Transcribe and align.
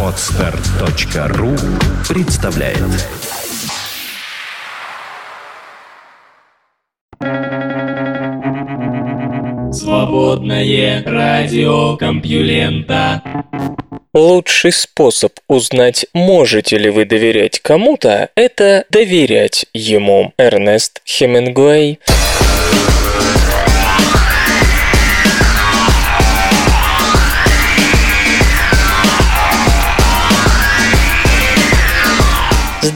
Отстар.ру 0.00 1.56
представляет 2.08 2.78
Свободное 9.74 11.02
радио 11.04 11.96
Компьюлента 11.96 13.22
Лучший 14.12 14.70
способ 14.70 15.32
узнать, 15.48 16.06
можете 16.14 16.78
ли 16.78 16.90
вы 16.90 17.04
доверять 17.06 17.58
кому-то, 17.58 18.30
это 18.36 18.84
доверять 18.90 19.66
ему. 19.74 20.32
Эрнест 20.38 21.02
Хемингуэй. 21.04 21.98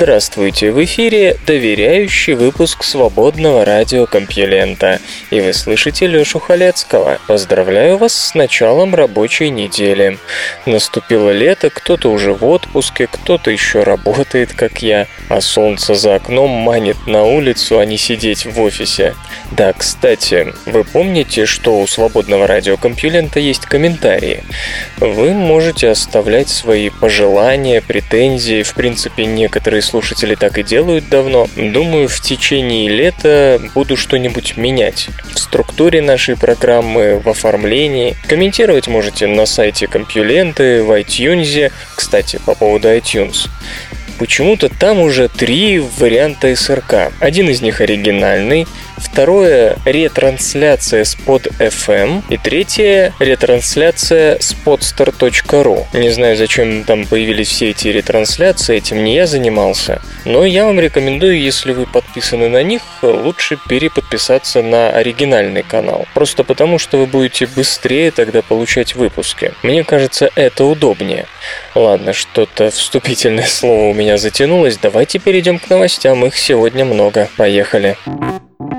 Здравствуйте, 0.00 0.70
в 0.70 0.84
эфире 0.84 1.36
доверяющий 1.44 2.34
выпуск 2.34 2.84
свободного 2.84 3.64
радиокомпьюлента. 3.64 5.00
И 5.32 5.40
вы 5.40 5.52
слышите 5.52 6.06
Лёшу 6.06 6.38
Халецкого. 6.38 7.18
Поздравляю 7.26 7.98
вас 7.98 8.14
с 8.14 8.34
началом 8.36 8.94
рабочей 8.94 9.50
недели. 9.50 10.18
Наступило 10.66 11.30
лето, 11.30 11.70
кто-то 11.70 12.12
уже 12.12 12.32
в 12.32 12.46
отпуске, 12.46 13.08
кто-то 13.08 13.50
еще 13.50 13.82
работает, 13.82 14.52
как 14.52 14.82
я, 14.82 15.08
а 15.28 15.40
солнце 15.40 15.96
за 15.96 16.14
окном 16.14 16.48
манит 16.48 17.08
на 17.08 17.24
улицу, 17.24 17.80
а 17.80 17.84
не 17.84 17.98
сидеть 17.98 18.46
в 18.46 18.60
офисе. 18.60 19.16
Да, 19.50 19.72
кстати, 19.72 20.54
вы 20.66 20.84
помните, 20.84 21.44
что 21.44 21.80
у 21.80 21.86
свободного 21.88 22.46
радиокомпьюлента 22.46 23.40
есть 23.40 23.66
комментарии? 23.66 24.44
Вы 24.98 25.32
можете 25.32 25.88
оставлять 25.88 26.48
свои 26.48 26.90
пожелания, 26.90 27.80
претензии, 27.80 28.62
в 28.62 28.74
принципе, 28.74 29.24
некоторые 29.24 29.82
слушатели 29.88 30.34
так 30.34 30.58
и 30.58 30.62
делают 30.62 31.08
давно. 31.08 31.48
Думаю, 31.56 32.08
в 32.08 32.20
течение 32.20 32.88
лета 32.88 33.60
буду 33.74 33.96
что-нибудь 33.96 34.56
менять. 34.56 35.08
В 35.32 35.38
структуре 35.38 36.02
нашей 36.02 36.36
программы, 36.36 37.18
в 37.18 37.28
оформлении. 37.28 38.16
Комментировать 38.28 38.88
можете 38.88 39.26
на 39.26 39.46
сайте 39.46 39.86
Компьюленты, 39.86 40.82
в 40.82 40.90
iTunes. 40.92 41.72
Кстати, 41.94 42.38
по 42.44 42.54
поводу 42.54 42.88
iTunes. 42.88 43.48
Почему-то 44.18 44.68
там 44.68 44.98
уже 44.98 45.28
три 45.28 45.78
варианта 45.78 46.54
СРК. 46.54 47.12
Один 47.20 47.48
из 47.48 47.62
них 47.62 47.80
оригинальный, 47.80 48.66
Второе– 48.98 49.76
ретрансляция 49.84 51.04
с 51.04 51.14
под 51.14 51.46
FM. 51.46 52.24
И 52.28 52.36
третье– 52.36 53.14
ретрансляция 53.20 54.38
с 54.40 54.54
podstar.ru. 54.64 55.86
Не 55.92 56.10
знаю, 56.10 56.36
зачем 56.36 56.84
там 56.84 57.06
появились 57.06 57.48
все 57.48 57.70
эти 57.70 57.88
ретрансляции, 57.88 58.76
этим 58.76 59.04
не 59.04 59.14
я 59.14 59.26
занимался. 59.26 60.02
Но 60.24 60.44
я 60.44 60.66
вам 60.66 60.80
рекомендую, 60.80 61.40
если 61.40 61.72
вы 61.72 61.86
подписаны 61.86 62.48
на 62.48 62.62
них, 62.62 62.82
лучше 63.02 63.58
переподписаться 63.68 64.62
на 64.62 64.90
оригинальный 64.90 65.62
канал. 65.62 66.06
Просто 66.14 66.42
потому, 66.42 66.78
что 66.78 66.98
вы 66.98 67.06
будете 67.06 67.46
быстрее 67.46 68.10
тогда 68.10 68.42
получать 68.42 68.96
выпуски. 68.96 69.52
Мне 69.62 69.84
кажется, 69.84 70.30
это 70.34 70.64
удобнее. 70.64 71.26
Ладно, 71.78 72.12
что-то 72.12 72.70
вступительное 72.70 73.46
слово 73.46 73.90
у 73.90 73.94
меня 73.94 74.18
затянулось. 74.18 74.76
Давайте 74.82 75.20
перейдем 75.20 75.60
к 75.60 75.70
новостям. 75.70 76.26
Их 76.26 76.36
сегодня 76.36 76.84
много. 76.84 77.28
Поехали. 77.36 77.96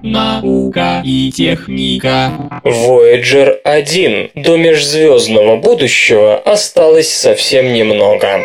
Наука 0.04 1.02
и 1.06 1.32
техника. 1.32 2.34
Voyager 2.66 3.56
1. 3.64 4.32
До 4.36 4.58
межзвездного 4.58 5.56
будущего 5.56 6.40
осталось 6.40 7.10
совсем 7.10 7.72
немного. 7.72 8.42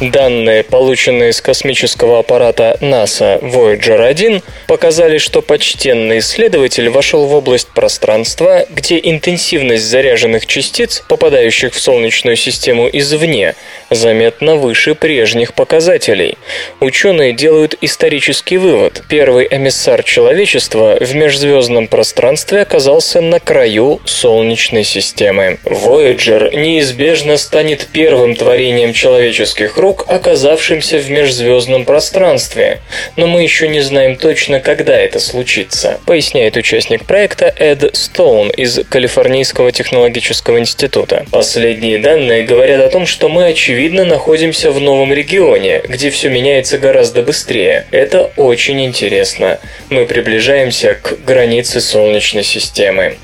Данные, 0.00 0.62
полученные 0.62 1.32
с 1.32 1.40
космического 1.40 2.20
аппарата 2.20 2.78
NASA 2.80 3.42
Voyager 3.42 4.00
1, 4.00 4.42
показали, 4.68 5.18
что 5.18 5.42
почтенный 5.42 6.20
исследователь 6.20 6.88
вошел 6.88 7.26
в 7.26 7.34
область 7.34 7.66
пространства, 7.66 8.64
где 8.70 9.00
интенсивность 9.02 9.84
заряженных 9.84 10.46
частиц, 10.46 11.02
попадающих 11.08 11.74
в 11.74 11.80
Солнечную 11.80 12.36
систему 12.36 12.88
извне, 12.92 13.56
заметно 13.90 14.54
выше 14.54 14.94
прежних 14.94 15.52
показателей. 15.52 16.38
Ученые 16.78 17.32
делают 17.32 17.76
исторический 17.80 18.58
вывод. 18.58 19.02
Первый 19.08 19.48
эмиссар 19.50 20.04
человечества 20.04 20.96
в 21.00 21.12
межзвездном 21.16 21.88
пространстве 21.88 22.60
оказался 22.60 23.20
на 23.20 23.40
краю 23.40 24.00
Солнечной 24.04 24.84
системы. 24.84 25.58
Voyager 25.64 26.54
неизбежно 26.54 27.36
станет 27.36 27.88
первым 27.92 28.36
творением 28.36 28.92
человеческих 28.92 29.76
рук, 29.76 29.87
круг, 29.88 30.04
оказавшимся 30.08 30.98
в 30.98 31.10
межзвездном 31.10 31.86
пространстве, 31.86 32.80
но 33.16 33.26
мы 33.26 33.42
еще 33.42 33.68
не 33.68 33.80
знаем 33.80 34.16
точно, 34.16 34.60
когда 34.60 34.94
это 34.94 35.18
случится, 35.18 35.98
поясняет 36.04 36.58
участник 36.58 37.06
проекта 37.06 37.54
Эд 37.56 37.96
Стоун 37.96 38.50
из 38.50 38.80
Калифорнийского 38.90 39.72
технологического 39.72 40.58
института. 40.58 41.24
Последние 41.30 41.98
данные 41.98 42.42
говорят 42.42 42.82
о 42.84 42.90
том, 42.90 43.06
что 43.06 43.30
мы 43.30 43.46
очевидно 43.46 44.04
находимся 44.04 44.70
в 44.72 44.78
новом 44.78 45.10
регионе, 45.14 45.80
где 45.88 46.10
все 46.10 46.28
меняется 46.28 46.76
гораздо 46.76 47.22
быстрее. 47.22 47.86
Это 47.90 48.30
очень 48.36 48.84
интересно. 48.84 49.58
Мы 49.88 50.04
приближаемся 50.04 50.98
к 51.00 51.24
границе 51.24 51.80
Солнечной 51.80 52.44
системы. 52.44 53.16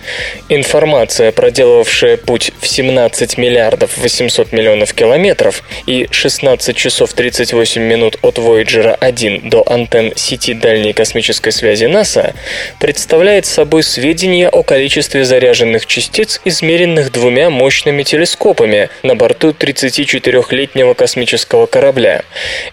Информация, 0.48 1.30
проделавшая 1.30 2.16
путь 2.16 2.52
в 2.58 2.66
17 2.66 3.36
миллиардов 3.36 3.98
800 3.98 4.52
миллионов 4.52 4.94
километров 4.94 5.62
и 5.86 6.08
16 6.10 6.53
15 6.54 6.76
часов 6.76 7.12
38 7.14 7.82
минут 7.82 8.16
от 8.22 8.38
Voyager 8.38 8.96
1 9.00 9.50
до 9.50 9.64
антенн 9.66 10.12
сети 10.14 10.54
дальней 10.54 10.92
космической 10.92 11.50
связи 11.50 11.86
НАСА 11.86 12.32
представляет 12.78 13.44
собой 13.44 13.82
сведения 13.82 14.48
о 14.48 14.62
количестве 14.62 15.24
заряженных 15.24 15.86
частиц, 15.86 16.40
измеренных 16.44 17.10
двумя 17.10 17.50
мощными 17.50 18.04
телескопами 18.04 18.88
на 19.02 19.16
борту 19.16 19.50
34-летнего 19.50 20.94
космического 20.94 21.66
корабля. 21.66 22.22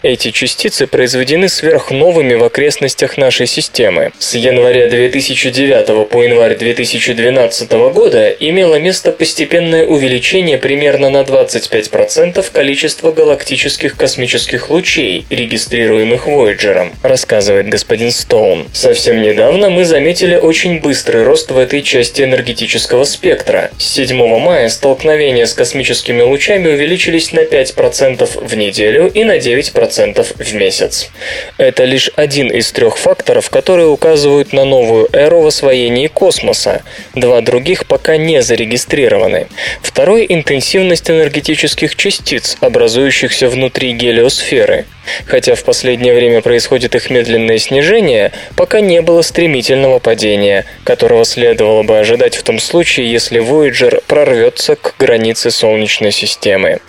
Эти 0.04 0.30
частицы 0.30 0.86
произведены 0.86 1.50
сверхновыми 1.50 2.36
в 2.36 2.44
окрестностях 2.44 3.18
нашей 3.18 3.48
системы. 3.48 4.12
С 4.20 4.36
января 4.36 4.90
2009 4.90 6.08
по 6.08 6.22
январь 6.22 6.56
2012 6.56 7.72
года 7.72 8.30
имело 8.30 8.76
место 8.76 9.12
постепенное 9.12 9.88
увеличение 9.88 10.60
примерно 10.60 11.10
на 11.10 11.22
25% 11.24 12.46
количества 12.54 13.12
галактических 13.12 13.71
галактических 13.72 13.96
космических 13.96 14.70
лучей, 14.70 15.26
регистрируемых 15.30 16.28
Voyager, 16.28 16.92
рассказывает 17.04 17.70
господин 17.70 18.12
Стоун. 18.12 18.68
Совсем 18.74 19.22
недавно 19.22 19.70
мы 19.70 19.86
заметили 19.86 20.36
очень 20.36 20.80
быстрый 20.82 21.24
рост 21.24 21.52
в 21.52 21.58
этой 21.58 21.82
части 21.82 22.22
энергетического 22.22 23.06
спектра. 23.06 23.72
С 23.78 23.94
7 23.94 24.18
мая 24.40 24.70
столкновения 24.70 25.46
с 25.46 25.54
космическими 25.54 26.22
лучами 26.22 26.68
увеличились 26.68 27.32
на 27.32 27.42
5% 27.42 28.46
в 28.46 28.56
неделю 28.56 29.10
и 29.14 29.24
на 29.24 29.38
9% 29.38 30.26
в 30.38 30.54
месяц. 30.54 31.10
Это 31.58 31.86
лишь 31.86 32.12
один 32.16 32.50
из 32.50 32.72
трех 32.72 32.98
факторов, 32.98 33.50
которые 33.50 33.88
указывают 33.88 34.54
на 34.54 34.66
новую 34.66 35.08
эру 35.14 35.42
в 35.42 35.48
освоении 35.48 36.08
космоса. 36.08 36.82
Два 37.16 37.42
других 37.42 37.86
пока 37.86 38.18
не 38.18 38.42
зарегистрированы. 38.42 39.48
Второй– 39.82 40.26
интенсивность 40.30 41.10
энергетических 41.10 41.96
частиц, 41.96 42.58
образующихся 42.60 43.48
внутри 43.48 43.61
внутри 43.62 43.94
гелиосферы. 43.94 44.88
Хотя 45.26 45.56
в 45.56 45.64
последнее 45.64 46.14
время 46.14 46.42
происходит 46.42 46.96
их 46.96 47.10
медленное 47.10 47.58
снижение, 47.58 48.32
пока 48.56 48.82
не 48.82 49.02
было 49.02 49.22
стремительного 49.22 50.00
падения, 50.00 50.66
которого 50.84 51.26
следовало 51.26 51.84
бы 51.84 52.00
ожидать 52.00 52.36
в 52.36 52.44
том 52.44 52.60
случае, 52.60 53.12
если 53.12 53.42
Voyager 53.42 54.04
прорвется 54.08 54.76
к 54.76 54.96
границе 55.00 55.52
Солнечной 55.52 56.12
системы. 56.12 56.80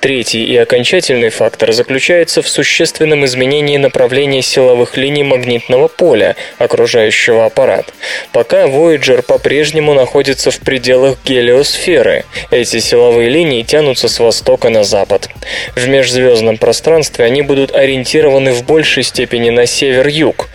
Третий 0.00 0.44
и 0.44 0.56
окончательный 0.56 1.30
фактор 1.30 1.72
заключается 1.72 2.42
в 2.42 2.48
существенном 2.48 3.24
изменении 3.24 3.76
направления 3.76 4.42
силовых 4.42 4.96
линий 4.96 5.24
магнитного 5.24 5.88
поля, 5.88 6.36
окружающего 6.58 7.46
аппарат. 7.46 7.92
Пока 8.32 8.64
Voyager 8.64 9.22
по-прежнему 9.22 9.94
находится 9.94 10.50
в 10.50 10.58
пределах 10.60 11.18
гелиосферы. 11.24 12.24
Эти 12.50 12.78
силовые 12.80 13.30
линии 13.30 13.62
тянутся 13.62 14.08
с 14.08 14.18
востока 14.18 14.68
на 14.70 14.84
запад. 14.84 15.28
В 15.76 15.86
межзвездном 15.86 16.58
пространстве 16.58 17.24
они 17.24 17.42
будут 17.42 17.59
будут 17.60 17.76
ориентированы 17.76 18.52
в 18.52 18.64
большей 18.64 19.02
степени 19.02 19.50
на 19.50 19.66
север-юг. 19.66 20.48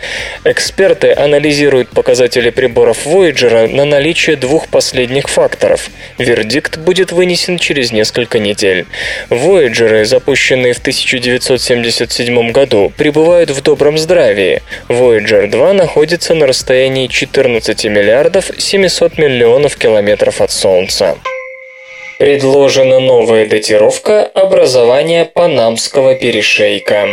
Эксперты 0.44 1.12
анализируют 1.12 1.90
показатели 1.90 2.50
приборов 2.50 3.06
Voyager 3.06 3.72
на 3.72 3.84
наличие 3.84 4.34
двух 4.34 4.66
последних 4.66 5.28
факторов. 5.28 5.88
Вердикт 6.18 6.78
будет 6.78 7.12
вынесен 7.12 7.58
через 7.58 7.92
несколько 7.92 8.40
недель. 8.40 8.86
Voyager, 9.30 10.04
запущенные 10.04 10.72
в 10.72 10.78
1977 10.78 12.50
году, 12.50 12.92
пребывают 12.96 13.50
в 13.50 13.62
добром 13.62 13.98
здравии. 13.98 14.62
Voyager 14.88 15.46
2 15.46 15.72
находится 15.74 16.34
на 16.34 16.48
расстоянии 16.48 17.06
14 17.06 17.84
миллиардов 17.84 18.50
700 18.58 19.16
миллионов 19.16 19.76
километров 19.76 20.40
от 20.40 20.50
Солнца. 20.50 21.16
Предложена 22.18 22.98
новая 22.98 23.46
датировка 23.46 24.24
образования 24.24 25.26
Панамского 25.26 26.14
перешейка. 26.14 27.08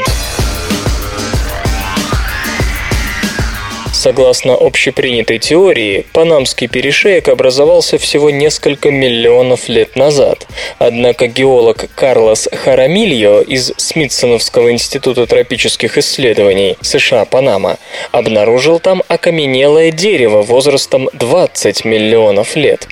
Согласно 3.93 4.55
общепринятой 4.55 5.37
теории, 5.37 6.05
Панамский 6.13 6.67
перешеек 6.67 7.29
образовался 7.29 7.99
всего 7.99 8.31
несколько 8.31 8.89
миллионов 8.89 9.69
лет 9.69 9.95
назад. 9.95 10.47
Однако 10.79 11.27
геолог 11.27 11.85
Карлос 11.95 12.49
Харамильо 12.51 13.41
из 13.41 13.71
Смитсоновского 13.77 14.71
института 14.71 15.27
тропических 15.27 15.97
исследований 15.99 16.75
США 16.81 17.23
Панама 17.25 17.77
обнаружил 18.11 18.79
там 18.79 19.03
окаменелое 19.07 19.91
дерево 19.91 20.41
возрастом 20.41 21.07
20 21.13 21.85
миллионов 21.85 22.55
лет. 22.55 22.87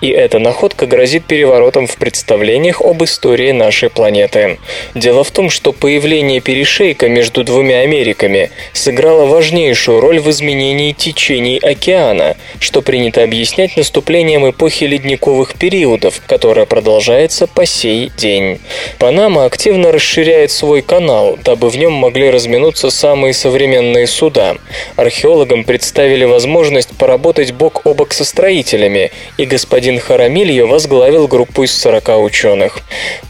И 0.00 0.08
эта 0.08 0.38
находка 0.38 0.86
грозит 0.86 1.26
переворотом 1.26 1.86
в 1.86 1.96
представлениях 1.96 2.80
об 2.80 3.04
истории 3.04 3.52
нашей 3.52 3.90
планеты. 3.90 4.58
Дело 4.94 5.22
в 5.22 5.30
том, 5.30 5.50
что 5.50 5.72
появление 5.72 6.40
перешейка 6.40 7.08
между 7.08 7.44
двумя 7.44 7.80
Америками 7.80 8.50
сыграло 8.72 9.26
важнейшую 9.26 10.00
роль 10.00 10.18
в 10.18 10.30
изменении 10.30 10.45
изменении 10.46 10.92
течений 10.92 11.58
океана, 11.58 12.36
что 12.60 12.80
принято 12.80 13.22
объяснять 13.22 13.76
наступлением 13.76 14.48
эпохи 14.48 14.84
ледниковых 14.84 15.54
периодов, 15.54 16.22
которая 16.26 16.66
продолжается 16.66 17.46
по 17.46 17.66
сей 17.66 18.10
день. 18.16 18.60
Панама 18.98 19.44
активно 19.44 19.92
расширяет 19.92 20.50
свой 20.50 20.82
канал, 20.82 21.38
дабы 21.44 21.68
в 21.68 21.76
нем 21.76 21.92
могли 21.92 22.30
разминуться 22.30 22.90
самые 22.90 23.34
современные 23.34 24.06
суда. 24.06 24.56
Археологам 24.96 25.64
представили 25.64 26.24
возможность 26.24 26.96
поработать 26.96 27.52
бок 27.52 27.82
о 27.84 27.94
бок 27.94 28.12
со 28.12 28.24
строителями, 28.24 29.10
и 29.38 29.44
господин 29.44 29.98
Харамильо 29.98 30.66
возглавил 30.66 31.26
группу 31.28 31.64
из 31.64 31.76
40 31.76 32.22
ученых. 32.22 32.78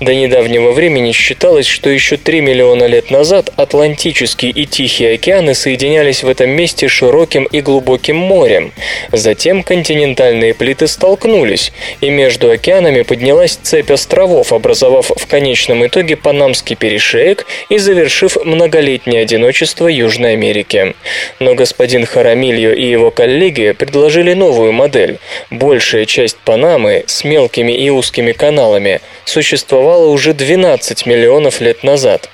До 0.00 0.14
недавнего 0.14 0.72
времени 0.72 1.12
считалось, 1.12 1.66
что 1.66 1.88
еще 1.88 2.16
3 2.16 2.40
миллиона 2.40 2.84
лет 2.84 3.10
назад 3.10 3.50
Атлантический 3.56 4.50
и 4.50 4.66
Тихий 4.66 5.06
океаны 5.06 5.54
соединялись 5.54 6.22
в 6.22 6.28
этом 6.28 6.50
месте 6.50 6.88
широким 6.88 7.05
широким 7.06 7.44
и 7.44 7.60
глубоким 7.60 8.16
морем. 8.16 8.72
Затем 9.12 9.62
континентальные 9.62 10.54
плиты 10.54 10.88
столкнулись, 10.88 11.72
и 12.00 12.10
между 12.10 12.50
океанами 12.50 13.02
поднялась 13.02 13.58
цепь 13.62 13.92
островов, 13.92 14.52
образовав 14.52 15.12
в 15.16 15.26
конечном 15.28 15.86
итоге 15.86 16.16
Панамский 16.16 16.74
перешеек 16.74 17.46
и 17.68 17.78
завершив 17.78 18.36
многолетнее 18.44 19.22
одиночество 19.22 19.86
Южной 19.86 20.32
Америки. 20.32 20.96
Но 21.38 21.54
господин 21.54 22.06
Харамильо 22.06 22.72
и 22.72 22.84
его 22.84 23.12
коллеги 23.12 23.70
предложили 23.70 24.34
новую 24.34 24.72
модель. 24.72 25.18
Большая 25.50 26.06
часть 26.06 26.38
Панамы 26.44 27.04
с 27.06 27.22
мелкими 27.22 27.70
и 27.70 27.88
узкими 27.88 28.32
каналами 28.32 29.00
существовала 29.24 30.06
уже 30.06 30.32
12 30.32 31.06
миллионов 31.06 31.60
лет 31.60 31.84
назад. 31.84 32.30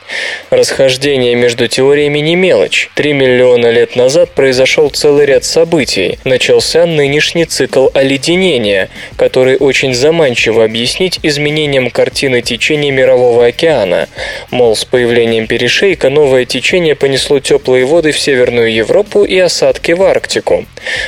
Расхождение 0.49 1.35
между 1.35 1.69
теориями 1.69 2.21
не 2.21 2.37
мелочь. 2.37 2.91
3 2.95 3.13
миллиона 3.13 3.71
лет 3.71 3.97
назад 3.97 4.31
произошло 4.31 4.62
произошел 4.63 4.91
целый 4.91 5.27
ряд 5.27 5.45
событий. 5.45 6.21
Начался 6.23 6.87
нынешний 6.87 7.47
цикл 7.47 7.89
оледенения, 7.95 8.91
который 9.17 9.57
очень 9.57 9.93
заманчиво 9.93 10.63
объяснить 10.63 11.19
изменением 11.25 11.91
картины 11.91 12.43
течения 12.43 12.93
Мирового 12.93 13.47
океана. 13.47 14.09
Мол, 14.53 14.77
с 14.77 14.85
появлением 14.85 15.49
перешейка 15.49 16.11
новое 16.11 16.45
течение 16.45 16.95
понесло 16.95 17.41
теплые 17.41 17.87
воды 17.87 18.13
в 18.13 18.21
Северную 18.21 18.73
Европу 18.73 19.25
и 19.25 19.37
осадки 19.37 19.91
в 19.91 20.03
Арктику. 20.05 20.65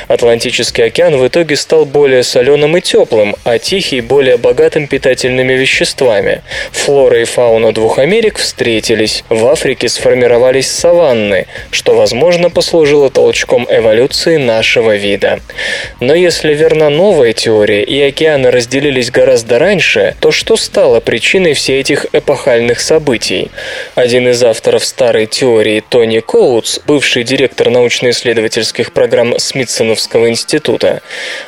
Атлантический 0.09 0.83
океан 0.83 1.15
в 1.15 1.25
итоге 1.25 1.55
стал 1.55 1.85
более 1.85 2.23
соленым 2.23 2.75
и 2.75 2.81
теплым, 2.81 3.37
а 3.45 3.57
Тихий 3.57 4.01
более 4.01 4.35
богатым 4.35 4.87
питательными 4.87 5.53
веществами. 5.53 6.41
Флора 6.73 7.21
и 7.21 7.25
фауна 7.25 7.71
двух 7.71 7.99
Америк 7.99 8.37
встретились. 8.37 9.23
В 9.29 9.45
Африке 9.45 9.87
сформировались 9.87 10.69
саванны, 10.69 11.47
что, 11.71 11.95
возможно, 11.95 12.49
послужило 12.49 13.09
толчком 13.09 13.34
скачком 13.35 13.67
эволюции 13.69 14.37
нашего 14.37 14.95
вида. 14.95 15.41
Но 15.99 16.13
если 16.13 16.53
верна 16.53 16.89
новая 16.89 17.33
теория 17.33 17.83
и 17.83 18.01
океаны 18.01 18.49
разделились 18.49 19.11
гораздо 19.11 19.59
раньше, 19.59 20.15
то 20.21 20.31
что 20.31 20.55
стало 20.55 21.01
причиной 21.01 21.53
всех 21.53 21.75
этих 21.75 22.05
эпохальных 22.13 22.79
событий? 22.79 23.51
Один 23.95 24.29
из 24.29 24.41
авторов 24.41 24.85
старой 24.85 25.25
теории 25.25 25.83
Тони 25.87 26.19
Коутс, 26.19 26.79
бывший 26.87 27.23
директор 27.23 27.69
научно-исследовательских 27.69 28.93
программ 28.93 29.37
Смитсоновского 29.37 30.29
института, 30.29 31.01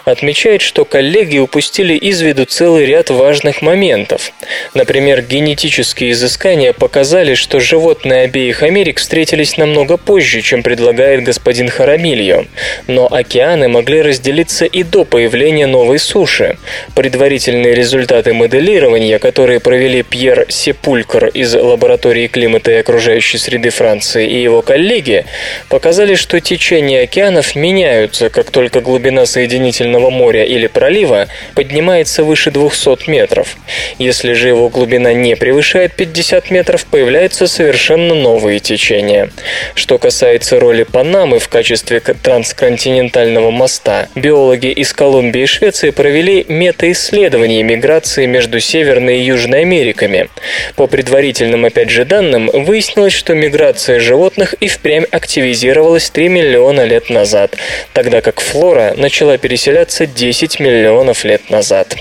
отмечает, 0.04 0.62
что 0.62 0.83
коллеги 0.83 1.38
упустили 1.38 1.94
из 1.94 2.19
виду 2.19 2.44
целый 2.44 2.86
ряд 2.86 3.10
важных 3.10 3.62
моментов. 3.62 4.33
Например, 4.74 5.22
генетические 5.22 6.12
изыскания 6.12 6.74
показали, 6.74 7.36
что 7.36 7.62
животные 7.62 8.24
обеих 8.24 8.63
Америк 8.63 9.00
встретились 9.00 9.56
намного 9.56 9.95
позже, 9.95 10.42
чем 10.42 10.63
предлагает 10.63 11.24
господин 11.24 11.69
Харами 11.78 12.08
Рамилью, 12.08 12.48
но 12.88 13.08
океаны 13.12 13.68
могли 13.68 14.02
разделиться 14.02 14.66
и 14.66 14.84
до 14.84 15.04
появления 15.04 15.68
новой 15.68 16.00
суши. 16.00 16.58
Предварительные 16.96 17.74
результаты 17.74 18.34
моделирования, 18.34 19.20
которые 19.20 19.60
провели 19.60 20.04
Пьер 20.04 20.46
Сепулькр 20.50 21.28
из 21.28 21.56
лаборатории 21.56 22.28
климата 22.28 22.72
и 22.72 22.76
окружающей 22.76 23.38
среды 23.38 23.70
Франции 23.72 24.28
и 24.28 24.42
его 24.42 24.62
коллеги, 24.62 25.26
показали, 25.70 26.16
что 26.16 26.40
течения 26.40 27.04
океанов 27.04 27.56
меняются, 27.56 28.30
как 28.30 28.52
только 28.52 28.82
глубина 28.82 29.26
соединительного 29.26 30.10
моря 30.10 30.44
или 30.44 30.68
пролива 30.68 31.28
поднимается 31.56 32.24
выше 32.24 32.52
200 32.52 33.10
метров. 33.10 33.58
Если 33.98 34.34
же 34.34 34.50
его 34.50 34.70
глубина 34.70 35.14
не 35.14 35.36
превышает 35.36 35.94
50 35.94 36.52
метров, 36.52 36.86
появляются 36.86 37.48
совершенно 37.48 38.14
новые 38.14 38.60
течения. 38.60 39.32
Что 39.74 39.98
касается 39.98 40.60
роли 40.60 40.84
Панамы 40.84 41.40
в 41.40 41.48
качестве 41.48 41.67
качестве 41.68 42.00
трансконтинентального 42.00 43.52
моста, 43.52 44.08
биологи 44.16 44.68
из 44.68 44.94
Колумбии 44.94 45.42
и 45.42 45.46
Швеции 45.46 45.90
провели 45.90 46.46
метаисследование 46.48 47.62
миграции 47.62 48.25
между 48.25 48.62
Северной 48.62 49.18
и 49.18 49.24
Южной 49.24 49.64
Америками. 49.64 50.30
По 50.78 50.88
предварительным, 50.88 51.66
опять 51.66 51.90
же, 51.90 52.06
данным, 52.06 52.50
выяснилось, 52.54 53.12
что 53.12 53.36
миграция 53.36 54.00
животных 54.00 54.54
и 54.62 54.69
впрямь 54.69 55.04
активизировалась 55.12 56.10
3 56.10 56.30
миллиона 56.30 56.86
лет 56.86 57.10
назад, 57.10 57.58
тогда 57.92 58.22
как 58.22 58.40
флора 58.40 58.94
начала 58.96 59.38
переселяться 59.38 60.06
10 60.06 60.62
миллионов 60.62 61.25
лет 61.25 61.50
назад. 61.50 61.98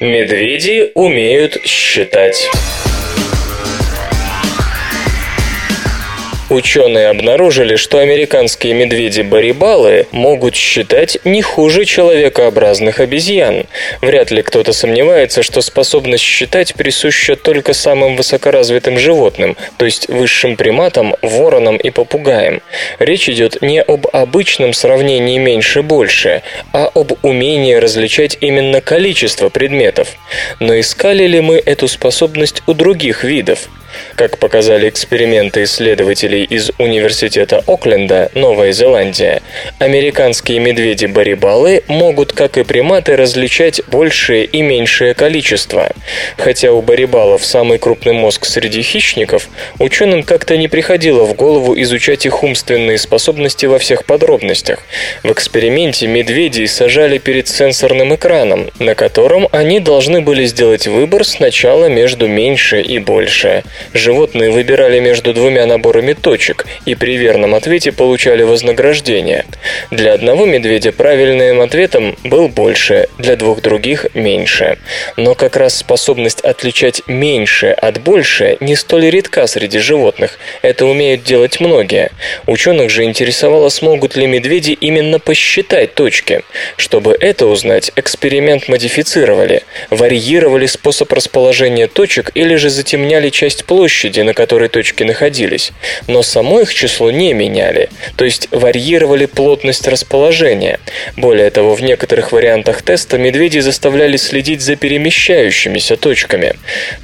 Медведи 0.00 0.90
умеют 0.96 1.64
считать. 1.64 2.50
Ученые 6.48 7.08
обнаружили, 7.08 7.74
что 7.74 7.98
американские 7.98 8.72
медведи-барибалы 8.72 10.06
могут 10.12 10.54
считать 10.54 11.18
не 11.24 11.42
хуже 11.42 11.84
человекообразных 11.84 13.00
обезьян. 13.00 13.64
Вряд 14.00 14.30
ли 14.30 14.42
кто-то 14.42 14.72
сомневается, 14.72 15.42
что 15.42 15.60
способность 15.60 16.22
считать 16.22 16.74
присуща 16.74 17.34
только 17.34 17.72
самым 17.72 18.14
высокоразвитым 18.14 18.96
животным, 18.96 19.56
то 19.76 19.86
есть 19.86 20.08
высшим 20.08 20.56
приматам, 20.56 21.16
воронам 21.20 21.78
и 21.78 21.90
попугаям. 21.90 22.62
Речь 23.00 23.28
идет 23.28 23.60
не 23.60 23.82
об 23.82 24.06
обычном 24.12 24.72
сравнении 24.72 25.38
меньше-больше, 25.38 26.42
а 26.72 26.88
об 26.94 27.12
умении 27.22 27.74
различать 27.74 28.38
именно 28.40 28.80
количество 28.80 29.48
предметов. 29.48 30.10
Но 30.60 30.78
искали 30.78 31.26
ли 31.26 31.40
мы 31.40 31.56
эту 31.56 31.88
способность 31.88 32.62
у 32.68 32.72
других 32.72 33.24
видов? 33.24 33.68
Как 34.16 34.38
показали 34.38 34.88
эксперименты 34.88 35.64
исследователей 35.64 36.42
из 36.44 36.70
Университета 36.78 37.62
Окленда, 37.66 38.30
Новая 38.34 38.72
Зеландия, 38.72 39.42
американские 39.78 40.58
медведи-барибалы 40.58 41.82
могут, 41.86 42.32
как 42.32 42.56
и 42.56 42.64
приматы, 42.64 43.14
различать 43.14 43.82
большее 43.88 44.46
и 44.46 44.62
меньшее 44.62 45.12
количество. 45.12 45.90
Хотя 46.38 46.72
у 46.72 46.80
барибалов 46.80 47.44
самый 47.44 47.76
крупный 47.76 48.14
мозг 48.14 48.46
среди 48.46 48.80
хищников, 48.80 49.50
ученым 49.78 50.22
как-то 50.22 50.56
не 50.56 50.68
приходило 50.68 51.24
в 51.24 51.34
голову 51.34 51.78
изучать 51.82 52.24
их 52.24 52.42
умственные 52.42 52.96
способности 52.96 53.66
во 53.66 53.78
всех 53.78 54.06
подробностях. 54.06 54.78
В 55.24 55.30
эксперименте 55.30 56.06
медведей 56.06 56.68
сажали 56.68 57.18
перед 57.18 57.48
сенсорным 57.48 58.14
экраном, 58.14 58.70
на 58.78 58.94
котором 58.94 59.46
они 59.52 59.78
должны 59.78 60.22
были 60.22 60.46
сделать 60.46 60.86
выбор 60.86 61.22
сначала 61.22 61.90
между 61.90 62.28
меньше 62.28 62.80
и 62.80 62.98
больше– 62.98 63.62
животные 64.06 64.52
выбирали 64.52 65.00
между 65.00 65.34
двумя 65.34 65.66
наборами 65.66 66.12
точек 66.12 66.64
и 66.84 66.94
при 66.94 67.16
верном 67.16 67.56
ответе 67.56 67.90
получали 67.90 68.44
вознаграждение. 68.44 69.44
Для 69.90 70.12
одного 70.12 70.46
медведя 70.46 70.92
правильным 70.92 71.60
ответом 71.60 72.16
был 72.22 72.48
больше, 72.48 73.08
для 73.18 73.34
двух 73.34 73.62
других– 73.62 74.06
меньше. 74.14 74.78
Но 75.16 75.34
как 75.34 75.56
раз 75.56 75.76
способность 75.76 76.40
отличать 76.40 77.02
меньше 77.08 77.70
от 77.70 78.00
больше 78.00 78.58
не 78.60 78.76
столь 78.76 79.10
редка 79.10 79.48
среди 79.48 79.80
животных. 79.80 80.38
Это 80.62 80.86
умеют 80.86 81.24
делать 81.24 81.58
многие. 81.58 82.12
Ученых 82.46 82.90
же 82.90 83.02
интересовало, 83.02 83.70
смогут 83.70 84.14
ли 84.14 84.28
медведи 84.28 84.70
именно 84.70 85.18
посчитать 85.18 85.94
точки. 85.94 86.42
Чтобы 86.76 87.16
это 87.18 87.46
узнать, 87.46 87.90
эксперимент 87.96 88.68
модифицировали, 88.68 89.64
варьировали 89.90 90.66
способ 90.66 91.12
расположения 91.12 91.88
точек 91.88 92.30
или 92.34 92.54
же 92.54 92.70
затемняли 92.70 93.30
часть 93.30 93.64
площади, 93.64 93.95
на 94.04 94.34
которой 94.34 94.68
точки 94.68 95.02
находились. 95.02 95.72
Но 96.06 96.22
само 96.22 96.60
их 96.60 96.72
число 96.74 97.10
не 97.10 97.32
меняли, 97.32 97.88
то 98.16 98.24
есть 98.24 98.48
варьировали 98.50 99.26
плотность 99.26 99.88
расположения. 99.88 100.78
Более 101.16 101.50
того, 101.50 101.74
в 101.74 101.82
некоторых 101.82 102.32
вариантах 102.32 102.82
теста 102.82 103.18
медведи 103.18 103.58
заставляли 103.60 104.16
следить 104.16 104.60
за 104.60 104.76
перемещающимися 104.76 105.96
точками. 105.96 106.54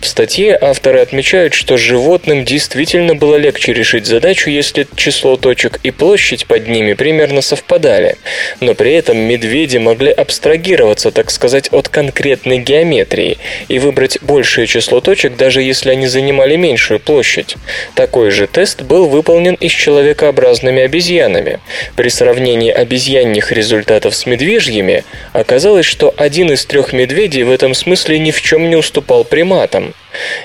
В 0.00 0.06
статье 0.06 0.56
авторы 0.60 1.00
отмечают, 1.00 1.54
что 1.54 1.76
животным 1.76 2.44
действительно 2.44 3.14
было 3.14 3.36
легче 3.36 3.72
решить 3.72 4.06
задачу, 4.06 4.50
если 4.50 4.86
число 4.96 5.36
точек 5.36 5.80
и 5.82 5.90
площадь 5.90 6.46
под 6.46 6.68
ними 6.68 6.92
примерно 6.92 7.40
совпадали. 7.40 8.16
Но 8.60 8.74
при 8.74 8.92
этом 8.92 9.16
медведи 9.16 9.78
могли 9.78 10.10
абстрагироваться, 10.10 11.10
так 11.10 11.30
сказать, 11.30 11.68
от 11.72 11.88
конкретной 11.88 12.58
геометрии 12.58 13.38
и 13.68 13.78
выбрать 13.78 14.18
большее 14.22 14.66
число 14.66 15.00
точек, 15.00 15.36
даже 15.36 15.62
если 15.62 15.90
они 15.90 16.06
занимали 16.06 16.56
меньшую 16.82 17.00
площадь. 17.00 17.56
Такой 17.94 18.30
же 18.30 18.46
тест 18.46 18.82
был 18.82 19.06
выполнен 19.06 19.54
и 19.54 19.68
с 19.68 19.72
человекообразными 19.72 20.82
обезьянами. 20.82 21.60
При 21.94 22.08
сравнении 22.08 22.70
обезьянных 22.70 23.52
результатов 23.52 24.14
с 24.14 24.26
медвежьими 24.26 25.04
оказалось, 25.32 25.86
что 25.86 26.12
один 26.16 26.50
из 26.50 26.66
трех 26.66 26.92
медведей 26.92 27.44
в 27.44 27.50
этом 27.50 27.74
смысле 27.74 28.18
ни 28.18 28.32
в 28.32 28.42
чем 28.42 28.68
не 28.68 28.76
уступал 28.76 29.24
приматам. 29.24 29.94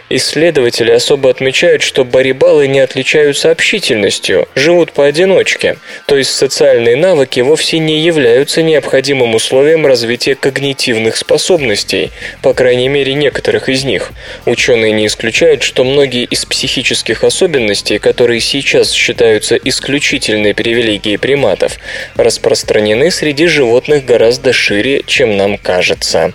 Исследователи 0.09 0.91
особо 0.91 1.29
отмечают, 1.29 1.81
что 1.81 2.05
барибалы 2.05 2.67
не 2.67 2.79
отличаются 2.79 3.51
общительностью, 3.51 4.47
живут 4.55 4.91
поодиночке, 4.91 5.77
то 6.05 6.17
есть 6.17 6.31
социальные 6.31 6.95
навыки 6.95 7.41
вовсе 7.41 7.79
не 7.79 7.99
являются 7.99 8.61
необходимым 8.61 9.35
условием 9.35 9.85
развития 9.85 10.35
когнитивных 10.35 11.17
способностей, 11.17 12.11
по 12.41 12.53
крайней 12.53 12.87
мере 12.87 13.13
некоторых 13.13 13.69
из 13.69 13.83
них. 13.83 14.11
Ученые 14.45 14.91
не 14.93 15.07
исключают, 15.07 15.63
что 15.63 15.83
многие 15.83 16.23
из 16.23 16.45
психических 16.45 17.23
особенностей, 17.23 17.99
которые 17.99 18.39
сейчас 18.39 18.91
считаются 18.91 19.55
исключительной 19.55 20.53
привилегией 20.53 21.17
приматов, 21.17 21.77
распространены 22.15 23.11
среди 23.11 23.47
животных 23.47 24.05
гораздо 24.05 24.53
шире, 24.53 25.03
чем 25.05 25.37
нам 25.37 25.57
кажется. 25.57 26.33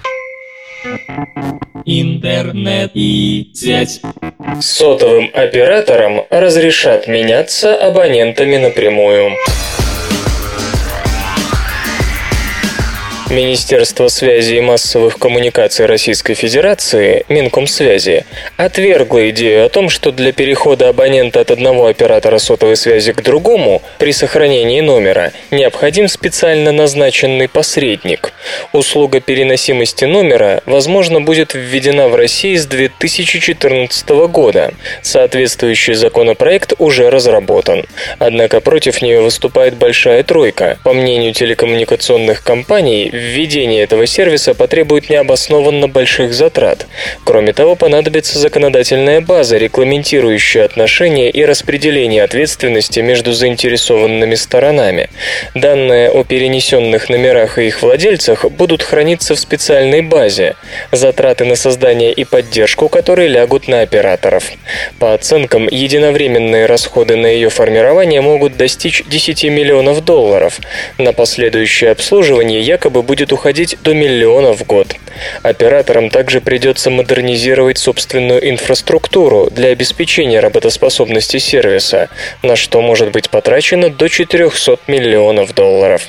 Интернет 1.85 2.91
и 2.95 3.51
сеть. 3.55 4.01
Сотовым 4.61 5.31
операторам 5.33 6.23
разрешат 6.31 7.09
меняться 7.09 7.75
абонентами 7.75 8.57
напрямую. 8.57 9.33
Министерство 13.33 14.09
связи 14.09 14.57
и 14.57 14.61
массовых 14.61 15.19
коммуникаций 15.19 15.87
Российской 15.87 16.35
Федерации, 16.35 17.25
Минкомсвязи, 17.31 18.27
отвергло 18.59 19.31
идею 19.31 19.65
о 19.65 19.71
том, 19.71 19.89
что 19.89 20.13
для 20.13 20.33
перехода 20.33 20.91
абонента 20.91 21.41
от 21.41 21.51
одного 21.51 21.87
оператора 21.87 22.37
сотовой 22.37 22.77
связи 22.77 23.15
к 23.15 23.23
другому 23.23 23.81
при 23.97 24.13
сохранении 24.13 24.83
номера 24.83 25.33
необходим 25.51 26.09
специально 26.09 26.73
назначенный 26.73 27.49
посредник. 27.49 28.35
Услуга 28.75 29.21
переносимости 29.21 30.05
номера, 30.05 30.61
возможно, 30.67 31.23
будет 31.23 31.55
введена 31.55 32.09
в 32.09 32.17
России 32.17 32.57
с 32.57 32.67
2014 32.67 34.11
года. 34.29 34.75
Соответствующий 35.01 35.95
законопроект 35.95 36.75
уже 36.79 37.09
разработан. 37.09 37.87
Однако 38.19 38.61
против 38.61 39.01
нее 39.01 39.23
выступает 39.23 39.77
большая 39.77 40.23
тройка. 40.23 40.79
По 40.85 40.93
мнению 40.93 41.33
телекоммуникационных 41.33 42.43
компаний, 42.43 43.22
введение 43.23 43.83
этого 43.83 44.07
сервиса 44.07 44.55
потребует 44.55 45.11
необоснованно 45.11 45.89
больших 45.89 46.33
затрат. 46.35 46.87
Кроме 47.25 47.53
того, 47.53 47.75
понадобится 47.75 48.39
законодательная 48.39 49.21
база, 49.21 49.57
регламентирующая 49.57 50.65
отношения 50.65 51.31
и 51.31 51.45
распределение 51.45 52.23
ответственности 52.23 53.01
между 53.01 53.33
заинтересованными 53.33 54.35
сторонами. 54.35 55.11
Данные 55.55 56.11
о 56.11 56.25
перенесенных 56.25 57.09
номерах 57.09 57.59
и 57.59 57.67
их 57.67 57.83
владельцах 57.83 58.51
будут 58.51 58.83
храниться 58.83 59.35
в 59.35 59.41
специальной 59.41 60.03
базе, 60.03 60.55
затраты 60.93 61.45
на 61.45 61.57
создание 61.57 62.13
и 62.13 62.25
поддержку 62.25 62.89
которые 62.89 63.29
лягут 63.29 63.69
на 63.69 63.81
операторов. 63.81 64.51
По 64.99 65.15
оценкам, 65.15 65.67
единовременные 65.67 66.67
расходы 66.67 67.17
на 67.17 67.27
ее 67.27 67.49
формирование 67.49 68.21
могут 68.21 68.57
достичь 68.57 69.03
10 69.07 69.45
миллионов 69.45 70.05
долларов. 70.05 70.61
На 70.99 71.13
последующее 71.13 71.91
обслуживание 71.91 72.61
якобы 72.61 73.03
будет 73.13 73.31
уходить 73.31 73.77
до 73.83 73.93
миллиона 73.93 74.55
в 74.55 74.65
год. 74.65 74.97
Операторам 75.43 76.09
также 76.09 76.41
придется 76.41 76.89
модернизировать 76.89 77.77
собственную 77.77 78.49
инфраструктуру 78.49 79.51
для 79.51 79.69
обеспечения 79.69 80.41
работоспособности 80.41 81.37
сервиса, 81.37 82.09
на 82.43 82.57
что 82.57 82.81
может 82.81 83.11
быть 83.13 83.29
потрачено 83.29 83.91
до 83.91 84.09
400 84.09 84.79
миллионов 84.87 85.55
долларов. 85.55 86.03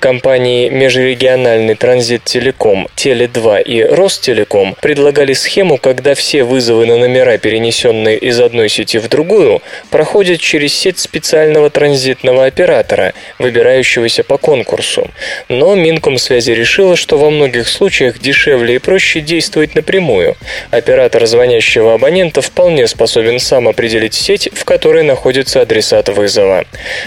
Компании 0.00 0.70
Межрегиональный 0.70 1.74
транзит 1.74 2.24
Телеком, 2.24 2.88
Теле2 2.96 3.62
и 3.62 3.82
Ростелеком 3.82 4.74
предлагали 4.80 5.34
схему, 5.34 5.76
когда 5.76 6.14
все 6.14 6.44
вызовы 6.44 6.86
на 6.86 6.96
номера, 6.96 7.36
перенесенные 7.36 8.16
из 8.16 8.40
одной 8.40 8.70
сети 8.70 8.98
в 8.98 9.08
другую, 9.10 9.60
проходят 9.90 10.40
через 10.40 10.72
сеть 10.74 10.98
специального 10.98 11.68
транзитного 11.68 12.46
оператора, 12.46 13.12
выбирающегося 13.38 14.24
по 14.24 14.38
конкурсу. 14.38 15.10
Но 15.50 15.74
Минкомсвязь 15.74 16.37
связи 16.40 16.52
решила, 16.52 16.94
что 16.94 17.18
во 17.18 17.30
многих 17.30 17.68
случаях 17.68 18.20
дешевле 18.20 18.76
и 18.76 18.78
проще 18.78 19.20
действовать 19.20 19.74
напрямую. 19.74 20.36
Оператор 20.70 21.26
звонящего 21.26 21.94
абонента 21.94 22.42
вполне 22.42 22.86
способен 22.86 23.40
сам 23.40 23.66
определить 23.66 24.14
сеть, 24.14 24.48
в 24.52 24.64
которой 24.64 25.02
находится 25.02 25.62
адресат 25.62 26.08
вызова. 26.08 26.64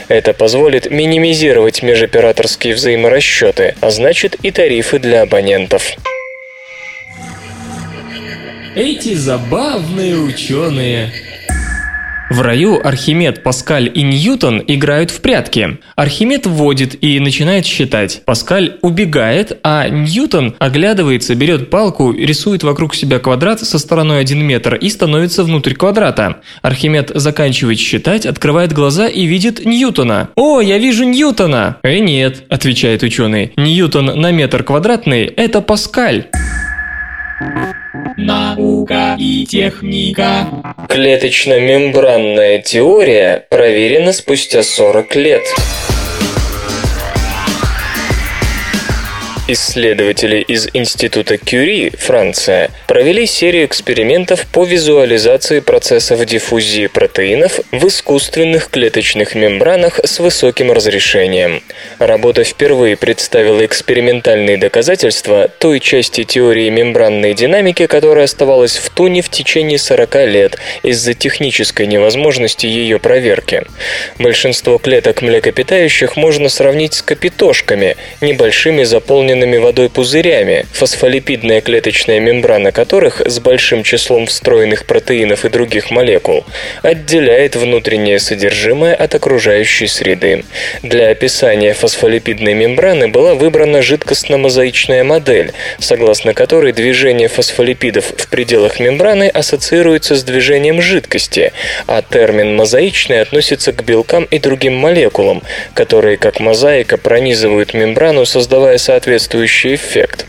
Это 0.09 0.33
позволит 0.33 0.91
минимизировать 0.91 1.81
межоператорские 1.81 2.73
взаиморасчеты, 2.73 3.75
а 3.79 3.89
значит 3.89 4.35
и 4.43 4.51
тарифы 4.51 4.99
для 4.99 5.21
абонентов. 5.21 5.93
Эти 8.75 9.13
забавные 9.13 10.15
ученые. 10.15 11.13
В 12.31 12.39
раю 12.39 12.79
Архимед, 12.81 13.43
Паскаль 13.43 13.91
и 13.93 14.03
Ньютон 14.03 14.63
играют 14.65 15.11
в 15.11 15.19
прятки. 15.19 15.79
Архимед 15.97 16.45
вводит 16.45 17.03
и 17.03 17.19
начинает 17.19 17.65
считать. 17.65 18.21
Паскаль 18.23 18.77
убегает, 18.81 19.59
а 19.63 19.89
Ньютон 19.89 20.55
оглядывается, 20.57 21.35
берет 21.35 21.69
палку, 21.69 22.13
рисует 22.13 22.63
вокруг 22.63 22.95
себя 22.95 23.19
квадрат 23.19 23.59
со 23.59 23.77
стороной 23.77 24.21
1 24.21 24.41
метр 24.45 24.75
и 24.75 24.87
становится 24.87 25.43
внутрь 25.43 25.73
квадрата. 25.73 26.37
Архимед 26.61 27.11
заканчивает 27.13 27.79
считать, 27.79 28.25
открывает 28.25 28.71
глаза 28.71 29.09
и 29.09 29.25
видит 29.25 29.65
Ньютона. 29.65 30.29
«О, 30.35 30.61
я 30.61 30.77
вижу 30.77 31.03
Ньютона!» 31.03 31.79
«Э, 31.83 31.97
нет», 31.99 32.45
отвечает 32.47 33.03
ученый. 33.03 33.51
«Ньютон 33.57 34.05
на 34.05 34.31
метр 34.31 34.63
квадратный– 34.63 35.25
это 35.35 35.59
Паскаль». 35.59 36.27
Наука 38.17 39.15
и 39.17 39.45
техника. 39.45 40.47
Клеточно-мембранная 40.87 42.61
теория 42.61 43.45
проверена 43.49 44.13
спустя 44.13 44.63
40 44.63 45.15
лет. 45.15 45.43
Исследователи 49.53 50.37
из 50.37 50.69
Института 50.73 51.37
Кюри, 51.37 51.91
Франция, 51.97 52.71
провели 52.87 53.25
серию 53.25 53.65
экспериментов 53.65 54.45
по 54.47 54.63
визуализации 54.63 55.59
процессов 55.59 56.25
диффузии 56.25 56.87
протеинов 56.87 57.59
в 57.73 57.85
искусственных 57.85 58.69
клеточных 58.69 59.35
мембранах 59.35 59.99
с 60.05 60.19
высоким 60.19 60.71
разрешением. 60.71 61.61
Работа 61.99 62.45
впервые 62.45 62.95
представила 62.95 63.65
экспериментальные 63.65 64.55
доказательства 64.55 65.49
той 65.49 65.81
части 65.81 66.23
теории 66.23 66.69
мембранной 66.69 67.33
динамики, 67.33 67.87
которая 67.87 68.25
оставалась 68.25 68.77
в 68.77 68.89
туне 68.89 69.21
в 69.21 69.27
течение 69.27 69.79
40 69.79 70.15
лет 70.27 70.57
из-за 70.81 71.13
технической 71.13 71.87
невозможности 71.87 72.67
ее 72.67 72.99
проверки. 72.99 73.63
Большинство 74.17 74.77
клеток 74.77 75.21
млекопитающих 75.21 76.15
можно 76.15 76.47
сравнить 76.47 76.93
с 76.93 77.01
капитошками, 77.01 77.97
небольшими 78.21 78.83
заполненными 78.83 79.40
наполненными 79.41 79.57
водой 79.57 79.89
пузырями, 79.89 80.65
фосфолипидная 80.71 81.61
клеточная 81.61 82.19
мембрана 82.19 82.71
которых 82.71 83.21
с 83.25 83.39
большим 83.39 83.83
числом 83.83 84.27
встроенных 84.27 84.85
протеинов 84.85 85.45
и 85.45 85.49
других 85.49 85.91
молекул 85.91 86.45
отделяет 86.83 87.55
внутреннее 87.55 88.19
содержимое 88.19 88.93
от 88.93 89.15
окружающей 89.15 89.87
среды. 89.87 90.43
Для 90.83 91.09
описания 91.09 91.73
фосфолипидной 91.73 92.53
мембраны 92.53 93.07
была 93.07 93.33
выбрана 93.33 93.81
жидкостно-мозаичная 93.81 95.03
модель, 95.03 95.51
согласно 95.79 96.33
которой 96.33 96.71
движение 96.71 97.27
фосфолипидов 97.27 98.05
в 98.17 98.27
пределах 98.29 98.79
мембраны 98.79 99.27
ассоциируется 99.27 100.15
с 100.15 100.23
движением 100.23 100.81
жидкости, 100.81 101.51
а 101.87 102.01
термин 102.01 102.55
«мозаичный» 102.55 103.21
относится 103.21 103.73
к 103.73 103.83
белкам 103.83 104.25
и 104.25 104.39
другим 104.39 104.75
молекулам, 104.75 105.41
которые, 105.73 106.17
как 106.17 106.39
мозаика, 106.39 106.97
пронизывают 106.97 107.73
мембрану, 107.73 108.25
создавая 108.25 108.77
соответствующий 109.31 109.75
эффект. 109.75 110.25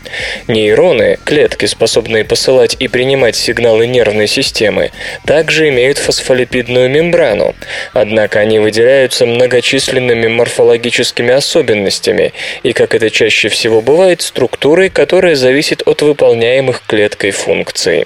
Нейроны, 0.47 1.17
клетки, 1.25 1.65
способные 1.65 2.23
посылать 2.23 2.75
и 2.79 2.87
принимать 2.87 3.35
сигналы 3.35 3.87
нервной 3.87 4.27
системы, 4.27 4.91
также 5.25 5.69
имеют 5.69 5.97
фосфолипидную 5.97 6.89
мембрану, 6.89 7.55
однако 7.93 8.39
они 8.39 8.59
выделяются 8.59 9.25
многочисленными 9.25 10.27
морфологическими 10.27 11.33
особенностями 11.33 12.33
и, 12.63 12.73
как 12.73 12.95
это 12.95 13.09
чаще 13.09 13.49
всего 13.49 13.81
бывает, 13.81 14.21
структурой, 14.21 14.89
которая 14.89 15.35
зависит 15.35 15.81
от 15.85 16.01
выполняемых 16.01 16.83
клеткой 16.85 17.31
функций. 17.31 18.05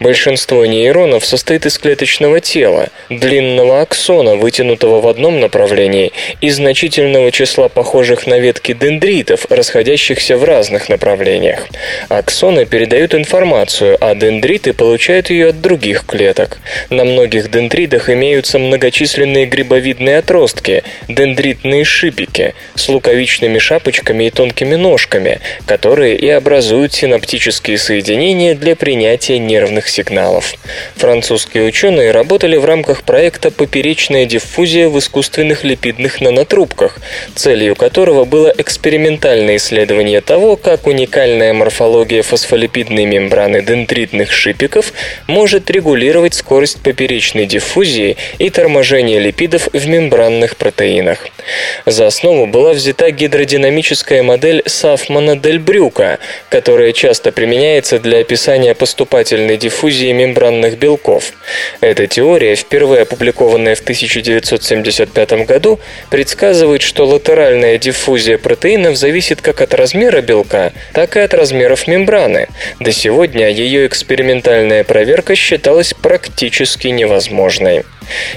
Большинство 0.00 0.66
нейронов 0.66 1.24
состоит 1.24 1.66
из 1.66 1.78
клеточного 1.78 2.40
тела, 2.40 2.88
длинного 3.08 3.80
аксона, 3.80 4.36
вытянутого 4.36 5.00
в 5.00 5.08
одном 5.08 5.40
направлении, 5.40 6.12
и 6.40 6.50
значительного 6.50 7.32
числа 7.32 7.68
похожих 7.68 8.26
на 8.26 8.38
ветки 8.38 8.74
дендритов, 8.74 9.46
расходящихся 9.48 10.17
в 10.18 10.44
разных 10.44 10.88
направлениях. 10.88 11.66
Аксоны 12.08 12.66
передают 12.66 13.14
информацию, 13.14 13.96
а 14.00 14.14
дендриты 14.14 14.72
получают 14.72 15.30
ее 15.30 15.48
от 15.48 15.60
других 15.60 16.04
клеток. 16.06 16.58
На 16.90 17.04
многих 17.04 17.50
дендритах 17.50 18.10
имеются 18.10 18.58
многочисленные 18.58 19.46
грибовидные 19.46 20.18
отростки, 20.18 20.82
дендритные 21.08 21.84
шипики, 21.84 22.54
с 22.74 22.88
луковичными 22.88 23.58
шапочками 23.58 24.24
и 24.24 24.30
тонкими 24.30 24.74
ножками, 24.74 25.40
которые 25.66 26.16
и 26.16 26.28
образуют 26.28 26.92
синаптические 26.92 27.78
соединения 27.78 28.54
для 28.54 28.74
принятия 28.76 29.38
нервных 29.38 29.88
сигналов. 29.88 30.54
Французские 30.96 31.64
ученые 31.64 32.10
работали 32.10 32.56
в 32.56 32.64
рамках 32.64 33.02
проекта 33.02 33.50
«Поперечная 33.50 34.26
диффузия 34.26 34.88
в 34.88 34.98
искусственных 34.98 35.64
липидных 35.64 36.20
нанотрубках», 36.20 36.98
целью 37.34 37.76
которого 37.76 38.24
было 38.24 38.52
экспериментальное 38.56 39.56
исследование 39.56 40.07
того, 40.20 40.56
как 40.56 40.86
уникальная 40.86 41.52
морфология 41.52 42.22
фосфолипидной 42.22 43.04
мембраны 43.04 43.62
дендритных 43.62 44.32
шипиков 44.32 44.92
может 45.26 45.70
регулировать 45.70 46.34
скорость 46.34 46.80
поперечной 46.82 47.46
диффузии 47.46 48.16
и 48.38 48.50
торможение 48.50 49.20
липидов 49.20 49.68
в 49.72 49.86
мембранных 49.86 50.56
протеинах. 50.56 51.26
За 51.86 52.06
основу 52.06 52.46
была 52.46 52.72
взята 52.72 53.10
гидродинамическая 53.10 54.22
модель 54.22 54.62
Сафмана-Дельбрюка, 54.66 56.18
которая 56.48 56.92
часто 56.92 57.30
применяется 57.32 57.98
для 57.98 58.18
описания 58.18 58.74
поступательной 58.74 59.56
диффузии 59.56 60.12
мембранных 60.12 60.78
белков. 60.78 61.32
Эта 61.80 62.06
теория, 62.06 62.54
впервые 62.56 63.02
опубликованная 63.02 63.74
в 63.74 63.80
1975 63.80 65.46
году, 65.46 65.78
предсказывает, 66.10 66.82
что 66.82 67.06
латеральная 67.06 67.78
диффузия 67.78 68.38
протеинов 68.38 68.96
зависит 68.96 69.40
как 69.40 69.60
от 69.60 69.74
размера 69.74 69.97
белка, 70.22 70.72
так 70.92 71.16
и 71.16 71.20
от 71.20 71.34
размеров 71.34 71.86
мембраны. 71.86 72.48
До 72.80 72.92
сегодня 72.92 73.50
ее 73.50 73.86
экспериментальная 73.86 74.84
проверка 74.84 75.34
считалась 75.34 75.94
практически 75.94 76.88
невозможной. 76.88 77.84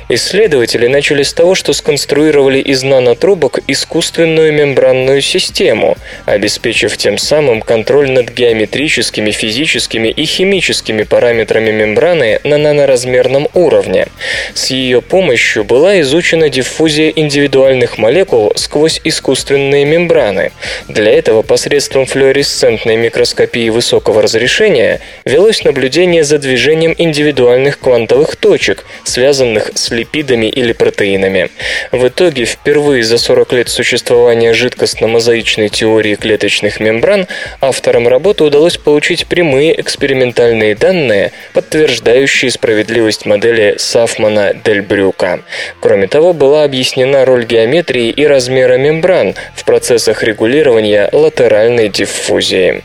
Исследователи 0.09 0.87
начали 0.87 1.23
с 1.23 1.33
того, 1.33 1.55
что 1.55 1.73
сконструировали 1.73 2.59
из 2.59 2.83
нанотрубок 2.83 3.59
искусственную 3.67 4.53
мембранную 4.53 5.21
систему, 5.21 5.97
обеспечив 6.25 6.97
тем 6.97 7.17
самым 7.17 7.61
контроль 7.61 8.11
над 8.11 8.31
геометрическими, 8.31 9.31
физическими 9.31 10.09
и 10.09 10.25
химическими 10.25 11.03
параметрами 11.03 11.71
мембраны 11.71 12.39
на 12.43 12.57
наноразмерном 12.57 13.47
уровне. 13.53 14.07
С 14.53 14.71
ее 14.71 15.01
помощью 15.01 15.63
была 15.63 16.01
изучена 16.01 16.49
диффузия 16.49 17.11
индивидуальных 17.15 17.97
молекул 17.97 18.51
сквозь 18.55 18.99
искусственные 19.03 19.85
мембраны. 19.85 20.51
Для 20.87 21.11
этого 21.11 21.41
посредством 21.51 22.05
флуоресцентной 22.05 22.96
микроскопии 22.96 23.67
высокого 23.67 24.22
разрешения 24.22 25.01
велось 25.25 25.65
наблюдение 25.65 26.24
за 26.24 26.38
движением 26.38 26.96
индивидуальных 26.98 27.77
квантовых 27.77 28.37
точек, 28.37 28.85
связанных 29.03 29.72
с 29.75 29.92
липидами 29.92 30.46
или 30.46 30.72
протеинами. 30.72 31.50
В 31.92 32.07
итоге, 32.07 32.46
впервые 32.46 33.03
за 33.03 33.18
40 33.18 33.51
лет 33.51 33.68
существования 33.68 34.53
жидкостно-мозаичной 34.53 35.68
теории 35.68 36.16
клеточных 36.16 36.79
мембран 36.79 37.27
авторам 37.59 38.07
работы 38.07 38.46
удалось 38.46 38.77
получить 38.77 39.27
прямые 39.27 39.77
экспериментальные 39.81 40.74
данные, 40.75 41.33
подтверждающие 41.51 42.50
справедливость 42.50 43.25
модели 43.25 43.75
Сафмана-Дельбрюка. 43.77 45.42
Кроме 45.81 46.07
того, 46.07 46.31
была 46.31 46.64
объяснена 46.64 47.25
роль 47.25 47.44
геометрии 47.44 48.09
и 48.09 48.25
размера 48.25 48.77
мембран 48.77 49.35
в 49.53 49.66
процессах 49.66 50.24
регулирования 50.24 51.09
латеральной 51.41 51.89
диффузии. 51.89 52.83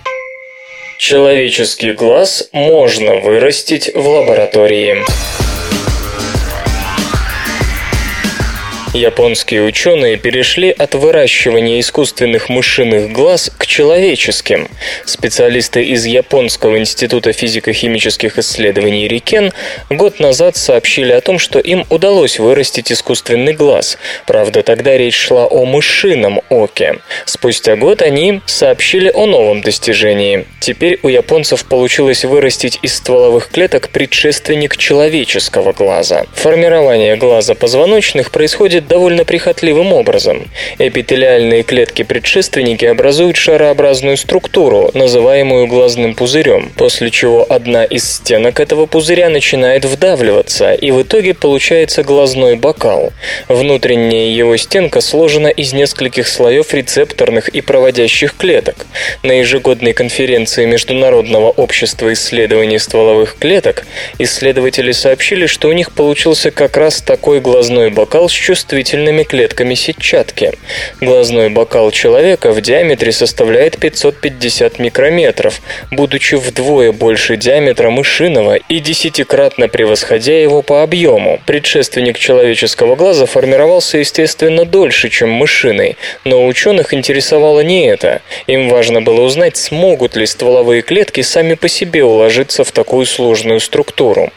Человеческий 0.96 1.92
глаз 1.92 2.48
можно 2.52 3.16
вырастить 3.16 3.94
в 3.94 4.08
лаборатории. 4.08 5.04
Японские 8.96 9.62
ученые 9.62 10.16
перешли 10.16 10.70
от 10.70 10.94
выращивания 10.94 11.80
искусственных 11.80 12.48
мышиных 12.48 13.12
глаз 13.12 13.52
к 13.58 13.66
человеческим. 13.66 14.68
Специалисты 15.04 15.84
из 15.84 16.06
Японского 16.06 16.78
института 16.78 17.34
физико-химических 17.34 18.38
исследований 18.38 19.06
Рикен 19.06 19.52
год 19.90 20.18
назад 20.18 20.56
сообщили 20.56 21.12
о 21.12 21.20
том, 21.20 21.38
что 21.38 21.58
им 21.58 21.84
удалось 21.90 22.38
вырастить 22.38 22.90
искусственный 22.90 23.52
глаз. 23.52 23.98
Правда, 24.26 24.62
тогда 24.62 24.96
речь 24.96 25.14
шла 25.14 25.44
о 25.44 25.66
мышином 25.66 26.40
оке. 26.48 27.00
Спустя 27.26 27.76
год 27.76 28.00
они 28.00 28.40
сообщили 28.46 29.10
о 29.12 29.26
новом 29.26 29.60
достижении. 29.60 30.46
Теперь 30.60 30.98
у 31.02 31.08
японцев 31.08 31.66
получилось 31.66 32.24
вырастить 32.24 32.78
из 32.80 32.94
стволовых 32.94 33.50
клеток 33.50 33.90
предшественник 33.90 34.78
человеческого 34.78 35.74
глаза. 35.74 36.24
Формирование 36.34 37.16
глаза 37.16 37.54
позвоночных 37.54 38.30
происходит 38.30 38.85
довольно 38.86 39.24
прихотливым 39.24 39.92
образом. 39.92 40.48
Эпителиальные 40.78 41.62
клетки-предшественники 41.62 42.84
образуют 42.84 43.36
шарообразную 43.36 44.16
структуру, 44.16 44.90
называемую 44.94 45.66
глазным 45.66 46.14
пузырем, 46.14 46.70
после 46.76 47.10
чего 47.10 47.46
одна 47.48 47.84
из 47.84 48.04
стенок 48.10 48.60
этого 48.60 48.86
пузыря 48.86 49.28
начинает 49.28 49.84
вдавливаться, 49.84 50.74
и 50.74 50.90
в 50.90 51.02
итоге 51.02 51.34
получается 51.34 52.02
глазной 52.02 52.56
бокал. 52.56 53.12
Внутренняя 53.48 54.30
его 54.30 54.56
стенка 54.56 55.00
сложена 55.00 55.48
из 55.48 55.72
нескольких 55.72 56.28
слоев 56.28 56.72
рецепторных 56.72 57.48
и 57.48 57.60
проводящих 57.60 58.36
клеток. 58.36 58.86
На 59.22 59.32
ежегодной 59.32 59.92
конференции 59.92 60.64
Международного 60.64 61.50
общества 61.50 62.12
исследований 62.12 62.78
стволовых 62.78 63.36
клеток 63.38 63.84
исследователи 64.18 64.92
сообщили, 64.92 65.46
что 65.46 65.68
у 65.68 65.72
них 65.72 65.92
получился 65.92 66.50
как 66.50 66.76
раз 66.76 67.00
такой 67.02 67.40
глазной 67.40 67.90
бокал 67.90 68.28
с 68.28 68.32
чувствительностью 68.32 68.75
чувствительными 68.76 69.22
клетками 69.22 69.74
сетчатки. 69.74 70.52
Глазной 71.00 71.48
бокал 71.48 71.90
человека 71.90 72.52
в 72.52 72.60
диаметре 72.60 73.10
составляет 73.10 73.78
550 73.78 74.78
микрометров, 74.78 75.62
будучи 75.90 76.34
вдвое 76.34 76.92
больше 76.92 77.36
диаметра 77.36 77.88
мышиного 77.88 78.56
и 78.56 78.80
десятикратно 78.80 79.68
превосходя 79.68 80.38
его 80.38 80.60
по 80.60 80.82
объему. 80.82 81.40
Предшественник 81.46 82.18
человеческого 82.18 82.96
глаза 82.96 83.24
формировался, 83.24 83.98
естественно, 83.98 84.66
дольше, 84.66 85.08
чем 85.08 85.30
мышиный, 85.30 85.96
но 86.24 86.46
ученых 86.46 86.92
интересовало 86.92 87.60
не 87.60 87.86
это. 87.86 88.20
Им 88.46 88.68
важно 88.68 89.00
было 89.00 89.22
узнать, 89.22 89.56
смогут 89.56 90.16
ли 90.16 90.26
стволовые 90.26 90.82
клетки 90.82 91.22
сами 91.22 91.54
по 91.54 91.68
себе 91.68 92.04
уложиться 92.04 92.62
в 92.62 92.72
такую 92.72 93.06
сложную 93.06 93.60
структуру. 93.60 94.30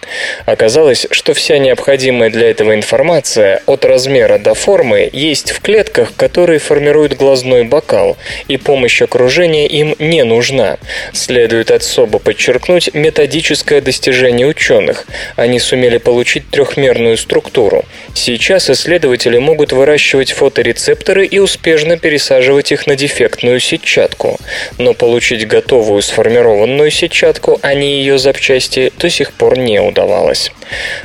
Оказалось, 0.46 1.08
что 1.12 1.34
вся 1.34 1.58
необходимая 1.58 2.30
для 2.30 2.50
этого 2.50 2.74
информация 2.74 3.62
от 3.66 3.84
размера 3.86 4.29
размера 4.30 4.40
до 4.44 4.54
формы 4.54 5.10
есть 5.12 5.52
в 5.52 5.62
клетках, 5.62 6.14
которые 6.16 6.60
формируют 6.60 7.18
глазной 7.18 7.64
бокал, 7.64 8.18
и 8.48 8.58
помощь 8.58 9.02
окружения 9.02 9.68
им 9.68 9.96
не 10.00 10.24
нужна. 10.24 10.78
Следует 11.14 11.72
особо 11.72 12.20
подчеркнуть 12.20 12.94
методическое 12.94 13.82
достижение 13.82 14.48
ученых. 14.48 15.06
Они 15.36 15.60
сумели 15.60 15.98
получить 15.98 16.50
трехмерную 16.50 17.18
структуру. 17.18 17.86
Сейчас 18.14 18.70
исследователи 18.70 19.38
могут 19.40 19.72
выращивать 19.72 20.32
фоторецепторы 20.32 21.26
и 21.26 21.40
успешно 21.40 21.98
пересаживать 21.98 22.72
их 22.72 22.88
на 22.88 22.96
дефектную 22.96 23.60
сетчатку. 23.60 24.38
Но 24.78 24.94
получить 24.94 25.48
готовую 25.48 26.02
сформированную 26.02 26.92
сетчатку, 26.92 27.60
а 27.62 27.74
не 27.74 28.00
ее 28.00 28.18
запчасти, 28.18 28.92
до 29.00 29.10
сих 29.10 29.32
пор 29.34 29.58
не 29.58 29.80
удавалось. 29.80 30.52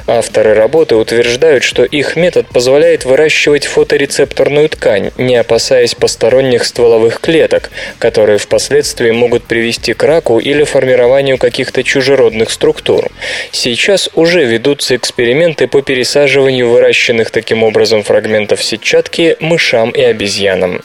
Авторы 0.06 0.54
работы 0.54 0.96
утверждают, 0.96 1.62
что 1.62 1.84
их 1.84 2.16
метод 2.16 2.46
позволяет 2.48 3.04
выращивать 3.04 3.64
фоторецепторную 3.64 4.68
ткань, 4.68 5.10
не 5.16 5.36
опасаясь 5.36 5.94
посторонних 5.94 6.64
стволовых 6.64 7.20
клеток, 7.20 7.70
которые 7.98 8.38
впоследствии 8.38 9.10
могут 9.10 9.44
привести 9.44 9.94
к 9.94 10.02
раку 10.02 10.38
или 10.38 10.64
формированию 10.64 11.38
каких-то 11.38 11.82
чужеродных 11.82 12.50
структур. 12.50 13.10
Сейчас 13.50 14.10
уже 14.14 14.44
ведутся 14.44 14.96
эксперименты 14.96 15.66
по 15.66 15.82
пересаживанию 15.82 16.68
выращенных 16.68 17.30
таким 17.30 17.62
образом 17.62 18.02
фрагментов 18.02 18.62
сетчатки 18.62 19.36
мышам 19.40 19.90
и 19.90 20.02
обезьянам. 20.02 20.82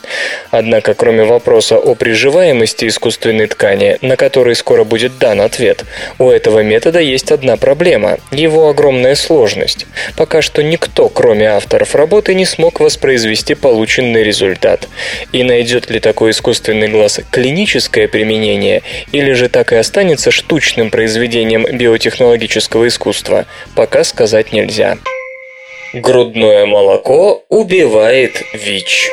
Однако, 0.52 0.94
кроме 0.94 1.24
вопроса 1.24 1.78
о 1.78 1.96
приживаемости 1.96 2.88
искусственной 2.88 3.48
ткани, 3.48 3.98
на 4.02 4.16
который 4.16 4.56
скоро 4.56 4.84
будет 4.84 5.18
дан 5.18 5.42
ответ, 5.42 5.84
у 6.18 6.30
этого 6.30 6.60
метода 6.62 7.00
есть 7.00 7.32
одна 7.32 7.58
проблема– 7.58 8.18
его 8.32 8.69
огромная 8.70 9.16
сложность. 9.16 9.86
Пока 10.16 10.42
что 10.42 10.64
никто, 10.64 11.10
кроме 11.10 11.48
авторов 11.48 11.96
работы, 11.96 12.34
не 12.34 12.46
смог 12.46 12.80
воспроизвести 12.80 13.56
полученный 13.56 14.24
результат. 14.24 14.88
И 15.32 15.44
найдет 15.44 15.90
ли 15.90 16.00
такой 16.00 16.32
искусственный 16.32 16.88
глаз 16.88 17.20
клиническое 17.32 18.08
применение, 18.08 18.82
или 19.12 19.34
же 19.34 19.50
так 19.50 19.74
и 19.74 19.76
останется 19.76 20.32
штучным 20.32 20.92
произведением 20.92 21.66
биотехнологического 21.66 22.88
искусства, 22.88 23.46
пока 23.76 24.04
сказать 24.04 24.54
нельзя. 24.54 24.98
Грудное 25.94 26.66
молоко 26.66 27.44
убивает 27.50 28.44
ВИЧ. 28.54 29.10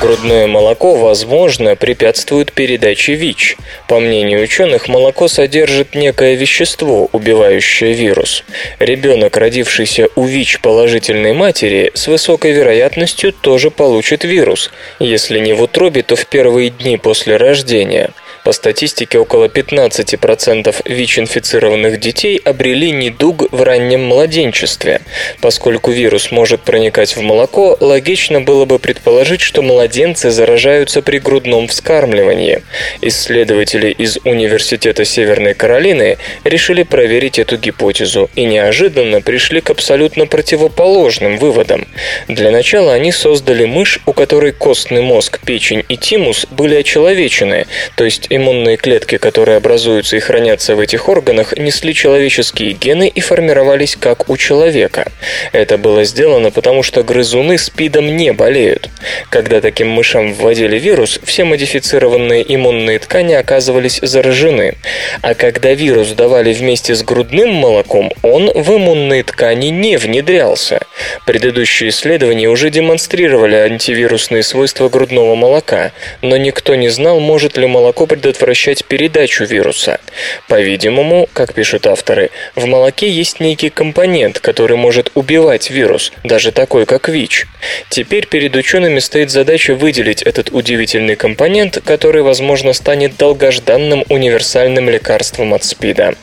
Грудное 0.00 0.46
молоко, 0.46 0.94
возможно, 0.96 1.74
препятствует 1.74 2.52
передаче 2.52 3.14
ВИЧ. 3.14 3.56
По 3.88 3.98
мнению 3.98 4.42
ученых, 4.42 4.88
молоко 4.88 5.26
содержит 5.26 5.94
некое 5.94 6.34
вещество, 6.34 7.08
убивающее 7.12 7.94
вирус. 7.94 8.44
Ребенок, 8.78 9.36
родившийся 9.38 10.08
у 10.14 10.24
ВИЧ 10.24 10.60
положительной 10.60 11.32
матери, 11.32 11.92
с 11.94 12.08
высокой 12.08 12.52
вероятностью 12.52 13.32
тоже 13.32 13.70
получит 13.70 14.24
вирус, 14.24 14.70
если 14.98 15.38
не 15.38 15.54
в 15.54 15.62
утробе, 15.62 16.02
то 16.02 16.14
в 16.14 16.26
первые 16.26 16.70
дни 16.70 16.98
после 16.98 17.36
рождения. 17.36 18.10
По 18.46 18.52
статистике, 18.52 19.18
около 19.18 19.46
15% 19.46 20.72
ВИЧ-инфицированных 20.84 21.98
детей 21.98 22.40
обрели 22.44 22.92
недуг 22.92 23.52
в 23.52 23.60
раннем 23.60 24.04
младенчестве. 24.04 25.00
Поскольку 25.40 25.90
вирус 25.90 26.30
может 26.30 26.60
проникать 26.60 27.16
в 27.16 27.22
молоко, 27.22 27.76
логично 27.80 28.40
было 28.40 28.64
бы 28.64 28.78
предположить, 28.78 29.40
что 29.40 29.62
младенцы 29.62 30.30
заражаются 30.30 31.02
при 31.02 31.18
грудном 31.18 31.66
вскармливании. 31.66 32.62
Исследователи 33.00 33.90
из 33.90 34.18
Университета 34.22 35.04
Северной 35.04 35.54
Каролины 35.54 36.16
решили 36.44 36.84
проверить 36.84 37.40
эту 37.40 37.56
гипотезу 37.56 38.30
и 38.36 38.44
неожиданно 38.44 39.22
пришли 39.22 39.60
к 39.60 39.70
абсолютно 39.70 40.28
противоположным 40.28 41.38
выводам. 41.38 41.88
Для 42.28 42.52
начала 42.52 42.92
они 42.92 43.10
создали 43.10 43.64
мышь, 43.64 43.98
у 44.06 44.12
которой 44.12 44.52
костный 44.52 45.02
мозг, 45.02 45.40
печень 45.44 45.84
и 45.88 45.96
тимус 45.96 46.46
были 46.52 46.76
очеловечены, 46.76 47.66
то 47.96 48.04
есть 48.04 48.28
иммунные 48.36 48.76
клетки, 48.76 49.16
которые 49.18 49.56
образуются 49.56 50.16
и 50.16 50.20
хранятся 50.20 50.76
в 50.76 50.80
этих 50.80 51.08
органах, 51.08 51.56
несли 51.56 51.94
человеческие 51.94 52.72
гены 52.72 53.08
и 53.08 53.20
формировались 53.20 53.96
как 53.96 54.28
у 54.28 54.36
человека. 54.36 55.10
Это 55.52 55.78
было 55.78 56.04
сделано 56.04 56.50
потому, 56.50 56.82
что 56.82 57.02
грызуны 57.02 57.58
СПИДом 57.58 58.16
не 58.16 58.32
болеют. 58.32 58.90
Когда 59.30 59.60
таким 59.60 59.88
мышам 59.88 60.32
вводили 60.32 60.78
вирус, 60.78 61.18
все 61.24 61.44
модифицированные 61.44 62.44
иммунные 62.54 62.98
ткани 62.98 63.34
оказывались 63.34 63.98
заражены. 64.02 64.76
А 65.22 65.34
когда 65.34 65.72
вирус 65.72 66.10
давали 66.10 66.52
вместе 66.52 66.94
с 66.94 67.02
грудным 67.02 67.50
молоком, 67.50 68.12
он 68.22 68.50
в 68.54 68.76
иммунные 68.76 69.22
ткани 69.22 69.68
не 69.68 69.96
внедрялся. 69.96 70.80
Предыдущие 71.26 71.90
исследования 71.90 72.48
уже 72.48 72.70
демонстрировали 72.70 73.54
антивирусные 73.56 74.42
свойства 74.42 74.88
грудного 74.88 75.34
молока, 75.34 75.92
но 76.22 76.36
никто 76.36 76.74
не 76.74 76.88
знал, 76.88 77.20
может 77.20 77.56
ли 77.56 77.66
молоко 77.66 78.06
предотвращать 78.16 78.84
передачу 78.84 79.44
вируса. 79.44 80.00
По-видимому, 80.48 81.28
как 81.32 81.52
пишут 81.52 81.86
авторы, 81.86 82.30
в 82.54 82.64
молоке 82.66 83.10
есть 83.10 83.40
некий 83.40 83.68
компонент, 83.68 84.40
который 84.40 84.76
может 84.76 85.10
убивать 85.14 85.70
вирус, 85.70 86.12
даже 86.24 86.50
такой, 86.50 86.86
как 86.86 87.08
ВИЧ. 87.08 87.46
Теперь 87.90 88.26
перед 88.26 88.56
учеными 88.56 89.00
стоит 89.00 89.30
задача 89.30 89.74
выделить 89.74 90.22
этот 90.22 90.50
удивительный 90.50 91.16
компонент, 91.16 91.80
который, 91.84 92.22
возможно, 92.22 92.72
станет 92.72 93.16
долгожданным 93.16 94.04
универсальным 94.08 94.88
лекарством 94.88 95.52
от 95.52 95.64
СПИДа. 95.64 96.14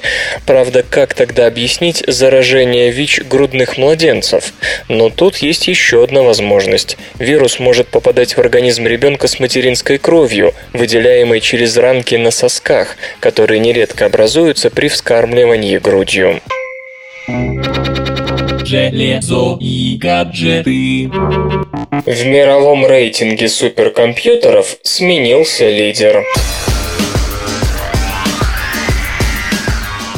Правда, 0.46 0.84
как 0.90 1.14
тогда 1.14 1.46
объяснить 1.46 2.04
заражение 2.08 2.90
ВИЧ 2.90 3.22
грудных 3.30 3.78
младенцев? 3.78 4.54
Но 4.88 5.10
тут 5.10 5.38
есть 5.38 5.68
еще 5.68 6.04
одна 6.04 6.24
возможность. 6.24 6.98
Вирус 7.20 7.60
может 7.60 7.88
попадать 7.88 8.36
в 8.36 8.40
организм 8.40 8.88
ребенка 8.88 9.28
с 9.28 9.40
материнской 9.40 10.00
кровью, 10.00 10.54
выделяемой 10.74 11.40
через 11.40 11.78
ранки 11.84 12.16
на 12.16 12.32
сосках, 12.32 12.96
которые 13.20 13.60
нередко 13.60 14.06
образуются 14.06 14.70
при 14.70 14.88
вскармливании 14.88 15.78
грудью. 15.78 16.40
Железо 18.66 19.58
и 19.60 19.98
гаджеты. 19.98 21.10
В 22.06 22.26
мировом 22.26 22.86
рейтинге 22.86 23.50
суперкомпьютеров 23.50 24.78
сменился 24.82 25.70
лидер. 25.70 26.24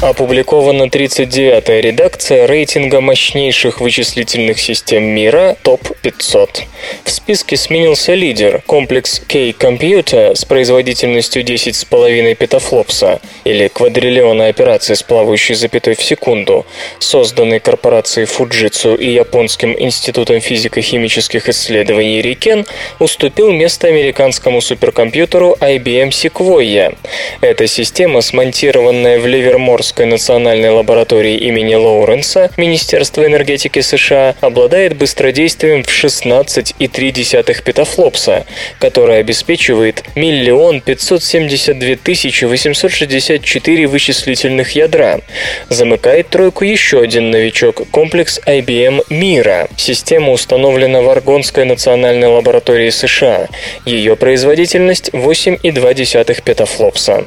Опубликована 0.05 0.83
39-я 0.83 1.81
редакция 1.81 2.45
рейтинга 2.45 3.01
мощнейших 3.01 3.81
вычислительных 3.81 4.59
систем 4.59 5.01
мира 5.03 5.57
ТОП-500. 5.63 6.65
В 7.03 7.09
списке 7.09 7.57
сменился 7.57 8.13
лидер– 8.13 8.61
комплекс 8.67 9.19
K-Computer 9.27 10.35
с 10.35 10.45
производительностью 10.45 11.43
10,5 11.43 12.35
петафлопса, 12.35 13.19
или 13.45 13.67
квадриллиона 13.67 14.45
операций 14.45 14.95
с 14.95 15.01
плавающей 15.01 15.55
запятой 15.55 15.95
в 15.95 16.03
секунду, 16.03 16.67
созданный 16.99 17.59
корпорацией 17.59 18.27
Fujitsu 18.27 18.95
и 18.95 19.11
Японским 19.11 19.75
институтом 19.75 20.39
физико-химических 20.39 21.49
исследований 21.49 22.21
Рикен, 22.21 22.67
уступил 22.99 23.51
место 23.51 23.87
американскому 23.87 24.61
суперкомпьютеру 24.61 25.57
IBM 25.59 26.09
Sequoia. 26.09 26.95
Эта 27.41 27.65
система, 27.65 28.21
смонтированная 28.21 29.17
в 29.17 29.25
Ливерморск 29.25 29.94
Московской 29.95 30.05
национальной 30.07 30.71
лаборатории 30.71 31.37
имени 31.37 31.73
Лоуренса 31.73 32.51
Министерства 32.57 33.25
энергетики 33.25 33.79
США 33.79 34.35
обладает 34.41 34.97
быстродействием 34.97 35.83
в 35.83 35.87
16,3 35.87 37.63
петафлопса, 37.63 38.45
которое 38.79 39.19
обеспечивает 39.19 40.03
миллион 40.15 40.81
572 40.81 41.95
тысячи 41.95 42.43
864 42.43 43.87
вычислительных 43.87 44.71
ядра. 44.71 45.21
Замыкает 45.69 46.27
тройку 46.29 46.65
еще 46.65 46.99
один 46.99 47.31
новичок– 47.31 47.81
комплекс 47.91 48.41
IBM 48.45 49.01
Mira. 49.09 49.69
Система 49.77 50.33
установлена 50.33 51.01
в 51.01 51.09
Аргонской 51.09 51.63
национальной 51.63 52.27
лаборатории 52.27 52.89
США. 52.89 53.47
Ее 53.85 54.17
производительность 54.17 55.11
8,2 55.13 56.41
петафлопса. 56.43 57.25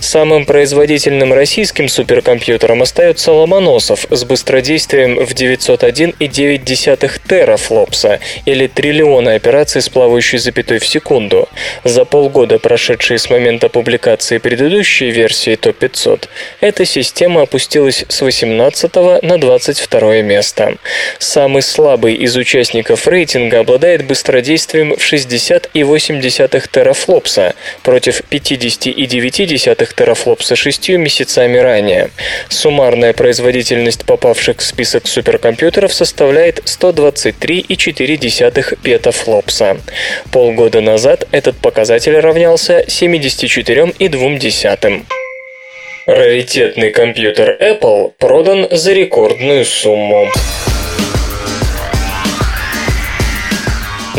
Самым 0.00 0.46
производительным 0.46 1.32
российским 1.32 1.88
суперкомпьютером 1.98 2.82
остается 2.82 3.32
Ломоносов 3.32 4.06
с 4.08 4.22
быстродействием 4.22 5.16
в 5.26 5.32
901,9 5.32 7.20
терафлопса 7.28 8.20
или 8.44 8.68
триллиона 8.68 9.34
операций 9.34 9.82
с 9.82 9.88
плавающей 9.88 10.38
запятой 10.38 10.78
в 10.78 10.86
секунду. 10.86 11.48
За 11.82 12.04
полгода, 12.04 12.60
прошедшие 12.60 13.18
с 13.18 13.28
момента 13.30 13.68
публикации 13.68 14.38
предыдущей 14.38 15.10
версии 15.10 15.56
ТОП-500, 15.56 16.28
эта 16.60 16.84
система 16.84 17.42
опустилась 17.42 18.04
с 18.08 18.20
18 18.20 18.94
на 19.22 19.38
22 19.38 20.22
место. 20.22 20.76
Самый 21.18 21.62
слабый 21.62 22.14
из 22.14 22.36
участников 22.36 23.08
рейтинга 23.08 23.58
обладает 23.58 24.06
быстродействием 24.06 24.94
в 24.94 25.00
60,8 25.00 26.68
терафлопса 26.70 27.56
против 27.82 28.20
50,9 28.30 29.94
терафлопса 29.96 30.54
шестью 30.54 31.00
месяцами 31.00 31.58
ранее 31.58 31.87
исследования. 31.88 32.10
Суммарная 32.48 33.12
производительность 33.12 34.04
попавших 34.04 34.58
в 34.58 34.62
список 34.62 35.06
суперкомпьютеров 35.06 35.92
составляет 35.92 36.60
123,4 36.60 38.78
петафлопса. 38.82 39.76
Полгода 40.32 40.80
назад 40.80 41.28
этот 41.32 41.56
показатель 41.56 42.18
равнялся 42.18 42.82
74,2. 42.86 45.02
Раритетный 46.06 46.90
компьютер 46.90 47.58
Apple 47.60 48.12
продан 48.18 48.66
за 48.70 48.94
рекордную 48.94 49.66
сумму. 49.66 50.28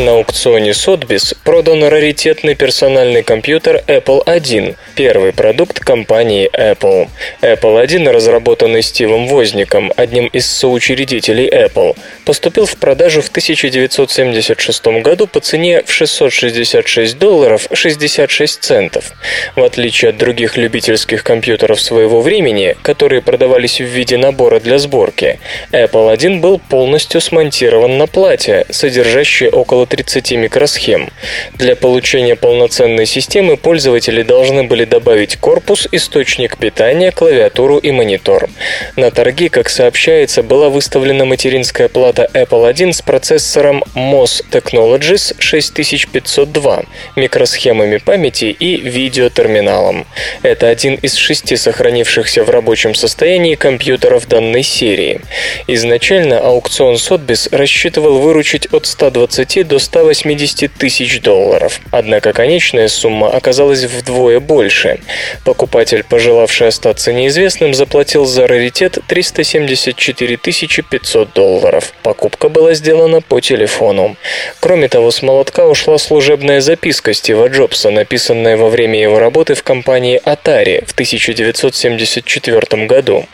На 0.00 0.12
аукционе 0.12 0.70
Sotheby's 0.70 1.36
продан 1.44 1.84
раритетный 1.84 2.54
персональный 2.54 3.22
компьютер 3.22 3.84
Apple 3.86 4.22
I, 4.24 4.74
первый 4.94 5.34
продукт 5.34 5.78
компании 5.78 6.48
Apple. 6.54 7.08
Apple 7.42 7.78
I, 7.78 8.08
разработанный 8.10 8.82
Стивом 8.82 9.26
Возником, 9.26 9.92
одним 9.96 10.28
из 10.28 10.46
соучредителей 10.46 11.50
Apple, 11.50 11.98
поступил 12.24 12.64
в 12.64 12.78
продажу 12.78 13.20
в 13.20 13.28
1976 13.28 14.86
году 15.02 15.26
по 15.26 15.40
цене 15.40 15.82
в 15.84 15.92
666 15.92 17.18
долларов 17.18 17.68
66 17.70 18.62
центов. 18.62 19.12
В 19.54 19.62
отличие 19.62 20.10
от 20.10 20.16
других 20.16 20.56
любительских 20.56 21.22
компьютеров 21.22 21.78
своего 21.78 22.22
времени, 22.22 22.74
которые 22.80 23.20
продавались 23.20 23.82
в 23.82 23.84
виде 23.84 24.16
набора 24.16 24.60
для 24.60 24.78
сборки, 24.78 25.40
Apple 25.72 26.16
I 26.18 26.38
был 26.38 26.58
полностью 26.58 27.20
смонтирован 27.20 27.98
на 27.98 28.06
плате, 28.06 28.64
содержащей 28.70 29.50
около 29.50 29.89
30 29.90 30.32
микросхем. 30.32 31.10
Для 31.54 31.74
получения 31.74 32.36
полноценной 32.36 33.06
системы 33.06 33.56
пользователи 33.56 34.22
должны 34.22 34.62
были 34.62 34.84
добавить 34.84 35.36
корпус, 35.36 35.88
источник 35.90 36.56
питания, 36.56 37.10
клавиатуру 37.10 37.78
и 37.78 37.90
монитор. 37.90 38.48
На 38.96 39.10
торги, 39.10 39.48
как 39.48 39.68
сообщается, 39.68 40.44
была 40.44 40.68
выставлена 40.68 41.24
материнская 41.24 41.88
плата 41.88 42.30
Apple 42.32 42.66
I 42.68 42.92
с 42.92 43.02
процессором 43.02 43.82
MOS 43.96 44.44
Technologies 44.50 45.34
6502, 45.38 46.84
микросхемами 47.16 47.96
памяти 47.96 48.44
и 48.44 48.76
видеотерминалом. 48.76 50.06
Это 50.42 50.68
один 50.68 50.94
из 50.94 51.16
шести 51.16 51.56
сохранившихся 51.56 52.44
в 52.44 52.50
рабочем 52.50 52.94
состоянии 52.94 53.56
компьютеров 53.56 54.28
данной 54.28 54.62
серии. 54.62 55.20
Изначально 55.66 56.38
аукцион 56.38 56.94
Sotheby's 56.94 57.48
рассчитывал 57.50 58.18
выручить 58.20 58.68
от 58.72 58.86
120 58.86 59.66
до 59.66 59.79
180 59.80 60.72
тысяч 60.72 61.20
долларов. 61.20 61.80
Однако 61.90 62.32
конечная 62.32 62.88
сумма 62.88 63.30
оказалась 63.30 63.84
вдвое 63.84 64.40
больше. 64.40 65.00
Покупатель, 65.44 66.04
пожелавший 66.04 66.68
остаться 66.68 67.12
неизвестным, 67.12 67.74
заплатил 67.74 68.24
за 68.26 68.46
раритет 68.46 68.98
374 69.08 70.36
500 70.36 71.32
долларов. 71.32 71.92
Покупка 72.02 72.48
была 72.48 72.74
сделана 72.74 73.20
по 73.20 73.40
телефону. 73.40 74.16
Кроме 74.60 74.88
того, 74.88 75.10
с 75.10 75.22
молотка 75.22 75.66
ушла 75.66 75.98
служебная 75.98 76.60
записка 76.60 77.12
Стива 77.12 77.48
Джобса, 77.48 77.90
написанная 77.90 78.56
во 78.56 78.68
время 78.68 79.00
его 79.00 79.18
работы 79.18 79.54
в 79.54 79.62
компании 79.62 80.20
Atari 80.24 80.84
в 80.86 80.92
1974 80.92 82.86
году. 82.86 83.26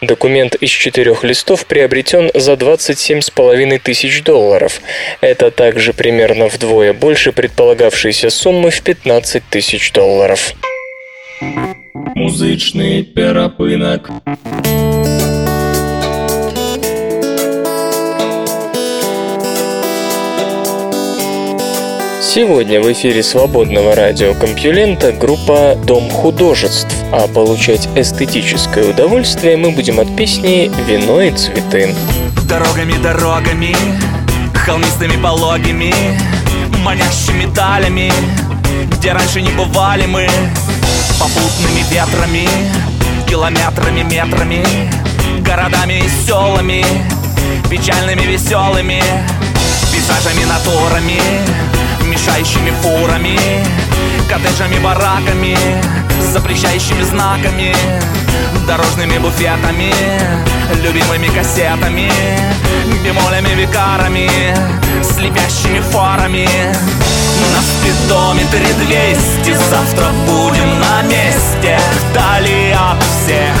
Документ 0.00 0.54
из 0.56 0.70
четырех 0.70 1.24
листов 1.24 1.66
приобретен 1.66 2.30
за 2.34 2.52
27,5 2.54 3.78
тысяч 3.78 4.22
долларов. 4.22 4.80
Это 5.20 5.50
также 5.50 5.83
примерно 5.92 6.48
вдвое 6.48 6.92
больше 6.92 7.32
предполагавшейся 7.32 8.30
суммы 8.30 8.70
в 8.70 8.82
15 8.82 9.42
тысяч 9.50 9.92
долларов. 9.92 10.54
Музычный 12.14 13.02
перапынок. 13.02 14.10
Сегодня 22.34 22.80
в 22.80 22.90
эфире 22.90 23.22
свободного 23.22 23.94
радиокомпьюлента 23.94 25.12
группа 25.12 25.76
«Дом 25.86 26.10
художеств», 26.10 26.88
а 27.12 27.28
получать 27.28 27.88
эстетическое 27.94 28.90
удовольствие 28.90 29.56
мы 29.56 29.70
будем 29.70 30.00
от 30.00 30.16
песни 30.16 30.68
«Вино 30.88 31.20
и 31.20 31.30
цветы». 31.30 31.94
Дорогами, 32.48 33.00
дорогами, 33.00 33.76
холмистыми 34.64 35.16
пологими, 35.22 35.92
манящими 36.82 37.44
далями, 37.52 38.10
где 38.92 39.12
раньше 39.12 39.42
не 39.42 39.50
бывали 39.50 40.06
мы, 40.06 40.26
попутными 41.20 41.82
ветрами, 41.90 42.48
километрами, 43.28 44.02
метрами, 44.02 44.64
городами 45.40 46.04
и 46.04 46.26
селами, 46.26 46.84
печальными, 47.68 48.22
веселыми, 48.22 49.02
пейзажами, 49.92 50.44
натурами, 50.44 51.20
мешающими 52.04 52.72
фурами, 52.82 53.38
коттеджами, 54.28 54.78
бараками, 54.78 55.58
запрещающими 56.20 57.02
знаками, 57.02 57.74
дорожными 58.66 59.18
буфетами, 59.18 59.92
любимыми 60.82 61.28
кассетами, 61.28 62.10
бемолями, 63.04 63.54
викарами, 63.54 64.30
слепящими 65.02 65.80
фарами. 65.80 66.48
На 67.52 67.60
спидометре 67.60 68.72
200 68.86 69.58
Завтра 69.70 70.06
будем 70.26 70.80
на 70.80 71.02
месте 71.02 71.78
Вдали 72.10 72.72
от 72.72 73.02
всех 73.02 73.54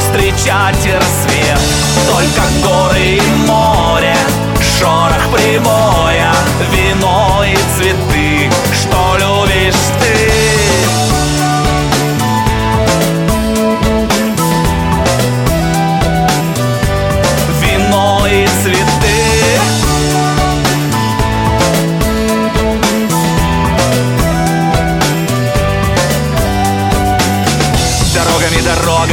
Встречать 0.00 0.86
рассвет 0.94 1.60
Только 2.10 2.42
горы 2.62 3.16
и 3.16 3.22
море 3.46 4.16
Шорох 4.78 5.28
прибоя 5.32 6.32
Вино 6.72 7.42
и 7.44 7.56
цветы 7.76 8.50
Что 8.72 9.16
любишь 9.18 9.74
ты? 10.00 10.15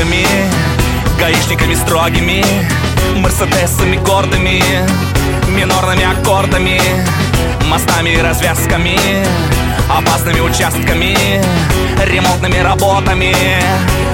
Дорогами, 0.04 0.26
гаишниками 1.20 1.76
строгими, 1.76 2.44
мерседесами 3.16 3.98
гордыми, 3.98 4.62
минорными 5.50 6.04
аккордами, 6.04 6.82
мостами 7.70 8.12
и 8.12 8.22
развязками, 8.22 8.98
опасными 9.90 10.40
участками, 10.40 11.16
ремонтными 12.06 12.58
работами, 12.58 13.36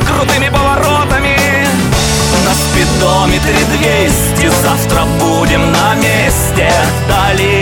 крутыми 0.08 0.50
поворотами. 0.50 1.38
На 2.46 2.54
спидометре 2.54 3.66
200 4.38 4.50
Завтра 4.62 5.04
будем 5.20 5.72
на 5.72 5.96
месте 5.96 6.72
Вдали 7.06 7.59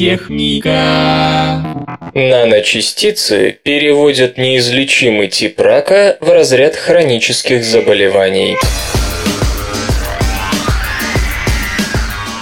техника. 0.00 1.62
Наночастицы 2.14 3.58
переводят 3.62 4.38
неизлечимый 4.38 5.28
тип 5.28 5.60
рака 5.60 6.16
в 6.20 6.30
разряд 6.30 6.74
хронических 6.74 7.62
заболеваний. 7.62 8.56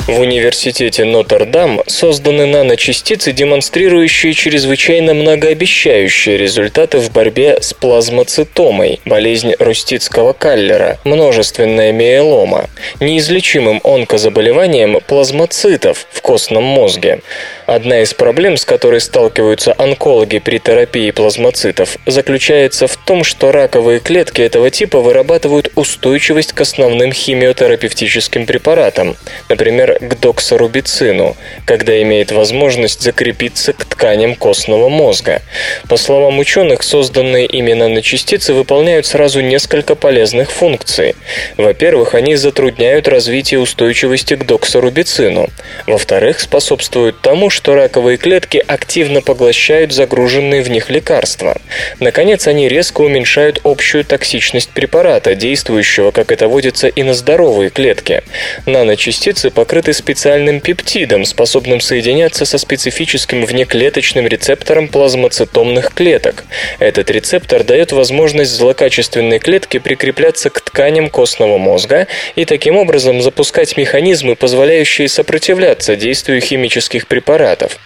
В 0.08 0.20
университете 0.20 1.04
Нотр-Дам 1.04 1.82
созданы 1.86 2.46
наночастицы, 2.46 3.32
демонстрирующие 3.32 4.32
чрезвычайно 4.32 5.12
многообещающие 5.12 6.38
результаты 6.38 6.96
в 6.96 7.12
борьбе 7.12 7.58
с 7.60 7.74
плазмоцитомой, 7.74 9.00
болезнь 9.04 9.52
рустицкого 9.58 10.32
каллера, 10.32 10.98
множественная 11.04 11.92
миелома, 11.92 12.70
неизлечимым 13.00 13.82
онкозаболеванием 13.84 15.00
плазмоцитов 15.06 16.06
в 16.10 16.22
костном 16.22 16.64
мозге. 16.64 17.20
Одна 17.68 18.00
из 18.00 18.14
проблем, 18.14 18.56
с 18.56 18.64
которой 18.64 18.98
сталкиваются 18.98 19.74
онкологи 19.76 20.38
при 20.38 20.56
терапии 20.56 21.10
плазмоцитов, 21.10 21.98
заключается 22.06 22.86
в 22.86 22.96
том, 22.96 23.24
что 23.24 23.52
раковые 23.52 24.00
клетки 24.00 24.40
этого 24.40 24.70
типа 24.70 25.00
вырабатывают 25.00 25.70
устойчивость 25.74 26.54
к 26.54 26.62
основным 26.62 27.12
химиотерапевтическим 27.12 28.46
препаратам, 28.46 29.18
например, 29.50 29.98
к 30.00 30.18
доксорубицину, 30.18 31.36
когда 31.66 32.00
имеет 32.00 32.32
возможность 32.32 33.02
закрепиться 33.02 33.74
к 33.74 33.84
тканям 33.84 34.34
костного 34.34 34.88
мозга. 34.88 35.42
По 35.90 35.98
словам 35.98 36.38
ученых, 36.38 36.82
созданные 36.82 37.44
ими 37.44 37.74
наночастицы 37.74 38.54
выполняют 38.54 39.04
сразу 39.04 39.42
несколько 39.42 39.94
полезных 39.94 40.50
функций. 40.52 41.16
Во-первых, 41.58 42.14
они 42.14 42.34
затрудняют 42.34 43.08
развитие 43.08 43.60
устойчивости 43.60 44.36
к 44.36 44.46
доксорубицину. 44.46 45.50
Во-вторых, 45.86 46.40
способствуют 46.40 47.20
тому, 47.20 47.50
что 47.58 47.74
раковые 47.74 48.18
клетки 48.18 48.62
активно 48.64 49.20
поглощают 49.20 49.90
загруженные 49.92 50.62
в 50.62 50.70
них 50.70 50.90
лекарства. 50.90 51.60
Наконец, 51.98 52.46
они 52.46 52.68
резко 52.68 53.00
уменьшают 53.00 53.60
общую 53.64 54.04
токсичность 54.04 54.70
препарата, 54.70 55.34
действующего, 55.34 56.12
как 56.12 56.30
это 56.30 56.46
водится, 56.46 56.86
и 56.86 57.02
на 57.02 57.14
здоровые 57.14 57.70
клетки. 57.70 58.22
Наночастицы 58.64 59.50
покрыты 59.50 59.92
специальным 59.92 60.60
пептидом, 60.60 61.24
способным 61.24 61.80
соединяться 61.80 62.44
со 62.44 62.58
специфическим 62.58 63.44
внеклеточным 63.44 64.28
рецептором 64.28 64.86
плазмоцитомных 64.86 65.92
клеток. 65.92 66.44
Этот 66.78 67.10
рецептор 67.10 67.64
дает 67.64 67.90
возможность 67.90 68.52
злокачественной 68.52 69.40
клетке 69.40 69.80
прикрепляться 69.80 70.50
к 70.50 70.60
тканям 70.60 71.10
костного 71.10 71.58
мозга 71.58 72.06
и 72.36 72.44
таким 72.44 72.76
образом 72.76 73.20
запускать 73.20 73.76
механизмы, 73.76 74.36
позволяющие 74.36 75.08
сопротивляться 75.08 75.96
действию 75.96 76.40
химических 76.40 77.08
препаратов 77.08 77.47
препаратов. 77.48 77.78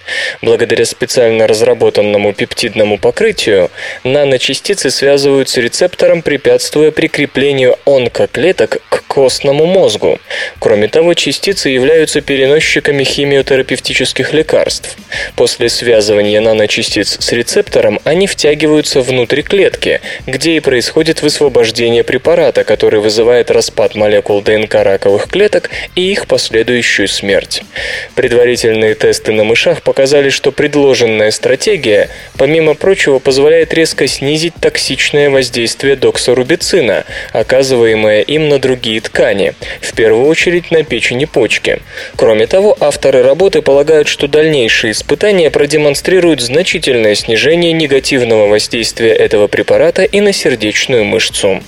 Благодаря 0.42 0.85
специально 0.85 1.46
разработанному 1.46 2.33
пептидному 2.33 2.98
покрытию 2.98 3.70
наночастицы 4.05 4.90
связывают 4.90 5.48
с 5.48 5.57
рецептором, 5.57 6.22
препятствуя 6.22 6.90
прикреплению 6.90 7.77
онкоклеток 7.87 8.79
к 8.88 9.05
костному 9.07 9.66
мозгу. 9.66 10.18
Кроме 10.59 10.88
того, 10.88 11.14
частицы 11.14 11.68
являются 11.68 12.20
переносчиками 12.20 13.05
химиотерапевтических 13.05 14.33
лекарств. 14.33 14.96
После 15.37 15.68
связывания 15.68 16.40
наночастиц 16.40 17.16
с 17.20 17.33
рецептором 17.33 18.01
они 18.05 18.27
втягиваются 18.27 19.01
внутрь 19.01 19.42
клетки, 19.42 20.01
где 20.27 20.57
и 20.57 20.61
происходит 20.61 21.22
высвобождение 21.22 22.05
препарата, 22.05 22.64
который 22.64 23.01
вызывает 23.01 23.51
распад 23.51 23.94
молекул 23.94 24.40
ДНК 24.42 24.75
раковых 24.75 25.29
клеток 25.29 25.70
и 25.94 26.11
их 26.11 26.27
последующую 26.27 27.09
смерть. 27.09 27.62
Предварительные 28.14 28.94
тесты 28.94 29.33
на 29.33 29.44
мышах 29.53 29.83
показали, 29.83 30.31
что 30.31 30.51
предложенная 30.51 31.31
стратегия, 31.31 32.09
помимо 32.38 32.73
прочего, 32.73 33.19
позволяет 33.19 33.75
резко 33.75 34.07
снизить 34.07 34.55
токсичное 34.59 35.29
воздействие 35.29 35.95
доксорубицина, 35.95 37.05
оказываемое 37.35 38.23
им 38.23 38.49
на 38.49 38.59
другие 38.59 39.03
ткани, 39.03 39.53
в 39.83 39.95
первую 39.95 40.27
очередь 40.27 40.71
на 40.71 40.85
печень 40.85 41.21
и 41.21 41.27
почки. 41.27 41.81
Кроме 42.17 42.47
того, 42.47 42.75
авторы 42.81 43.23
работы 43.23 43.61
полагают, 43.61 44.09
что 44.09 44.27
дальнейшие 44.27 44.93
испытания 44.93 45.51
продемонстрируют 45.51 46.41
значительное 46.41 47.15
снижение 47.15 47.75
негативного 47.75 48.47
воздействия 48.47 49.12
этого 49.12 49.49
препарата 49.49 50.05
и 50.05 50.21
на 50.23 50.33
сердечную 50.33 51.05
мышцу. 51.05 51.62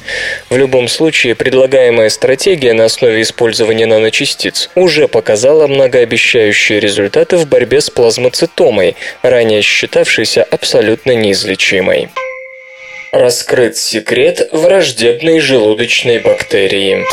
В 0.49 0.57
любом 0.57 0.89
случае, 0.89 1.35
предлагаемая 1.35 2.09
стратегия 2.09 2.73
на 2.73 2.87
основе 2.87 3.21
использования 3.21 3.85
наночастиц 3.85 4.71
уже 4.75 5.07
показала 5.07 5.67
многообещающие 5.67 6.81
результаты 6.81 7.37
в 7.37 7.47
борьбе 7.47 7.74
борьбе 7.75 7.81
с 7.81 7.91
плазмоцитомой, 7.91 8.95
ранее 9.23 9.63
считавшейся 9.63 10.45
абсолютно 10.45 11.13
неизлечимой. 11.13 12.09
Раскрыт 13.11 13.77
секрет 13.77 14.49
враждебной 14.53 15.41
желудочной 15.41 16.21
бактерии. 16.21 17.05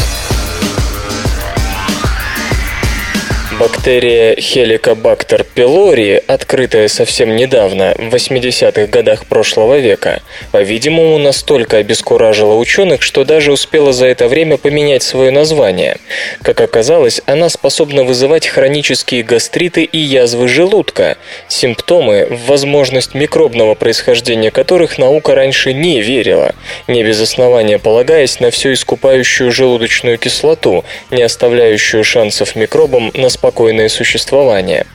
Бактерия 3.62 4.34
Helicobacter 4.34 5.46
pylori, 5.56 6.18
открытая 6.26 6.88
совсем 6.88 7.36
недавно, 7.36 7.94
в 7.96 8.16
80-х 8.16 8.88
годах 8.88 9.28
прошлого 9.28 9.78
века, 9.78 10.24
по-видимому, 10.52 11.20
настолько 11.20 11.78
обескуражила 11.78 12.56
ученых, 12.56 13.04
что 13.04 13.24
даже 13.24 13.52
успела 13.52 13.94
за 13.94 14.08
это 14.08 14.28
время 14.28 14.58
поменять 14.58 15.04
свое 15.04 15.30
название. 15.30 15.98
Как 16.42 16.60
оказалось, 16.60 17.22
она 17.28 17.50
способна 17.50 18.04
вызывать 18.04 18.48
хронические 18.48 19.22
гастриты 19.22 19.84
и 19.84 20.00
язвы 20.00 20.48
желудка, 20.48 21.18
симптомы, 21.48 22.40
возможность 22.48 23.14
микробного 23.14 23.76
происхождения 23.76 24.50
которых 24.50 24.98
наука 24.98 25.36
раньше 25.36 25.72
не 25.72 26.02
верила, 26.02 26.56
не 26.88 27.04
без 27.04 27.22
основания 27.22 27.78
полагаясь 27.78 28.40
на 28.40 28.50
всю 28.50 28.74
искупающую 28.74 29.52
желудочную 29.52 30.18
кислоту, 30.18 30.84
не 31.12 31.22
оставляющую 31.22 32.04
шансов 32.04 32.56
микробам 32.56 33.12
на 33.14 33.30
спокойствие 33.30 33.51
спокойное 33.52 33.90
существование. 33.90 34.86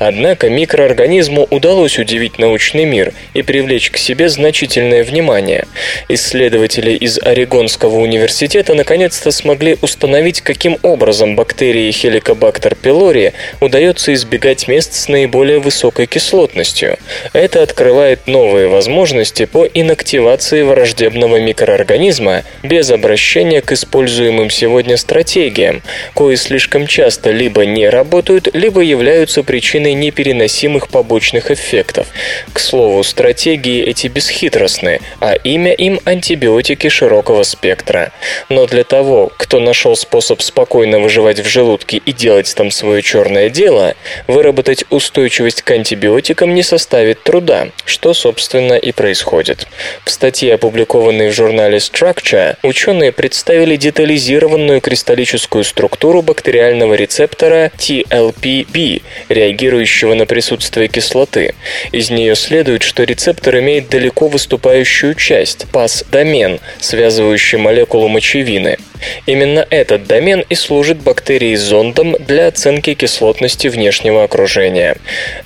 Однако 0.00 0.50
микроорганизму 0.50 1.46
удалось 1.48 1.96
удивить 1.96 2.38
научный 2.38 2.84
мир 2.84 3.12
и 3.34 3.42
привлечь 3.42 3.90
к 3.90 3.96
себе 3.96 4.28
значительное 4.28 5.04
внимание. 5.04 5.66
Исследователи 6.08 6.90
из 6.90 7.20
Орегонского 7.22 7.98
университета 7.98 8.74
наконец-то 8.74 9.30
смогли 9.30 9.78
установить, 9.80 10.40
каким 10.40 10.76
образом 10.82 11.36
бактерии 11.36 11.90
Helicobacter 11.90 12.76
pylori 12.82 13.32
удается 13.60 14.12
избегать 14.12 14.66
мест 14.66 14.94
с 14.94 15.06
наиболее 15.06 15.60
высокой 15.60 16.06
кислотностью. 16.06 16.98
Это 17.32 17.62
открывает 17.62 18.26
новые 18.26 18.66
возможности 18.66 19.44
по 19.44 19.66
инактивации 19.66 20.62
враждебного 20.62 21.38
микроорганизма 21.38 22.42
без 22.64 22.90
обращения 22.90 23.60
к 23.60 23.70
используемым 23.70 24.50
сегодня 24.50 24.96
стратегиям, 24.96 25.80
кои 26.14 26.34
слишком 26.34 26.88
часто 26.88 27.30
либо 27.30 27.64
не 27.64 27.88
работают, 27.88 27.99
работают, 28.00 28.48
либо 28.54 28.80
являются 28.80 29.42
причиной 29.42 29.92
непереносимых 29.92 30.88
побочных 30.88 31.50
эффектов. 31.50 32.06
К 32.54 32.58
слову, 32.58 33.02
стратегии 33.04 33.84
эти 33.84 34.06
бесхитростны, 34.06 35.00
а 35.20 35.34
имя 35.34 35.72
им 35.72 36.00
антибиотики 36.06 36.88
широкого 36.88 37.42
спектра. 37.42 38.12
Но 38.48 38.66
для 38.66 38.84
того, 38.84 39.30
кто 39.36 39.60
нашел 39.60 39.96
способ 39.96 40.40
спокойно 40.40 40.98
выживать 40.98 41.40
в 41.40 41.46
желудке 41.46 41.98
и 41.98 42.12
делать 42.12 42.54
там 42.56 42.70
свое 42.70 43.02
черное 43.02 43.50
дело, 43.50 43.94
выработать 44.26 44.84
устойчивость 44.88 45.60
к 45.62 45.70
антибиотикам 45.70 46.54
не 46.54 46.62
составит 46.62 47.22
труда, 47.22 47.68
что, 47.84 48.14
собственно, 48.14 48.74
и 48.74 48.92
происходит. 48.92 49.66
В 50.06 50.10
статье, 50.10 50.54
опубликованной 50.54 51.28
в 51.28 51.34
журнале 51.34 51.78
Structure, 51.78 52.56
ученые 52.62 53.12
представили 53.12 53.76
детализированную 53.76 54.80
кристаллическую 54.80 55.64
структуру 55.64 56.22
бактериального 56.22 56.94
рецептора 56.94 57.70
TLPB, 57.80 59.02
реагирующего 59.30 60.14
на 60.14 60.26
присутствие 60.26 60.88
кислоты. 60.88 61.54
Из 61.92 62.10
нее 62.10 62.36
следует, 62.36 62.82
что 62.82 63.04
рецептор 63.04 63.58
имеет 63.58 63.88
далеко 63.88 64.28
выступающую 64.28 65.14
часть– 65.14 65.66
пас-домен, 65.72 66.60
связывающий 66.78 67.58
молекулу 67.58 68.08
мочевины. 68.08 68.76
Именно 69.24 69.66
этот 69.70 70.06
домен 70.06 70.44
и 70.50 70.54
служит 70.54 70.98
бактерии 70.98 71.54
зондом 71.54 72.16
для 72.20 72.48
оценки 72.48 72.92
кислотности 72.92 73.68
внешнего 73.68 74.24
окружения. 74.24 74.96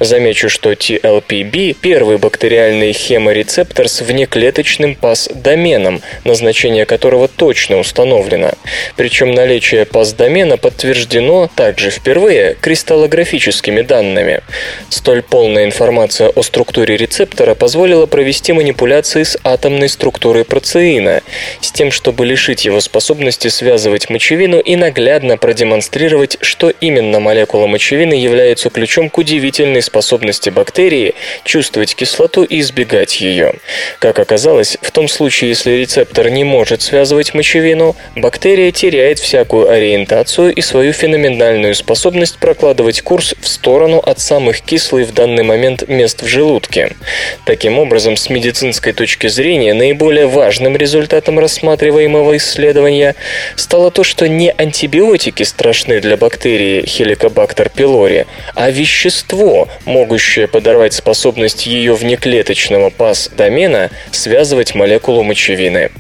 Замечу, 0.01 0.49
что 0.49 0.73
TLPB– 0.73 1.77
первый 1.81 2.19
бактериальный 2.19 2.93
хеморецептор 2.93 3.89
с 3.89 4.01
внеклеточным 4.01 4.97
пас-доменом, 4.97 6.03
назначение 6.25 6.85
которого 6.85 7.29
точно 7.29 7.79
установлено. 7.79 8.51
Причем 8.97 9.33
наличие 9.33 9.85
пас-домена 9.85 10.57
подтверждено 10.57 11.49
также 11.55 11.91
впервые 11.91 12.24
впервые 12.25 12.57
кристаллографическими 12.59 13.83
данными. 13.83 14.41
Столь 14.89 15.23
полная 15.23 15.67
информация 15.67 16.29
о 16.29 16.43
структуре 16.43 16.97
рецептора 16.97 17.55
позволила 17.55 18.07
провести 18.07 18.55
манипуляции 18.55 19.25
с 19.25 19.37
атомной 19.45 19.91
структурой 19.91 20.47
процеина, 20.47 21.21
с 21.61 21.71
тем, 21.71 21.91
чтобы 21.91 22.25
лишить 22.25 22.65
его 22.65 22.81
способности 22.81 23.49
связывать 23.49 24.09
мочевину 24.09 24.59
и 24.59 24.75
наглядно 24.75 25.37
продемонстрировать, 25.37 26.39
что 26.41 26.71
именно 26.71 27.21
молекула 27.21 27.67
мочевины 27.67 28.15
является 28.15 28.71
ключом 28.71 29.11
к 29.11 29.19
удивительной 29.19 29.83
способности 29.83 30.49
бактерии 30.49 31.15
чувствовать 31.45 31.95
кислоту 31.95 32.45
и 32.45 32.61
избегать 32.61 33.21
ее. 33.21 33.53
Как 33.99 34.19
оказалось, 34.19 34.79
в 34.81 34.91
том 34.93 35.09
случае, 35.09 35.51
если 35.51 35.73
рецептор 35.73 36.31
не 36.31 36.45
может 36.45 36.81
связывать 36.81 37.35
мочевину, 37.35 37.97
бактерия 38.17 38.73
теряет 38.73 39.19
всякую 39.19 39.69
ориентацию 39.69 40.55
и 40.55 40.63
свою 40.63 40.95
феноменальную 40.95 41.75
способность 41.75 42.14
прокладывать 42.39 43.03
курс 43.03 43.35
в 43.41 43.47
сторону 43.47 43.99
от 43.99 44.21
самых 44.21 44.61
кислых 44.61 45.09
в 45.09 45.15
данный 45.15 45.43
момент 45.43 45.89
мест 45.89 46.23
в 46.23 46.27
желудке. 46.27 46.97
Таким 47.45 47.79
образом, 47.79 48.17
с 48.17 48.31
медицинской 48.31 48.93
точки 48.93 49.27
зрения, 49.27 49.75
наиболее 49.75 50.27
важным 50.27 50.77
результатом 50.77 51.39
рассматриваемого 51.39 52.37
исследования 52.37 53.15
стало 53.57 53.91
то, 53.91 54.05
что 54.05 54.29
не 54.29 54.51
антибиотики 54.51 55.43
страшны 55.43 56.01
для 56.01 56.17
бактерии 56.17 56.85
Helicobacter 56.85 57.71
pylori, 57.75 58.27
а 58.55 58.71
вещество, 58.71 59.69
могущее 59.85 60.49
подорвать 60.49 60.95
способность 60.95 61.67
ее 61.67 61.95
внеклеточного 61.95 62.91
пас-домена 62.91 63.91
связывать 64.11 64.75
молекулу 64.75 65.23
мочевины. 65.23 65.91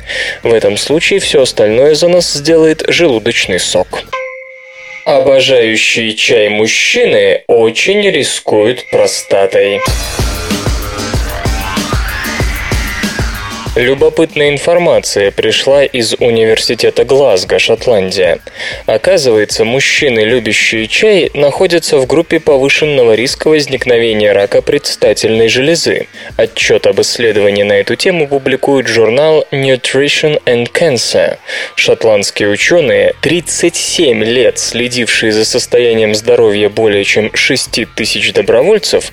В 0.42 0.52
этом 0.52 0.76
случае 0.76 1.20
все 1.20 1.42
остальное 1.42 1.94
за 1.94 2.08
нас 2.08 2.32
сделает 2.32 2.84
желудочный 2.88 3.58
сок. 3.58 4.04
Обожающие 5.04 6.14
чай 6.14 6.48
мужчины 6.48 7.42
очень 7.46 8.00
рискуют 8.10 8.88
простатой. 8.90 9.80
Любопытная 13.76 14.50
информация 14.50 15.32
пришла 15.32 15.84
из 15.84 16.14
университета 16.20 17.04
Глазго, 17.04 17.58
Шотландия. 17.58 18.38
Оказывается, 18.86 19.64
мужчины, 19.64 20.20
любящие 20.20 20.86
чай, 20.86 21.32
находятся 21.34 21.98
в 21.98 22.06
группе 22.06 22.38
повышенного 22.38 23.14
риска 23.14 23.48
возникновения 23.48 24.30
рака 24.30 24.62
предстательной 24.62 25.48
железы. 25.48 26.06
Отчет 26.36 26.86
об 26.86 27.00
исследовании 27.00 27.64
на 27.64 27.72
эту 27.72 27.96
тему 27.96 28.28
публикует 28.28 28.86
журнал 28.86 29.44
Nutrition 29.50 30.40
and 30.44 30.70
Cancer. 30.70 31.38
Шотландские 31.74 32.50
ученые, 32.50 33.16
37 33.22 34.22
лет 34.22 34.60
следившие 34.60 35.32
за 35.32 35.44
состоянием 35.44 36.14
здоровья 36.14 36.68
более 36.68 37.02
чем 37.02 37.34
6 37.34 37.92
тысяч 37.96 38.32
добровольцев, 38.32 39.10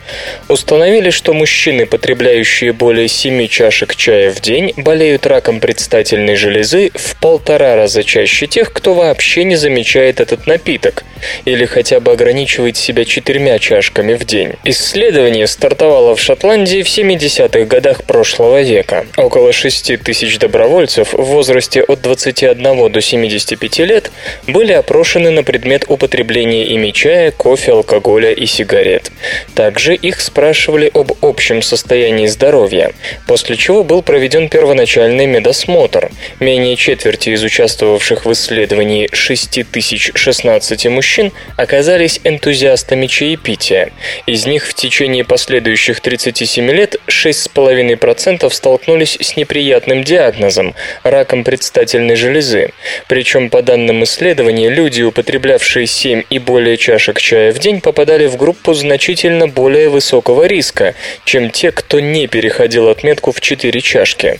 установили, 0.47 1.09
что 1.09 1.33
мужчины, 1.33 1.87
потребляющие 1.87 2.73
более 2.73 3.07
7 3.07 3.47
чашек 3.47 3.95
чая 3.95 4.29
в 4.29 4.39
день, 4.39 4.50
день 4.51 4.73
болеют 4.75 5.25
раком 5.27 5.61
предстательной 5.61 6.35
железы 6.35 6.91
в 6.93 7.15
полтора 7.21 7.77
раза 7.77 8.03
чаще 8.03 8.47
тех, 8.47 8.73
кто 8.73 8.93
вообще 8.93 9.45
не 9.45 9.55
замечает 9.55 10.19
этот 10.19 10.45
напиток 10.45 11.05
или 11.45 11.65
хотя 11.65 11.99
бы 11.99 12.11
ограничивает 12.11 12.75
себя 12.77 13.05
четырьмя 13.05 13.59
чашками 13.59 14.13
в 14.15 14.25
день. 14.25 14.53
Исследование 14.63 15.47
стартовало 15.47 16.15
в 16.15 16.21
Шотландии 16.21 16.81
в 16.81 16.87
70-х 16.87 17.65
годах 17.65 18.03
прошлого 18.03 18.61
века. 18.61 19.05
Около 19.17 19.53
6 19.53 20.03
тысяч 20.03 20.37
добровольцев 20.39 21.13
в 21.13 21.23
возрасте 21.23 21.81
от 21.81 22.01
21 22.01 22.91
до 22.91 23.01
75 23.01 23.79
лет 23.79 24.11
были 24.47 24.73
опрошены 24.73 25.31
на 25.31 25.43
предмет 25.43 25.85
употребления 25.87 26.65
ими 26.65 26.91
чая, 26.91 27.31
кофе, 27.31 27.71
алкоголя 27.71 28.31
и 28.31 28.45
сигарет. 28.45 29.11
Также 29.55 29.95
их 29.95 30.19
спрашивали 30.19 30.91
об 30.93 31.13
общем 31.21 31.61
состоянии 31.61 32.27
здоровья, 32.27 32.91
после 33.27 33.55
чего 33.55 33.83
был 33.83 34.01
проведен 34.01 34.40
проведен 34.41 34.49
первоначальный 34.49 35.25
медосмотр. 35.25 36.11
Менее 36.39 36.75
четверти 36.75 37.29
из 37.29 37.43
участвовавших 37.43 38.25
в 38.25 38.31
исследовании 38.31 39.09
6016 39.11 40.85
мужчин 40.87 41.31
оказались 41.57 42.19
энтузиастами 42.23 43.07
чаепития. 43.07 43.91
Из 44.27 44.45
них 44.45 44.67
в 44.67 44.73
течение 44.73 45.23
последующих 45.23 45.99
37 46.01 46.71
лет 46.71 46.95
6,5% 47.07 48.49
столкнулись 48.49 49.17
с 49.19 49.37
неприятным 49.37 50.03
диагнозом– 50.03 50.75
раком 51.03 51.43
предстательной 51.43 52.15
железы. 52.15 52.71
Причем, 53.07 53.49
по 53.49 53.61
данным 53.61 54.03
исследования, 54.03 54.69
люди, 54.69 55.01
употреблявшие 55.01 55.87
7 55.87 56.23
и 56.29 56.39
более 56.39 56.77
чашек 56.77 57.19
чая 57.19 57.51
в 57.51 57.59
день, 57.59 57.81
попадали 57.81 58.27
в 58.27 58.37
группу 58.37 58.73
значительно 58.73 59.47
более 59.47 59.89
высокого 59.89 60.45
риска, 60.45 60.95
чем 61.25 61.49
те, 61.49 61.71
кто 61.71 61.99
не 61.99 62.27
переходил 62.27 62.89
отметку 62.89 63.31
в 63.31 63.41
4 63.41 63.81
чашки. 63.81 64.30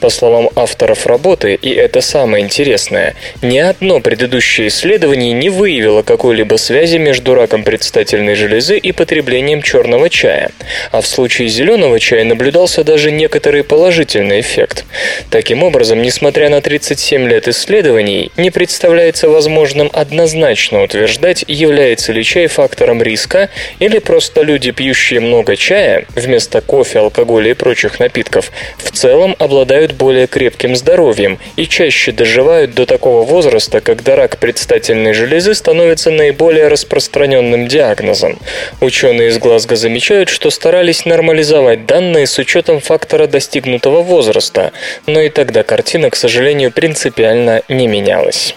По 0.00 0.10
словам 0.10 0.50
авторов 0.56 1.06
работы, 1.06 1.54
и 1.54 1.70
это 1.70 2.00
самое 2.00 2.44
интересное, 2.44 3.14
ни 3.42 3.58
одно 3.58 4.00
предыдущее 4.00 4.68
исследование 4.68 5.32
не 5.32 5.50
выявило 5.50 6.02
какой-либо 6.02 6.56
связи 6.56 6.96
между 6.96 7.34
раком 7.34 7.64
предстательной 7.64 8.34
железы 8.34 8.78
и 8.78 8.92
потреблением 8.92 9.62
черного 9.62 10.10
чая. 10.10 10.50
А 10.92 11.00
в 11.00 11.06
случае 11.06 11.48
зеленого 11.48 11.98
чая 12.00 12.24
наблюдался 12.24 12.84
даже 12.84 13.10
некоторый 13.10 13.64
положительный 13.64 14.40
эффект. 14.40 14.84
Таким 15.30 15.62
образом, 15.62 16.02
несмотря 16.02 16.48
на 16.48 16.60
37 16.60 17.28
лет 17.28 17.48
исследований, 17.48 18.30
не 18.36 18.50
представляется 18.50 19.28
возможным 19.28 19.90
однозначно 19.92 20.82
утверждать, 20.82 21.44
является 21.48 22.12
ли 22.12 22.22
чай 22.22 22.46
фактором 22.46 23.02
риска 23.02 23.50
или 23.78 23.98
просто 23.98 24.42
люди, 24.42 24.70
пьющие 24.70 25.20
много 25.20 25.56
чая, 25.56 26.06
вместо 26.14 26.60
кофе, 26.60 27.00
алкоголя 27.00 27.50
и 27.50 27.54
прочих 27.54 28.00
напитков, 28.00 28.50
в 28.78 28.90
целом 28.90 29.23
целом 29.24 29.36
обладают 29.38 29.92
более 29.92 30.26
крепким 30.26 30.76
здоровьем 30.76 31.38
и 31.56 31.66
чаще 31.66 32.12
доживают 32.12 32.74
до 32.74 32.84
такого 32.84 33.24
возраста, 33.24 33.80
когда 33.80 34.16
рак 34.16 34.38
предстательной 34.38 35.14
железы 35.14 35.54
становится 35.54 36.10
наиболее 36.10 36.68
распространенным 36.68 37.66
диагнозом. 37.66 38.38
Ученые 38.80 39.28
из 39.28 39.38
Глазго 39.38 39.76
замечают, 39.76 40.28
что 40.28 40.50
старались 40.50 41.06
нормализовать 41.06 41.86
данные 41.86 42.26
с 42.26 42.38
учетом 42.38 42.80
фактора 42.80 43.26
достигнутого 43.26 44.02
возраста, 44.02 44.72
но 45.06 45.20
и 45.20 45.30
тогда 45.30 45.62
картина, 45.62 46.10
к 46.10 46.16
сожалению, 46.16 46.70
принципиально 46.70 47.62
не 47.68 47.86
менялась. 47.86 48.54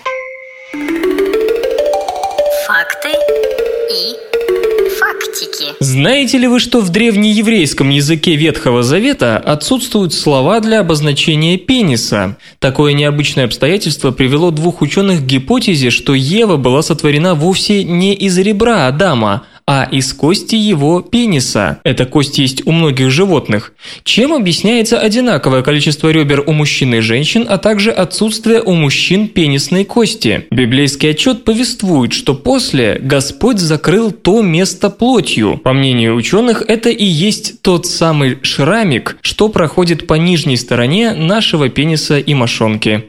Знаете 5.79 6.37
ли 6.37 6.47
вы, 6.47 6.59
что 6.59 6.81
в 6.81 6.89
древнееврейском 6.89 7.89
языке 7.89 8.35
Ветхого 8.35 8.83
Завета 8.83 9.37
отсутствуют 9.37 10.13
слова 10.13 10.59
для 10.59 10.79
обозначения 10.79 11.57
пениса? 11.57 12.37
Такое 12.59 12.93
необычное 12.93 13.45
обстоятельство 13.45 14.11
привело 14.11 14.51
двух 14.51 14.81
ученых 14.81 15.21
к 15.21 15.25
гипотезе, 15.25 15.89
что 15.89 16.13
Ева 16.13 16.57
была 16.57 16.81
сотворена 16.81 17.35
вовсе 17.35 17.83
не 17.83 18.13
из 18.13 18.37
ребра 18.37 18.87
Адама, 18.87 19.43
а 19.67 19.83
из 19.91 20.13
кости 20.13 20.55
его 20.55 21.01
пениса. 21.01 21.79
Эта 21.83 22.05
кость 22.05 22.37
есть 22.37 22.65
у 22.65 22.71
многих 22.71 23.11
животных. 23.11 23.73
Чем 24.03 24.33
объясняется 24.33 24.97
одинаковое 24.97 25.61
количество 25.61 26.09
ребер 26.09 26.43
у 26.47 26.53
мужчин 26.53 26.95
и 26.95 27.01
женщин, 27.01 27.45
а 27.47 27.57
также 27.57 27.91
отсутствие 27.91 28.61
у 28.61 28.71
мужчин 28.73 29.27
пенисной 29.27 29.83
кости? 29.83 30.45
Библейский 30.51 31.11
отчет 31.11 31.43
повествует, 31.43 32.13
что 32.13 32.33
после 32.33 32.97
Господь 33.01 33.59
закрыл 33.59 34.11
то 34.11 34.41
место 34.41 34.89
плотью. 34.89 35.59
По 35.61 35.73
мнению 35.73 36.15
ученых, 36.15 36.63
это 36.65 36.89
и 36.89 37.05
есть 37.05 37.61
тот 37.61 37.85
самый 37.85 38.37
шрамик, 38.43 39.17
что 39.21 39.49
проходит 39.49 40.07
по 40.07 40.13
нижней 40.13 40.55
стороне 40.55 41.13
нашего 41.13 41.67
пениса 41.67 42.19
и 42.19 42.33
мошонки. 42.33 43.03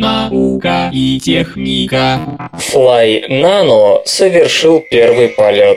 Наука 0.00 0.90
и 0.94 1.20
техника. 1.20 2.20
Fly 2.54 3.28
Nano 3.28 4.00
совершил 4.06 4.82
первый 4.90 5.28
полет. 5.28 5.76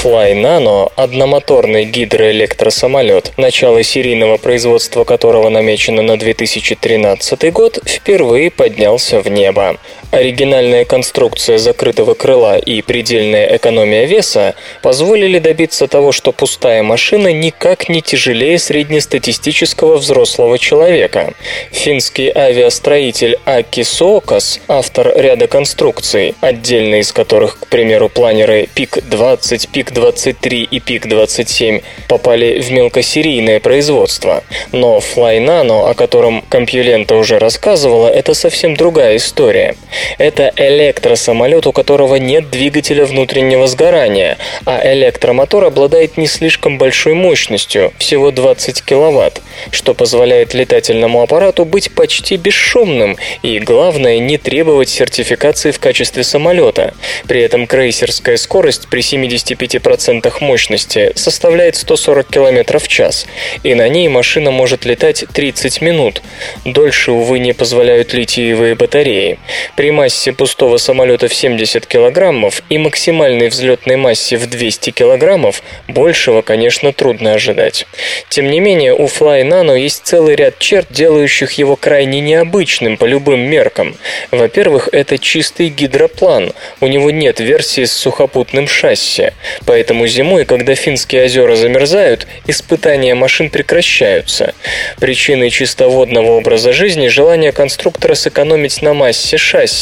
Fly 0.00 0.34
Nano– 0.34 0.92
одномоторный 0.96 1.84
гидроэлектросамолет, 1.86 3.32
начало 3.38 3.82
серийного 3.82 4.36
производства 4.36 5.02
которого 5.02 5.48
намечено 5.48 6.02
на 6.02 6.16
2013 6.16 7.52
год, 7.52 7.80
впервые 7.84 8.52
поднялся 8.52 9.20
в 9.20 9.26
небо. 9.28 9.78
Оригинальная 10.14 10.84
конструкция 10.84 11.58
закрытого 11.58 12.14
крыла 12.14 12.56
и 12.56 12.82
предельная 12.82 13.56
экономия 13.56 14.04
веса 14.04 14.54
позволили 14.80 15.40
добиться 15.40 15.88
того, 15.88 16.12
что 16.12 16.30
пустая 16.30 16.84
машина 16.84 17.32
никак 17.32 17.88
не 17.88 18.00
тяжелее 18.00 18.60
среднестатистического 18.60 19.96
взрослого 19.96 20.56
человека. 20.56 21.34
Финский 21.72 22.30
авиастроитель 22.32 23.38
Аки 23.44 23.82
Сокас, 23.82 24.60
автор 24.68 25.12
ряда 25.16 25.48
конструкций, 25.48 26.36
отдельно 26.40 27.00
из 27.00 27.12
которых, 27.12 27.58
к 27.58 27.66
примеру, 27.66 28.08
планеры 28.08 28.68
ПИК-20, 28.72 29.68
ПИК-23 29.72 30.68
и 30.70 30.78
ПИК-27 30.78 31.82
попали 32.08 32.60
в 32.60 32.70
мелкосерийное 32.70 33.58
производство. 33.58 34.44
Но 34.70 34.98
Fly 34.98 35.34
о 35.44 35.94
котором 35.94 36.42
Компьюлента 36.48 37.16
уже 37.16 37.40
рассказывала, 37.40 38.06
это 38.06 38.34
совсем 38.34 38.76
другая 38.76 39.16
история. 39.16 39.74
Это 40.18 40.52
электросамолет, 40.56 41.66
у 41.66 41.72
которого 41.72 42.16
нет 42.16 42.50
двигателя 42.50 43.04
внутреннего 43.06 43.66
сгорания, 43.66 44.38
а 44.64 44.80
электромотор 44.92 45.64
обладает 45.64 46.16
не 46.16 46.26
слишком 46.26 46.78
большой 46.78 47.14
мощностью, 47.14 47.92
всего 47.98 48.30
20 48.30 48.82
кВт, 48.82 49.40
что 49.70 49.94
позволяет 49.94 50.54
летательному 50.54 51.22
аппарату 51.22 51.64
быть 51.64 51.94
почти 51.94 52.36
бесшумным 52.36 53.16
и, 53.42 53.58
главное, 53.58 54.18
не 54.18 54.38
требовать 54.38 54.88
сертификации 54.88 55.70
в 55.70 55.78
качестве 55.78 56.24
самолета. 56.24 56.94
При 57.26 57.40
этом 57.40 57.66
крейсерская 57.66 58.36
скорость 58.36 58.88
при 58.88 59.00
75% 59.00 60.32
мощности 60.40 61.12
составляет 61.14 61.76
140 61.76 62.28
км 62.28 62.78
в 62.78 62.88
час, 62.88 63.26
и 63.62 63.74
на 63.74 63.88
ней 63.88 64.08
машина 64.08 64.50
может 64.50 64.84
летать 64.84 65.24
30 65.32 65.80
минут. 65.80 66.22
Дольше, 66.64 67.12
увы, 67.12 67.38
не 67.38 67.52
позволяют 67.52 68.12
литиевые 68.12 68.74
батареи. 68.74 69.38
При 69.76 69.90
массе 69.94 70.32
пустого 70.34 70.76
самолета 70.76 71.28
в 71.28 71.34
70 71.34 71.86
килограммов 71.86 72.62
и 72.68 72.76
максимальной 72.76 73.48
взлетной 73.48 73.96
массе 73.96 74.36
в 74.36 74.46
200 74.46 74.90
килограммов 74.90 75.62
большего, 75.88 76.42
конечно, 76.42 76.92
трудно 76.92 77.32
ожидать. 77.32 77.86
Тем 78.28 78.50
не 78.50 78.60
менее, 78.60 78.94
у 78.94 79.06
Fly 79.06 79.42
Nano 79.48 79.78
есть 79.78 80.02
целый 80.04 80.34
ряд 80.36 80.58
черт, 80.58 80.88
делающих 80.90 81.52
его 81.52 81.76
крайне 81.76 82.20
необычным 82.20 82.96
по 82.96 83.06
любым 83.06 83.40
меркам. 83.40 83.96
Во-первых, 84.30 84.88
это 84.92 85.16
чистый 85.16 85.68
гидроплан. 85.68 86.52
У 86.80 86.86
него 86.86 87.10
нет 87.10 87.40
версии 87.40 87.84
с 87.84 87.92
сухопутным 87.92 88.68
шасси. 88.68 89.30
Поэтому 89.64 90.06
зимой, 90.06 90.44
когда 90.44 90.74
финские 90.74 91.24
озера 91.24 91.56
замерзают, 91.56 92.26
испытания 92.46 93.14
машин 93.14 93.48
прекращаются. 93.50 94.54
Причиной 94.98 95.50
чистоводного 95.50 96.32
образа 96.32 96.72
жизни 96.72 97.08
желание 97.08 97.52
конструктора 97.52 98.14
сэкономить 98.14 98.82
на 98.82 98.94
массе 98.94 99.36
шасси. 99.36 99.73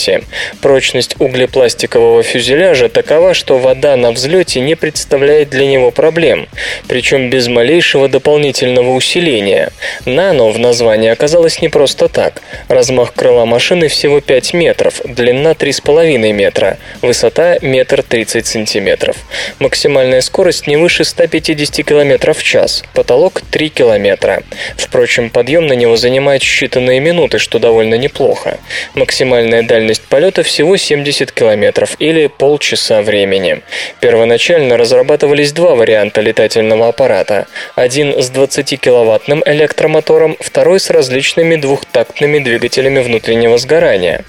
Прочность 0.61 1.16
углепластикового 1.18 2.22
фюзеляжа 2.22 2.88
такова, 2.88 3.34
что 3.34 3.59
вода 3.59 3.97
на 3.97 4.12
взлете 4.12 4.61
не 4.61 4.74
представляет 4.74 5.51
для 5.51 5.66
него 5.66 5.90
проблем, 5.90 6.49
причем 6.88 7.30
без 7.30 7.49
малейшего 7.49 8.09
дополнительного 8.09 8.90
усиления. 8.90 9.70
Нано 10.07 10.49
в 10.51 10.59
названии 10.59 11.11
оказалось 11.11 11.61
не 11.61 11.68
просто 11.68 12.09
так. 12.09 12.43
Размах 12.68 13.12
крыла 13.12 13.45
машины 13.45 13.88
всего 13.88 14.20
5 14.20 14.55
метров, 14.55 15.01
длина 15.05 15.53
3,5 15.53 16.32
метра, 16.32 16.78
высота 17.03 17.59
метр 17.61 18.03
30 18.03 18.47
сантиметров. 18.47 19.16
Максимальная 19.59 20.22
скорость 20.22 20.66
не 20.66 20.76
выше 20.76 21.05
150 21.05 21.86
км 21.86 22.32
в 22.32 22.43
час, 22.43 22.82
потолок 22.95 23.43
3 23.51 23.68
километра. 23.68 24.43
Впрочем, 24.76 25.30
подъем 25.30 25.66
на 25.66 25.74
него 25.74 25.97
занимает 25.97 26.43
считанные 26.43 27.01
минуты, 27.01 27.38
что 27.38 27.59
довольно 27.59 27.97
неплохо. 27.97 28.59
Максимальная 28.95 29.62
дальность 29.62 29.82
полета 30.09 30.43
всего 30.43 30.76
70 30.76 31.33
километров 31.33 31.97
или 31.99 32.26
полчаса 32.26 33.03
времени. 33.03 33.62
Первоначально 34.01 34.76
разрабатывались 34.76 35.53
два 35.53 35.74
варианта 35.74 36.20
летательного 36.20 36.89
аппарата. 36.89 37.47
Один 37.74 38.22
с 38.22 38.30
20-киловаттным 38.30 39.43
электромотором, 39.45 40.37
второй 40.41 40.80
с 40.80 40.91
различными 40.91 41.57
двухтактными 41.57 42.39
двигателями 42.39 43.01
внутреннего 43.01 43.59
сгорания. 43.59 44.24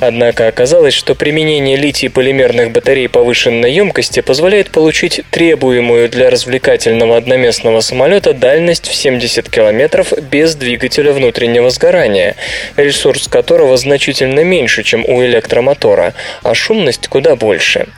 Однако 0.00 0.48
оказалось, 0.48 0.94
что 0.94 1.14
применение 1.14 1.76
литий-полимерных 1.76 2.72
батарей 2.72 3.08
повышенной 3.08 3.72
емкости 3.72 4.20
позволяет 4.20 4.70
получить 4.70 5.22
требуемую 5.30 6.08
для 6.08 6.30
развлекательного 6.30 7.16
одноместного 7.16 7.80
самолета 7.80 8.32
дальность 8.32 8.88
в 8.88 8.94
70 8.94 9.48
километров 9.48 10.12
без 10.30 10.54
двигателя 10.54 11.12
внутреннего 11.12 11.70
сгорания, 11.70 12.36
ресурс 12.76 13.28
которого 13.28 13.76
значительно 13.76 14.40
меньше, 14.44 14.82
чем 14.82 14.97
у 15.06 15.22
электромотора, 15.24 16.14
а 16.42 16.54
шумность 16.54 17.08
куда 17.08 17.36
больше. 17.36 17.88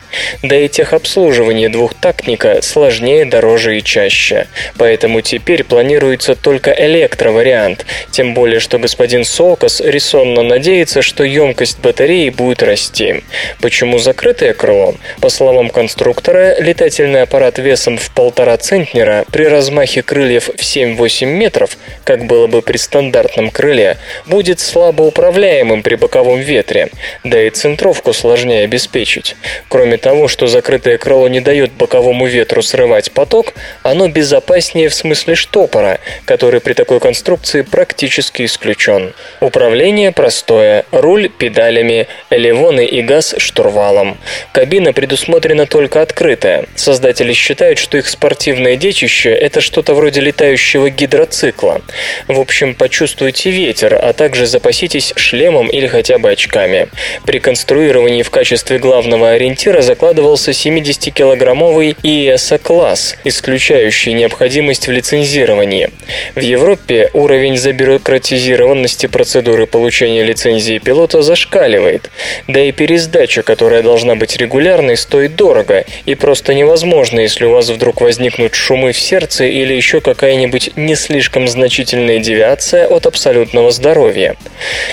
Да 0.42 0.56
и 0.56 0.68
техобслуживание 0.68 1.68
двухтактника 1.68 2.62
сложнее, 2.62 3.24
дороже 3.24 3.78
и 3.78 3.84
чаще. 3.84 4.46
Поэтому 4.76 5.20
теперь 5.20 5.64
планируется 5.64 6.34
только 6.34 6.72
электровариант, 6.72 7.86
тем 8.10 8.34
более, 8.34 8.60
что 8.60 8.78
господин 8.78 9.24
Сокос 9.24 9.80
резонно 9.80 10.42
надеется, 10.42 11.02
что 11.02 11.24
емкость 11.24 11.78
батареи 11.80 12.30
будет 12.30 12.62
расти. 12.62 13.22
Почему 13.60 13.98
закрытое 13.98 14.52
крыло? 14.52 14.94
По 15.20 15.28
словам 15.28 15.70
конструктора, 15.70 16.60
летательный 16.60 17.22
аппарат 17.22 17.58
весом 17.58 17.96
в 17.98 18.10
полтора 18.10 18.56
центнера 18.56 19.24
при 19.32 19.44
размахе 19.44 20.02
крыльев 20.02 20.48
в 20.48 20.60
7-8 20.60 21.26
метров, 21.26 21.76
как 22.04 22.24
было 22.26 22.46
бы 22.46 22.62
при 22.62 22.76
стандартном 22.76 23.50
крыле, 23.50 23.98
будет 24.26 24.60
слабо 24.60 25.02
управляемым 25.02 25.82
при 25.82 25.94
боковом 25.94 26.40
ветре, 26.40 26.89
да 27.24 27.42
и 27.42 27.50
центровку 27.50 28.12
сложнее 28.12 28.64
обеспечить. 28.64 29.36
Кроме 29.68 29.96
того, 29.96 30.28
что 30.28 30.46
закрытое 30.46 30.98
крыло 30.98 31.28
не 31.28 31.40
дает 31.40 31.72
боковому 31.72 32.26
ветру 32.26 32.62
срывать 32.62 33.12
поток, 33.12 33.54
оно 33.82 34.08
безопаснее 34.08 34.88
в 34.88 34.94
смысле 34.94 35.34
штопора, 35.34 36.00
который 36.24 36.60
при 36.60 36.72
такой 36.74 37.00
конструкции 37.00 37.62
практически 37.62 38.44
исключен. 38.44 39.12
Управление 39.40 40.12
простое, 40.12 40.84
руль 40.90 41.28
педалями, 41.28 42.08
элевоны 42.30 42.84
и 42.84 43.02
газ 43.02 43.34
штурвалом. 43.38 44.18
Кабина 44.52 44.92
предусмотрена 44.92 45.66
только 45.66 46.02
открытая. 46.02 46.66
Создатели 46.74 47.32
считают, 47.32 47.78
что 47.78 47.98
их 47.98 48.08
спортивное 48.08 48.76
детище– 48.76 49.30
это 49.40 49.60
что-то 49.60 49.94
вроде 49.94 50.20
летающего 50.20 50.90
гидроцикла. 50.90 51.80
В 52.28 52.38
общем, 52.38 52.74
почувствуйте 52.74 53.50
ветер, 53.50 53.98
а 54.00 54.12
также 54.12 54.46
запаситесь 54.46 55.12
шлемом 55.16 55.68
или 55.68 55.86
хотя 55.86 56.18
бы 56.18 56.30
очками. 56.30 56.79
При 57.26 57.38
конструировании 57.38 58.22
в 58.22 58.30
качестве 58.30 58.78
главного 58.78 59.30
ориентира 59.30 59.82
закладывался 59.82 60.52
70-килограммовый 60.52 61.96
ESA-класс, 62.02 63.16
исключающий 63.24 64.12
необходимость 64.12 64.88
в 64.88 64.90
лицензировании. 64.90 65.90
В 66.34 66.40
Европе 66.40 67.10
уровень 67.12 67.56
забюрократизированности 67.56 69.06
процедуры 69.06 69.66
получения 69.66 70.22
лицензии 70.22 70.78
пилота 70.78 71.22
зашкаливает, 71.22 72.10
да 72.48 72.60
и 72.60 72.72
пересдача, 72.72 73.42
которая 73.42 73.82
должна 73.82 74.14
быть 74.14 74.36
регулярной, 74.36 74.96
стоит 74.96 75.36
дорого 75.36 75.84
и 76.06 76.14
просто 76.14 76.54
невозможно, 76.54 77.20
если 77.20 77.44
у 77.44 77.52
вас 77.52 77.68
вдруг 77.68 78.00
возникнут 78.00 78.54
шумы 78.54 78.92
в 78.92 78.98
сердце 78.98 79.44
или 79.44 79.74
еще 79.74 80.00
какая-нибудь 80.00 80.76
не 80.76 80.94
слишком 80.94 81.48
значительная 81.48 82.18
девиация 82.18 82.86
от 82.86 83.06
абсолютного 83.06 83.70
здоровья. 83.70 84.36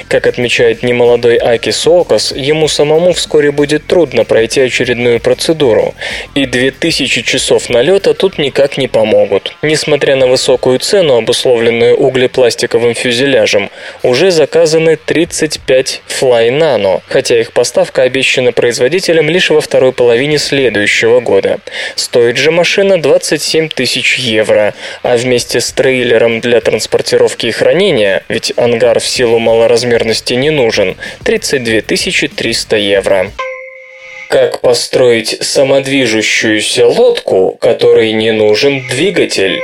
Как 0.07 0.27
отмечает 0.27 0.83
немолодой 0.83 1.37
Аки 1.37 1.71
Сокос, 1.77 2.33
ему 2.35 2.67
самому 2.67 3.13
вскоре 3.13 3.51
будет 3.51 3.85
трудно 3.85 4.25
пройти 4.25 4.61
очередную 4.61 5.19
процедуру, 5.19 5.93
и 6.33 6.45
2000 6.45 7.21
часов 7.21 7.69
налета 7.69 8.13
тут 8.13 8.39
никак 8.39 8.77
не 8.77 8.87
помогут. 8.87 9.55
Несмотря 9.61 10.15
на 10.15 10.25
высокую 10.27 10.79
цену, 10.79 11.17
обусловленную 11.17 11.95
углепластиковым 11.95 12.95
фюзеляжем, 12.95 13.69
уже 14.01 14.31
заказаны 14.31 14.97
35 14.97 16.01
Fly 16.07 16.49
Nano, 16.49 17.01
хотя 17.07 17.39
их 17.39 17.51
поставка 17.51 18.01
обещана 18.01 18.51
производителям 18.51 19.29
лишь 19.29 19.51
во 19.51 19.61
второй 19.61 19.91
половине 19.91 20.39
следующего 20.39 21.19
года. 21.19 21.59
Стоит 21.95 22.37
же 22.37 22.49
машина 22.49 22.99
27 22.99 23.69
тысяч 23.69 24.17
евро, 24.17 24.73
а 25.03 25.15
вместе 25.15 25.61
с 25.61 25.71
трейлером 25.71 26.41
для 26.41 26.59
транспортировки 26.59 27.45
и 27.45 27.51
хранения, 27.51 28.23
ведь 28.29 28.51
ангар 28.57 28.99
в 28.99 29.05
силу 29.05 29.37
малоразмерности 29.37 30.33
не 30.33 30.49
нужен, 30.49 30.97
32 31.23 31.66
300 32.27 32.77
евро. 32.77 33.31
Как 34.29 34.61
построить 34.61 35.37
самодвижущуюся 35.41 36.87
лодку, 36.87 37.57
которой 37.59 38.13
не 38.13 38.31
нужен 38.31 38.87
двигатель? 38.87 39.59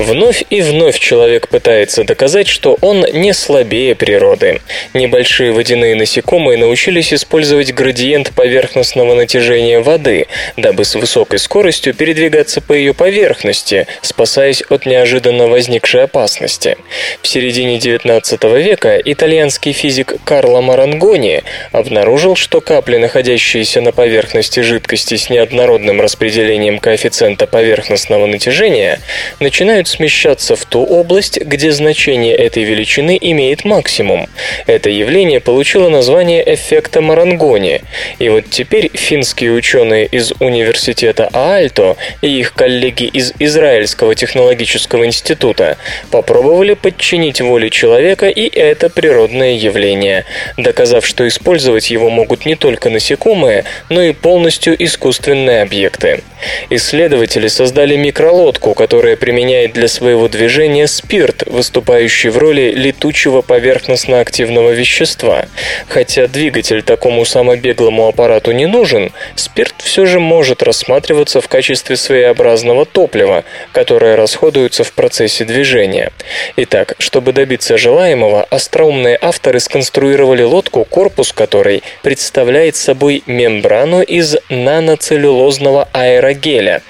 Вновь 0.00 0.44
и 0.48 0.62
вновь 0.62 0.98
человек 0.98 1.48
пытается 1.48 2.04
доказать, 2.04 2.48
что 2.48 2.78
он 2.80 3.04
не 3.12 3.34
слабее 3.34 3.94
природы. 3.94 4.62
Небольшие 4.94 5.52
водяные 5.52 5.94
насекомые 5.94 6.56
научились 6.56 7.12
использовать 7.12 7.74
градиент 7.74 8.30
поверхностного 8.30 9.12
натяжения 9.12 9.80
воды, 9.80 10.26
дабы 10.56 10.86
с 10.86 10.94
высокой 10.94 11.38
скоростью 11.38 11.92
передвигаться 11.92 12.62
по 12.62 12.72
ее 12.72 12.94
поверхности, 12.94 13.86
спасаясь 14.00 14.62
от 14.70 14.86
неожиданно 14.86 15.48
возникшей 15.48 16.04
опасности. 16.04 16.78
В 17.20 17.28
середине 17.28 17.76
XIX 17.76 18.62
века 18.62 18.96
итальянский 19.04 19.72
физик 19.72 20.14
Карло 20.24 20.62
Марангони 20.62 21.42
обнаружил, 21.72 22.36
что 22.36 22.62
капли, 22.62 22.96
находящиеся 22.96 23.82
на 23.82 23.92
поверхности 23.92 24.60
жидкости 24.60 25.16
с 25.16 25.28
неоднородным 25.28 26.00
распределением 26.00 26.78
коэффициента 26.78 27.46
поверхностного 27.46 28.24
натяжения, 28.24 28.98
начинают 29.40 29.89
смещаться 29.90 30.56
в 30.56 30.64
ту 30.64 30.84
область, 30.84 31.40
где 31.40 31.72
значение 31.72 32.34
этой 32.34 32.64
величины 32.64 33.18
имеет 33.20 33.64
максимум. 33.64 34.28
Это 34.66 34.88
явление 34.88 35.40
получило 35.40 35.88
название 35.88 36.42
эффекта 36.54 37.00
Марангони. 37.00 37.82
И 38.18 38.28
вот 38.28 38.44
теперь 38.50 38.90
финские 38.94 39.52
ученые 39.52 40.06
из 40.06 40.32
университета 40.40 41.28
Аальто 41.32 41.96
и 42.22 42.28
их 42.28 42.54
коллеги 42.54 43.04
из 43.04 43.32
Израильского 43.38 44.14
технологического 44.14 45.04
института 45.04 45.76
попробовали 46.10 46.74
подчинить 46.74 47.40
воле 47.40 47.70
человека 47.70 48.28
и 48.28 48.48
это 48.48 48.88
природное 48.88 49.52
явление, 49.52 50.24
доказав, 50.56 51.04
что 51.04 51.26
использовать 51.26 51.90
его 51.90 52.10
могут 52.10 52.46
не 52.46 52.54
только 52.54 52.90
насекомые, 52.90 53.64
но 53.88 54.02
и 54.02 54.12
полностью 54.12 54.74
искусственные 54.82 55.62
объекты. 55.62 56.22
Исследователи 56.70 57.48
создали 57.48 57.96
микролодку, 57.96 58.74
которая 58.74 59.16
применяет 59.16 59.72
для 59.80 59.88
своего 59.88 60.28
движения 60.28 60.86
спирт, 60.86 61.44
выступающий 61.46 62.28
в 62.28 62.36
роли 62.36 62.70
летучего 62.76 63.40
поверхностно-активного 63.40 64.72
вещества. 64.72 65.46
Хотя 65.88 66.26
двигатель 66.26 66.82
такому 66.82 67.24
самобеглому 67.24 68.06
аппарату 68.06 68.52
не 68.52 68.66
нужен, 68.66 69.10
спирт 69.36 69.74
все 69.78 70.04
же 70.04 70.20
может 70.20 70.62
рассматриваться 70.62 71.40
в 71.40 71.48
качестве 71.48 71.96
своеобразного 71.96 72.84
топлива, 72.84 73.44
которое 73.72 74.16
расходуется 74.16 74.84
в 74.84 74.92
процессе 74.92 75.46
движения. 75.46 76.12
Итак, 76.56 76.94
чтобы 76.98 77.32
добиться 77.32 77.78
желаемого, 77.78 78.44
остроумные 78.50 79.18
авторы 79.18 79.60
сконструировали 79.60 80.42
лодку, 80.42 80.84
корпус 80.84 81.32
которой 81.32 81.82
представляет 82.02 82.76
собой 82.76 83.22
мембрану 83.24 84.02
из 84.02 84.36
наноцеллюлозного 84.50 85.88
аэрогеля. 85.94 86.82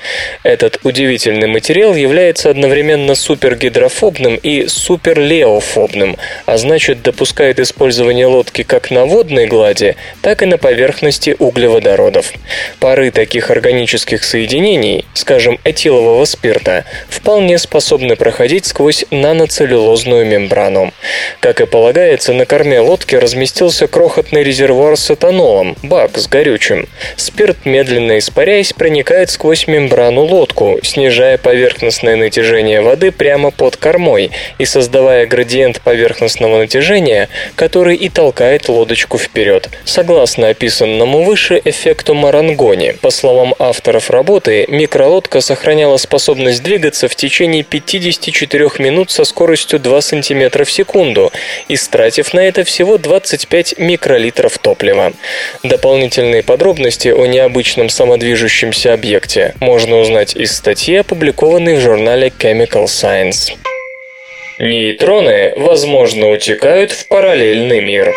Этот 0.43 0.80
удивительный 0.82 1.47
материал 1.47 1.95
является 1.95 2.51
одновременно 2.51 2.70
супергидрофобным 3.14 4.37
и 4.37 4.66
суперлеофобным, 4.66 6.16
а 6.47 6.57
значит 6.57 7.03
допускает 7.03 7.59
использование 7.59 8.27
лодки 8.27 8.62
как 8.62 8.91
на 8.91 9.05
водной 9.07 9.47
глади, 9.47 9.97
так 10.23 10.43
и 10.43 10.47
на 10.47 10.59
поверхности 10.59 11.37
углеводородов. 11.39 12.33
Пары 12.79 13.11
таких 13.11 13.51
органических 13.51 14.23
соединений, 14.23 15.05
скажем, 15.14 15.59
этилового 15.64 16.25
спирта, 16.25 16.85
вполне 17.09 17.59
способны 17.59 18.16
проходить 18.16 18.66
сквозь 18.66 19.05
наноцеллюлозную 19.11 20.27
мембрану. 20.27 20.93
Как 21.41 21.61
и 21.61 21.66
полагается, 21.66 22.33
на 22.33 22.47
корме 22.47 22.81
лодки 22.81 23.16
разместился 23.16 23.87
крохотный 23.87 24.43
резервуар 24.45 24.97
с 24.97 25.11
этанолом, 25.11 25.77
бак 25.83 26.16
с 26.16 26.27
горючим. 26.29 26.89
Спирт, 27.16 27.64
медленно 27.64 28.18
испаряясь, 28.18 28.73
проникает 28.73 29.31
сквозь 29.31 29.66
мембрану 29.66 30.23
лодку, 30.23 30.79
снижая 30.83 31.37
поверхностное 31.39 32.16
натяжение 32.16 32.60
воды 32.83 33.11
прямо 33.11 33.51
под 33.51 33.77
кормой 33.77 34.31
и 34.59 34.65
создавая 34.65 35.27
градиент 35.27 35.81
поверхностного 35.81 36.59
натяжения, 36.59 37.29
который 37.57 37.97
и 37.97 38.09
толкает 38.09 38.69
лодочку 38.69 39.19
вперед. 39.19 39.69
Согласно 39.85 40.49
описанному 40.49 41.23
выше 41.23 41.61
эффекту 41.65 42.15
Марангони, 42.15 42.93
по 43.01 43.11
словам 43.11 43.55
авторов 43.59 44.11
работы, 44.11 44.67
микролодка 44.69 45.41
сохраняла 45.41 45.97
способность 45.97 46.63
двигаться 46.63 47.09
в 47.09 47.17
течение 47.17 47.63
54 47.63 48.69
минут 48.79 49.11
со 49.11 49.25
скоростью 49.25 49.79
2 49.79 50.01
см 50.01 50.65
в 50.65 50.71
секунду, 50.71 51.33
истратив 51.69 52.35
на 52.35 52.41
это 52.41 52.65
всего 52.65 52.99
25 52.99 53.79
микролитров 53.79 54.59
топлива. 54.59 55.13
Дополнительные 55.63 56.43
подробности 56.43 57.09
о 57.09 57.27
необычном 57.27 57.89
самодвижущемся 57.89 58.93
объекте 58.93 59.55
можно 59.61 59.99
узнать 59.99 60.37
из 60.37 60.57
статьи, 60.57 60.97
опубликованной 60.97 61.77
в 61.77 61.81
журнале 61.81 62.31
Chemical 62.51 62.87
Science. 62.87 63.53
Нейтроны, 64.59 65.53
возможно, 65.55 66.31
утекают 66.31 66.91
в 66.91 67.07
параллельный 67.07 67.81
мир. 67.81 68.13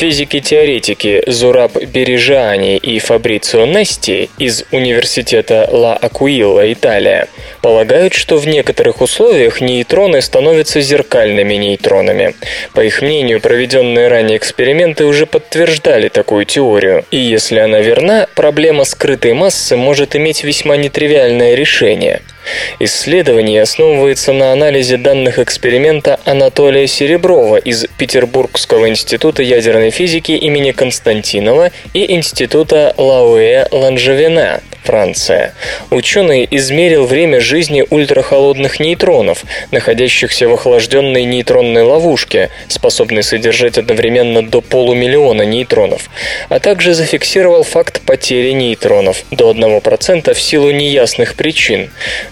Физики-теоретики 0.00 1.22
Зураб 1.26 1.76
Бережани 1.76 2.78
и 2.78 2.98
Фабрицио 3.00 3.66
Нести 3.66 4.30
из 4.38 4.64
Университета 4.72 5.68
Ла 5.70 5.94
Акуилла, 5.94 6.72
Италия, 6.72 7.28
полагают, 7.60 8.14
что 8.14 8.38
в 8.38 8.48
некоторых 8.48 9.02
условиях 9.02 9.60
нейтроны 9.60 10.22
становятся 10.22 10.80
зеркальными 10.80 11.52
нейтронами. 11.52 12.34
По 12.72 12.80
их 12.80 13.02
мнению, 13.02 13.42
проведенные 13.42 14.08
ранее 14.08 14.38
эксперименты 14.38 15.04
уже 15.04 15.26
подтверждали 15.26 16.08
такую 16.08 16.46
теорию. 16.46 17.04
И 17.10 17.18
если 17.18 17.58
она 17.58 17.80
верна, 17.80 18.26
проблема 18.34 18.84
скрытой 18.84 19.34
массы 19.34 19.76
может 19.76 20.16
иметь 20.16 20.44
весьма 20.44 20.78
нетривиальное 20.78 21.54
решение– 21.54 22.22
Исследование 22.78 23.62
основывается 23.62 24.32
на 24.32 24.52
анализе 24.52 24.96
данных 24.96 25.38
эксперимента 25.38 26.18
Анатолия 26.24 26.86
Сереброва 26.86 27.56
из 27.56 27.86
Петербургского 27.98 28.88
института 28.88 29.42
ядерной 29.42 29.90
физики 29.90 30.32
имени 30.32 30.72
Константинова 30.72 31.70
и 31.94 32.12
института 32.14 32.94
Лауэ 32.96 33.66
Ланжевена, 33.70 34.60
Франция. 34.84 35.54
Ученый 35.90 36.48
измерил 36.50 37.06
время 37.06 37.40
жизни 37.40 37.84
ультрахолодных 37.88 38.80
нейтронов, 38.80 39.44
находящихся 39.70 40.48
в 40.48 40.54
охлажденной 40.54 41.24
нейтронной 41.24 41.82
ловушке, 41.82 42.50
способной 42.68 43.22
содержать 43.22 43.78
одновременно 43.78 44.42
до 44.42 44.60
полумиллиона 44.60 45.42
нейтронов, 45.42 46.10
а 46.48 46.58
также 46.60 46.94
зафиксировал 46.94 47.62
факт 47.62 48.00
потери 48.00 48.52
нейтронов 48.52 49.24
до 49.30 49.52
1% 49.52 50.34
в 50.34 50.40
силу 50.40 50.70
неясных 50.70 51.34
причин. 51.34 51.90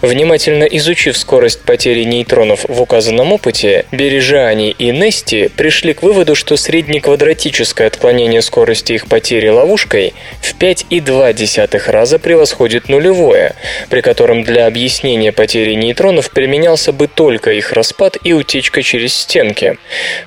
Внимательно 0.09 0.65
изучив 0.65 1.19
скорость 1.19 1.61
потери 1.61 2.03
нейтронов 2.05 2.65
в 2.67 2.81
указанном 2.81 3.31
опыте, 3.31 3.85
Бережани 3.93 4.71
и 4.71 4.91
Нести 4.91 5.51
пришли 5.55 5.93
к 5.93 6.03
выводу, 6.03 6.35
что 6.35 6.57
среднеквадратическое 6.57 7.89
отклонение 7.89 8.41
скорости 8.41 8.95
их 8.95 9.07
потери 9.07 9.49
ловушкой 9.49 10.15
в 10.41 10.57
5,2 10.59 11.91
раза 11.91 12.19
превосходит 12.19 12.89
нулевое, 12.89 13.55
при 13.91 14.01
котором 14.01 14.45
для 14.45 14.67
объяснения 14.67 15.31
потери 15.31 15.75
нейтронов 15.75 16.31
применялся 16.31 16.95
бы 16.95 17.07
только 17.07 17.53
их 17.53 17.73
распад 17.73 18.17
и 18.25 18.33
утечка 18.33 18.83
через 18.83 19.13
стенки. 19.13 19.77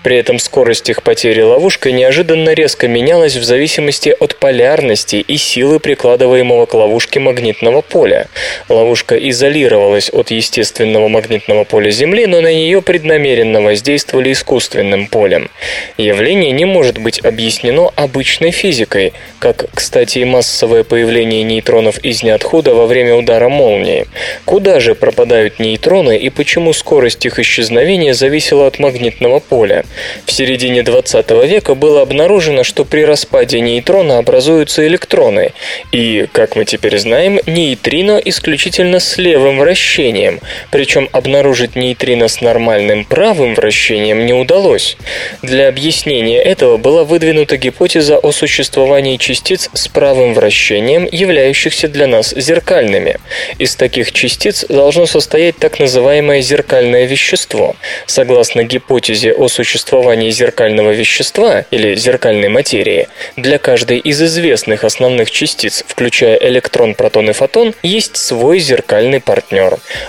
При 0.03 0.15
этом 0.15 0.37
скорость 0.37 0.91
их 0.91 1.01
потери 1.01 1.41
ловушкой 1.41 1.93
неожиданно 1.93 2.53
резко 2.53 2.87
менялась 2.87 3.35
в 3.35 3.43
зависимости 3.43 4.15
от 4.19 4.35
полярности 4.35 5.15
и 5.15 5.37
силы 5.37 5.79
прикладываемого 5.79 6.67
к 6.67 6.75
ловушке 6.75 7.19
магнитного 7.19 7.81
поля. 7.81 8.27
Ловушка 8.69 9.15
изолирована 9.17 9.70
изолировалась 9.71 10.09
от 10.11 10.31
естественного 10.31 11.07
магнитного 11.07 11.63
поля 11.63 11.91
Земли, 11.91 12.25
но 12.25 12.41
на 12.41 12.53
нее 12.53 12.81
преднамеренно 12.81 13.61
воздействовали 13.61 14.31
искусственным 14.31 15.07
полем. 15.07 15.49
Явление 15.97 16.51
не 16.51 16.65
может 16.65 16.97
быть 16.97 17.23
объяснено 17.23 17.89
обычной 17.95 18.51
физикой, 18.51 19.13
как, 19.39 19.65
кстати, 19.73 20.19
и 20.19 20.25
массовое 20.25 20.83
появление 20.83 21.43
нейтронов 21.43 21.97
из 21.99 22.23
ниоткуда 22.23 22.73
во 22.73 22.85
время 22.85 23.15
удара 23.15 23.49
молнии. 23.49 24.07
Куда 24.45 24.79
же 24.79 24.93
пропадают 24.95 25.59
нейтроны 25.59 26.17
и 26.17 26.29
почему 26.29 26.73
скорость 26.73 27.25
их 27.25 27.39
исчезновения 27.39 28.13
зависела 28.13 28.67
от 28.67 28.79
магнитного 28.79 29.39
поля? 29.39 29.85
В 30.25 30.31
середине 30.31 30.83
20 30.83 31.31
века 31.47 31.75
было 31.75 32.01
обнаружено, 32.01 32.63
что 32.63 32.85
при 32.85 33.01
распаде 33.05 33.61
нейтрона 33.61 34.17
образуются 34.17 34.85
электроны, 34.85 35.53
и, 35.91 36.27
как 36.31 36.55
мы 36.55 36.65
теперь 36.65 36.97
знаем, 36.99 37.39
нейтрино 37.45 38.21
исключительно 38.23 38.99
с 38.99 39.17
левым 39.17 39.50
вращением, 39.57 40.39
причем 40.71 41.09
обнаружить 41.11 41.75
нейтрино 41.75 42.27
с 42.27 42.41
нормальным 42.41 43.05
правым 43.05 43.55
вращением 43.55 44.25
не 44.25 44.33
удалось. 44.33 44.97
Для 45.41 45.67
объяснения 45.67 46.41
этого 46.41 46.77
была 46.77 47.03
выдвинута 47.03 47.57
гипотеза 47.57 48.17
о 48.17 48.31
существовании 48.31 49.17
частиц 49.17 49.69
с 49.73 49.87
правым 49.87 50.33
вращением, 50.33 51.07
являющихся 51.11 51.87
для 51.87 52.07
нас 52.07 52.33
зеркальными. 52.35 53.19
Из 53.57 53.75
таких 53.75 54.11
частиц 54.11 54.65
должно 54.67 55.05
состоять 55.05 55.57
так 55.57 55.79
называемое 55.79 56.41
зеркальное 56.41 57.05
вещество. 57.05 57.75
Согласно 58.05 58.63
гипотезе 58.63 59.33
о 59.33 59.47
существовании 59.47 60.31
зеркального 60.31 60.91
вещества 60.91 61.65
или 61.71 61.95
зеркальной 61.95 62.49
материи, 62.49 63.07
для 63.35 63.57
каждой 63.57 63.99
из 63.99 64.21
известных 64.21 64.83
основных 64.83 65.31
частиц, 65.31 65.83
включая 65.87 66.37
электрон, 66.37 66.95
протон 66.95 67.29
и 67.29 67.33
фотон, 67.33 67.73
есть 67.83 68.17
свой 68.17 68.59
зеркальный 68.59 69.19
партнер. 69.19 69.40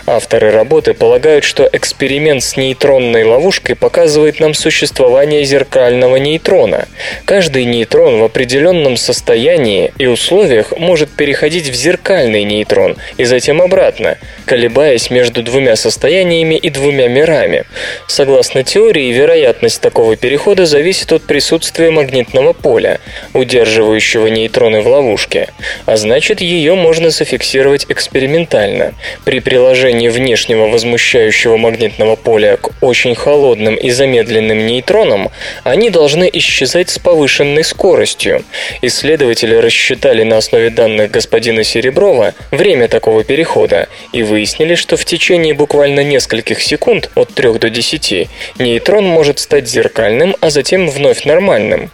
Авторы 0.07 0.51
работы 0.51 0.95
полагают, 0.95 1.45
что 1.45 1.69
эксперимент 1.73 2.43
с 2.43 2.57
нейтронной 2.57 3.25
ловушкой 3.25 3.77
показывает 3.77 4.41
нам 4.41 4.55
существование 4.55 5.45
зеркального 5.45 6.17
нейтрона. 6.17 6.87
Каждый 7.25 7.65
нейтрон 7.65 8.21
в 8.21 8.25
определенном 8.25 8.97
состоянии 8.97 9.93
и 9.99 10.07
условиях 10.07 10.77
может 10.77 11.11
переходить 11.11 11.69
в 11.69 11.75
зеркальный 11.75 12.45
нейтрон 12.45 12.97
и 13.17 13.25
затем 13.25 13.63
обратно, 13.63 14.19
колебаясь 14.47 15.11
между 15.11 15.43
двумя 15.43 15.77
состояниями 15.77 16.55
и 16.55 16.71
двумя 16.71 17.09
мирами. 17.09 17.65
Согласно 18.07 18.63
теории, 18.63 19.13
вероятность 19.13 19.81
такого 19.81 20.17
перехода 20.17 20.67
зависит 20.67 21.13
от 21.13 21.23
присутствия 21.23 21.91
магнитного 21.91 22.53
поля, 22.53 23.01
удерживающего 23.35 24.27
нейтроны 24.27 24.81
в 24.81 24.89
ловушке, 24.89 25.49
а 25.87 25.97
значит 25.97 26.41
ее 26.41 26.75
можно 26.75 27.11
зафиксировать 27.11 27.87
экспериментально. 27.89 28.95
При 29.25 29.39
приложении 29.39 30.09
внешнего 30.09 30.67
возмущающего 30.67 31.57
магнитного 31.57 32.17
поля 32.17 32.57
к 32.57 32.71
очень 32.81 33.15
холодным 33.15 33.77
и 33.77 33.91
замедленным 33.91 34.67
нейтронам 34.67 35.31
они 35.63 35.91
должны 35.91 36.29
исчезать 36.33 36.91
с 36.91 36.99
повышенной 36.99 37.63
скоростью. 37.63 38.45
Исследователи 38.81 39.55
рассчитали 39.55 40.25
на 40.25 40.39
основе 40.39 40.71
данных 40.71 41.13
господина 41.13 41.63
Сереброва 41.63 42.35
время 42.51 42.89
такого 42.89 43.23
перехода 43.23 43.89
и 44.13 44.25
выяснили, 44.25 44.75
что 44.75 44.97
в 44.97 45.05
течение 45.05 45.55
буквально 45.55 46.03
нескольких 46.03 46.61
секунд 46.61 47.11
от 47.15 47.33
3 47.33 47.59
до 47.59 47.71
10 47.71 48.29
нейтрон 48.59 49.07
может 49.07 49.39
стать 49.39 49.69
зеркальным, 49.69 50.35
а 50.41 50.51
затем 50.51 50.91
вновь 50.91 51.25
нормальным. 51.25 51.91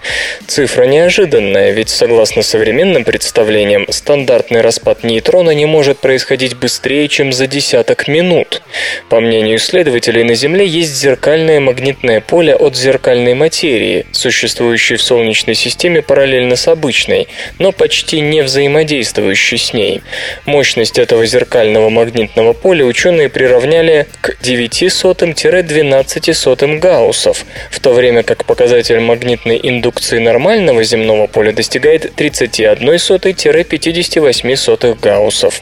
Цифра 0.46 0.84
неожиданная, 0.84 1.72
ведь 1.72 1.90
согласно 1.90 2.42
современным 2.42 3.04
представлениям, 3.04 3.86
стандартный 3.90 4.62
распад 4.62 5.04
нейтрона 5.04 5.50
не 5.50 5.66
может 5.66 5.98
происходить 5.98 6.56
быстрее, 6.56 7.06
чем 7.18 7.32
за 7.32 7.48
десяток 7.48 8.06
минут. 8.06 8.62
По 9.08 9.18
мнению 9.18 9.56
исследователей, 9.56 10.22
на 10.22 10.36
Земле 10.36 10.64
есть 10.64 10.94
зеркальное 10.94 11.58
магнитное 11.58 12.20
поле 12.20 12.54
от 12.54 12.76
зеркальной 12.76 13.34
материи, 13.34 14.06
существующей 14.12 14.94
в 14.94 15.02
Солнечной 15.02 15.56
системе 15.56 16.00
параллельно 16.00 16.54
с 16.54 16.68
обычной, 16.68 17.26
но 17.58 17.72
почти 17.72 18.20
не 18.20 18.42
взаимодействующей 18.42 19.58
с 19.58 19.72
ней. 19.72 20.00
Мощность 20.46 20.96
этого 20.96 21.26
зеркального 21.26 21.90
магнитного 21.90 22.52
поля 22.52 22.84
ученые 22.84 23.28
приравняли 23.28 24.06
к 24.20 24.36
900-12 24.40 26.78
гауссов, 26.78 27.44
в 27.72 27.80
то 27.80 27.94
время 27.94 28.22
как 28.22 28.44
показатель 28.44 29.00
магнитной 29.00 29.58
индукции 29.60 30.20
нормального 30.20 30.84
земного 30.84 31.26
поля 31.26 31.50
достигает 31.50 32.12
31-58 32.16 35.00
гауссов. 35.00 35.60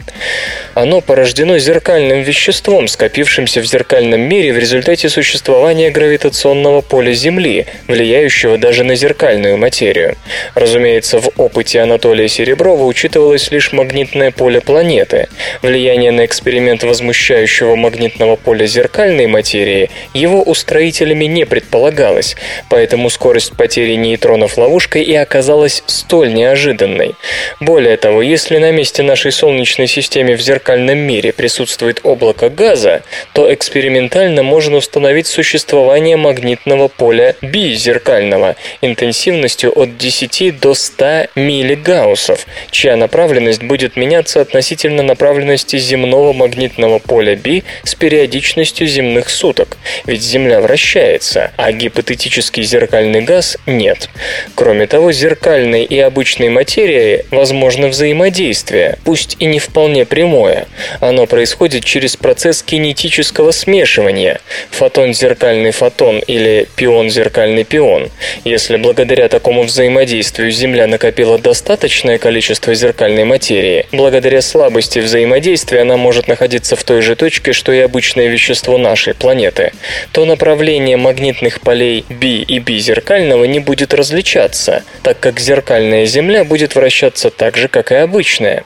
Оно 0.75 1.01
порождено 1.01 1.46
зеркальным 1.59 2.23
веществом, 2.23 2.89
скопившимся 2.89 3.61
в 3.61 3.67
зеркальном 3.67 4.21
мире 4.21 4.53
в 4.53 4.59
результате 4.59 5.09
существования 5.09 5.91
гравитационного 5.91 6.81
поля 6.81 7.13
Земли, 7.13 7.67
влияющего 7.87 8.59
даже 8.59 8.85
на 8.85 8.97
зеркальную 8.97 9.57
материю. 9.57 10.17
Разумеется, 10.55 11.21
в 11.21 11.31
опыте 11.37 11.81
Анатолия 11.81 12.29
Сереброва 12.29 12.85
учитывалось 12.85 13.51
лишь 13.51 13.73
магнитное 13.73 14.31
поле 14.33 14.61
планеты. 14.61 15.29
Влияние 15.63 16.11
на 16.11 16.25
эксперимент 16.25 16.83
возмущающего 16.83 17.77
магнитного 17.77 18.37
поля 18.37 18.67
зеркальной 18.67 19.27
материи 19.27 19.91
его 20.15 20.43
устроителями 20.43 21.27
не 21.27 21.47
предполагалось, 21.47 22.37
поэтому 22.69 23.09
скорость 23.11 23.57
потери 23.57 23.95
нейтронов 23.95 24.59
ловушкой 24.59 25.03
и 25.03 25.15
оказалась 25.15 25.83
столь 25.87 26.35
неожиданной. 26.35 27.15
Более 27.61 27.97
того, 27.97 28.23
если 28.23 28.59
на 28.59 28.73
месте 28.73 29.03
нашей 29.03 29.33
Солнечной 29.33 29.87
системы 29.87 30.35
в 30.35 30.41
зеркальном 30.41 30.99
мире 30.99 31.33
присутствует 31.37 32.01
облако 32.03 32.49
газа, 32.49 33.03
то 33.33 33.53
экспериментально 33.53 34.43
можно 34.43 34.77
установить 34.77 35.27
существование 35.27 36.17
магнитного 36.17 36.89
поля 36.89 37.37
бизеркального 37.43 38.57
интенсивностью 38.81 39.73
от 39.79 39.97
10 39.97 40.59
до 40.59 40.75
100 40.75 41.29
миллигауссов, 41.35 42.47
чья 42.71 42.97
направленность 42.97 43.63
будет 43.63 43.97
меняться 43.97 44.41
относительно 44.41 45.03
направленности 45.03 45.79
земного 45.79 46.33
магнитного 46.33 46.99
поля 46.99 47.37
B 47.37 47.63
с 47.85 47.95
периодичностью 47.95 48.87
земных 48.87 49.29
суток, 49.29 49.77
ведь 50.07 50.23
Земля 50.23 50.61
вращается, 50.61 51.53
а 51.57 51.73
гипотетический 51.73 52.63
зеркальный 52.63 53.21
газ 53.21 53.59
нет. 53.67 54.09
Кроме 54.55 54.87
того, 54.87 55.13
зеркальной 55.13 55.85
и 55.85 55.99
обычной 55.99 56.49
материи 56.49 57.25
возможно 57.31 57.89
взаимодействие, 57.89 58.99
пусть 59.05 59.37
и 59.39 59.47
не 59.47 59.59
вполне 59.59 60.05
прямое. 60.05 60.67
Оно 61.01 61.26
происходит 61.27 61.85
через 61.85 62.17
процесс 62.17 62.63
кинетического 62.63 63.51
смешивания– 63.51 64.41
фотон-зеркальный 64.71 65.71
фотон 65.71 66.19
или 66.21 66.69
пион-зеркальный 66.77 67.65
пион. 67.65 68.11
Если 68.45 68.77
благодаря 68.77 69.29
такому 69.29 69.63
взаимодействию 69.63 70.51
Земля 70.51 70.87
накопила 70.87 71.39
достаточное 71.39 72.19
количество 72.19 72.75
зеркальной 72.75 73.25
материи, 73.25 73.87
благодаря 73.93 74.41
слабости 74.43 74.99
взаимодействия 74.99 75.81
она 75.81 75.97
может 75.97 76.29
находиться 76.29 76.77
в 76.77 76.85
той 76.85 77.03
же 77.03 77.17
точке, 77.17 77.53
что 77.53 77.73
и 77.73 77.79
обычное 77.79 78.29
вещество 78.29 78.79
нашей 78.79 79.15
планеты, 79.15 79.73
то 80.13 80.25
направление 80.25 80.97
магнитных 80.97 81.61
полей 81.61 82.05
B 82.09 82.27
и 82.27 82.61
B 82.61 82.79
зеркального 82.79 83.45
не 83.45 83.61
будет 83.61 83.95
различаться, 83.95 84.85
так 85.03 85.19
как 85.21 85.41
зеркальная 85.41 86.07
Земля 86.07 86.45
будет 86.45 86.75
вращаться 86.75 87.31
так 87.31 87.57
же, 87.57 87.69
как 87.69 87.93
и 87.93 87.95
обычная. 87.95 88.65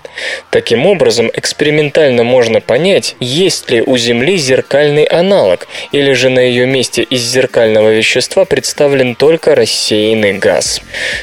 Таким 0.50 0.86
образом, 0.86 1.30
экспериментально 1.32 2.24
можно 2.24 2.49
понять, 2.58 3.14
есть 3.20 3.70
ли 3.70 3.80
у 3.80 3.96
Земли 3.96 4.36
зеркальный 4.36 5.04
аналог, 5.04 5.68
или 5.92 6.12
же 6.14 6.28
на 6.28 6.40
ее 6.40 6.66
месте 6.66 7.04
из 7.04 7.20
зеркального 7.20 7.90
вещества 7.90 8.44
представлен 8.44 9.14
только 9.14 9.54
рассеянный 9.54 10.32
газ. 10.32 10.80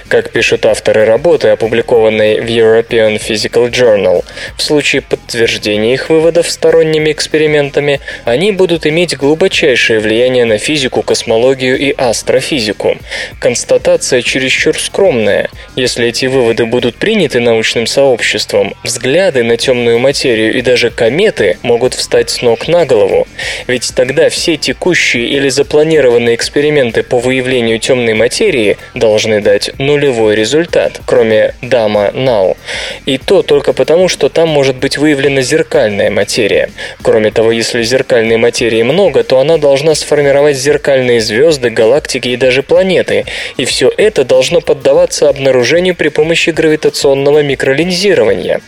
Как 0.08 0.32
пишут 0.32 0.66
авторы 0.66 1.04
работы, 1.04 1.50
опубликованной 1.50 2.40
в 2.40 2.46
European 2.46 3.20
Physical 3.20 3.70
Journal, 3.70 4.24
в 4.56 4.62
случае 4.62 5.02
подтверждения 5.02 5.94
их 5.94 6.10
выводов 6.10 6.50
сторонними 6.50 7.12
экспериментами, 7.12 8.00
они 8.24 8.54
будут 8.54 8.86
иметь 8.86 9.18
глубочайшее 9.18 10.00
влияние 10.00 10.46
на 10.46 10.58
физику, 10.58 11.02
космологию 11.02 11.78
и 11.78 11.92
астрофизику. 11.92 12.98
Констатация 13.40 14.22
чересчур 14.22 14.80
скромная. 14.80 15.50
Если 15.76 16.08
эти 16.08 16.28
выводы 16.28 16.66
будут 16.66 16.96
приняты 16.96 17.40
научным 17.40 17.88
сообществом, 17.88 18.76
взгляды 18.84 19.44
на 19.44 19.58
темную 19.58 20.00
материю 20.00 20.54
и 20.58 20.62
даже 20.62 20.92
кометы 21.08 21.58
могут 21.64 21.94
встать 21.94 22.30
с 22.30 22.42
ног 22.42 22.68
на 22.68 22.86
голову. 22.86 23.28
Ведь 23.68 23.94
тогда 23.96 24.28
все 24.28 24.58
текущие 24.58 25.28
или 25.30 25.48
запланированные 25.48 26.36
эксперименты 26.36 27.02
по 27.02 27.18
выявлению 27.18 27.80
темной 27.80 28.14
материи 28.14 28.76
должны 28.94 29.40
дать 29.40 29.72
нулевой 29.80 30.36
результат, 30.36 31.00
кроме 31.06 31.54
Дама 31.62 32.12
Нау. 32.14 32.58
И 33.06 33.18
то 33.18 33.42
только 33.42 33.72
потому, 33.72 34.10
что 34.10 34.28
там 34.28 34.50
может 34.50 34.76
быть 34.76 34.98
выявлена 34.98 35.42
зеркальная 35.42 36.12
материя. 36.12 36.72
Кроме 37.02 37.32
того, 37.32 37.54
если 37.54 37.84
зеркальной 37.84 38.36
материи 38.36 38.84
много, 38.84 39.24
то 39.24 39.40
она 39.40 39.58
должна 39.58 39.96
сформировать 39.96 40.58
зеркальные 40.58 41.22
звезды, 41.22 41.70
галактики 41.70 42.28
и 42.28 42.36
даже 42.36 42.64
планеты. 42.64 43.24
И 43.56 43.64
все 43.64 43.90
это 43.96 44.26
должно 44.26 44.60
поддаваться 44.60 45.30
обнаружению 45.30 45.96
при 45.96 46.10
помощи 46.10 46.50
гравитационного 46.50 47.44
микролинзирования. 47.44 48.60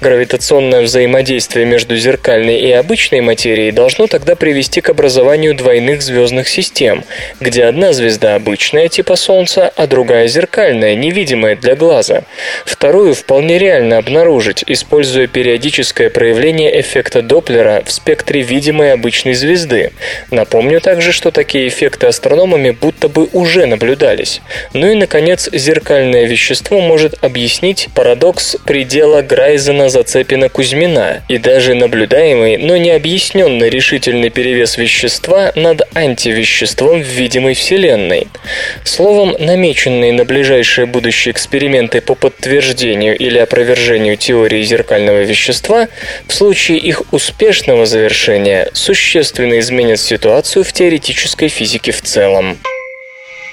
Гравитационное 0.00 0.80
взаимодействие 0.80 1.66
между 1.66 1.81
зеркальной 1.90 2.60
и 2.60 2.72
обычной 2.72 3.20
материей 3.20 3.72
должно 3.72 4.06
тогда 4.06 4.36
привести 4.36 4.80
к 4.80 4.88
образованию 4.88 5.54
двойных 5.54 6.02
звездных 6.02 6.48
систем, 6.48 7.04
где 7.40 7.64
одна 7.64 7.92
звезда 7.92 8.34
обычная 8.34 8.88
типа 8.88 9.16
Солнца, 9.16 9.72
а 9.76 9.86
другая 9.86 10.28
зеркальная, 10.28 10.94
невидимая 10.94 11.56
для 11.56 11.76
глаза. 11.76 12.24
Вторую 12.64 13.14
вполне 13.14 13.58
реально 13.58 13.98
обнаружить, 13.98 14.64
используя 14.66 15.26
периодическое 15.26 16.10
проявление 16.10 16.80
эффекта 16.80 17.22
Доплера 17.22 17.82
в 17.84 17.92
спектре 17.92 18.42
видимой 18.42 18.92
обычной 18.92 19.34
звезды. 19.34 19.92
Напомню 20.30 20.80
также, 20.80 21.12
что 21.12 21.30
такие 21.30 21.68
эффекты 21.68 22.06
астрономами 22.06 22.70
будто 22.70 23.08
бы 23.08 23.28
уже 23.32 23.66
наблюдались. 23.66 24.40
Ну 24.72 24.90
и, 24.90 24.94
наконец, 24.94 25.48
зеркальное 25.52 26.24
вещество 26.24 26.80
может 26.80 27.22
объяснить 27.22 27.88
парадокс 27.94 28.56
предела 28.64 29.22
Грайзена-Зацепина-Кузьмина 29.22 31.22
и 31.28 31.38
даже 31.38 31.71
наблюдаемый, 31.74 32.56
но 32.56 32.76
не 32.76 32.90
объясненный 32.90 33.70
решительный 33.70 34.30
перевес 34.30 34.76
вещества 34.76 35.52
над 35.54 35.82
антивеществом 35.94 37.02
в 37.02 37.06
видимой 37.06 37.54
Вселенной. 37.54 38.28
Словом, 38.84 39.36
намеченные 39.38 40.12
на 40.12 40.24
ближайшее 40.24 40.86
будущее 40.86 41.32
эксперименты 41.32 42.00
по 42.00 42.14
подтверждению 42.14 43.16
или 43.16 43.38
опровержению 43.38 44.16
теории 44.16 44.62
зеркального 44.62 45.22
вещества, 45.22 45.88
в 46.26 46.34
случае 46.34 46.78
их 46.78 47.02
успешного 47.12 47.86
завершения 47.86 48.68
существенно 48.72 49.58
изменят 49.58 50.00
ситуацию 50.00 50.64
в 50.64 50.72
теоретической 50.72 51.48
физике 51.48 51.92
в 51.92 52.02
целом. 52.02 52.58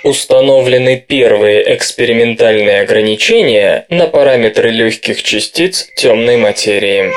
Установлены 0.04 1.04
первые 1.06 1.76
экспериментальные 1.76 2.82
ограничения 2.82 3.86
на 3.90 4.08
параметры 4.08 4.70
легких 4.70 5.22
частиц 5.24 5.90
темной 5.94 6.38
материи. 6.38 7.12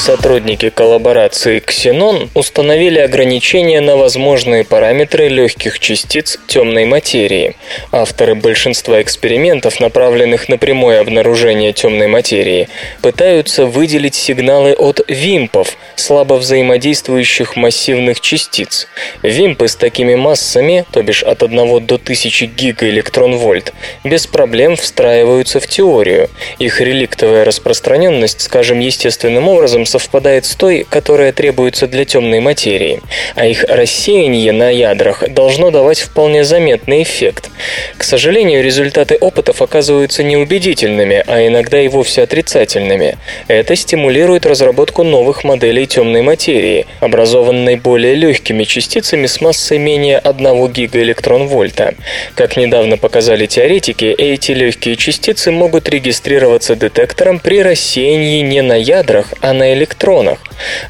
Сотрудники 0.00 0.70
коллаборации 0.70 1.60
Xenon 1.60 2.30
установили 2.32 2.98
ограничения 2.98 3.82
на 3.82 3.98
возможные 3.98 4.64
параметры 4.64 5.28
легких 5.28 5.78
частиц 5.78 6.38
темной 6.46 6.86
материи. 6.86 7.54
Авторы 7.92 8.34
большинства 8.34 9.02
экспериментов, 9.02 9.78
направленных 9.78 10.48
на 10.48 10.56
прямое 10.56 11.02
обнаружение 11.02 11.74
темной 11.74 12.06
материи, 12.06 12.70
пытаются 13.02 13.66
выделить 13.66 14.14
сигналы 14.14 14.72
от 14.72 15.02
вимпов, 15.06 15.76
слабо 15.96 16.34
взаимодействующих 16.34 17.56
массивных 17.56 18.22
частиц. 18.22 18.88
Вимпы 19.22 19.68
с 19.68 19.76
такими 19.76 20.14
массами, 20.14 20.86
то 20.92 21.02
бишь 21.02 21.22
от 21.22 21.42
1 21.42 21.86
до 21.86 21.96
1000 21.96 22.46
гигаэлектронвольт, 22.46 23.74
без 24.02 24.26
проблем 24.26 24.76
встраиваются 24.76 25.60
в 25.60 25.66
теорию. 25.66 26.30
Их 26.58 26.80
реликтовая 26.80 27.44
распространенность, 27.44 28.40
скажем 28.40 28.78
естественным 28.78 29.46
образом, 29.46 29.84
совпадает 29.90 30.44
с 30.46 30.54
той, 30.54 30.86
которая 30.88 31.32
требуется 31.32 31.86
для 31.86 32.04
темной 32.04 32.40
материи, 32.40 33.00
а 33.34 33.46
их 33.46 33.64
рассеяние 33.64 34.52
на 34.52 34.70
ядрах 34.70 35.28
должно 35.28 35.70
давать 35.70 36.00
вполне 36.00 36.44
заметный 36.44 37.02
эффект. 37.02 37.50
К 37.96 38.04
сожалению, 38.04 38.62
результаты 38.62 39.16
опытов 39.16 39.60
оказываются 39.60 40.22
неубедительными, 40.22 41.22
а 41.26 41.46
иногда 41.46 41.80
и 41.80 41.88
вовсе 41.88 42.22
отрицательными. 42.22 43.18
Это 43.48 43.76
стимулирует 43.76 44.46
разработку 44.46 45.02
новых 45.02 45.44
моделей 45.44 45.86
темной 45.86 46.22
материи, 46.22 46.86
образованной 47.00 47.76
более 47.76 48.14
легкими 48.14 48.64
частицами 48.64 49.26
с 49.26 49.40
массой 49.40 49.78
менее 49.78 50.18
1 50.18 50.68
гигаэлектронвольта. 50.68 51.94
Как 52.34 52.56
недавно 52.56 52.96
показали 52.96 53.46
теоретики, 53.46 54.04
эти 54.04 54.52
легкие 54.52 54.96
частицы 54.96 55.50
могут 55.50 55.88
регистрироваться 55.88 56.76
детектором 56.76 57.40
при 57.40 57.62
рассеянии 57.62 58.40
не 58.42 58.62
на 58.62 58.74
ядрах, 58.74 59.34
а 59.40 59.52
на 59.52 59.72
электронах. 59.72 59.79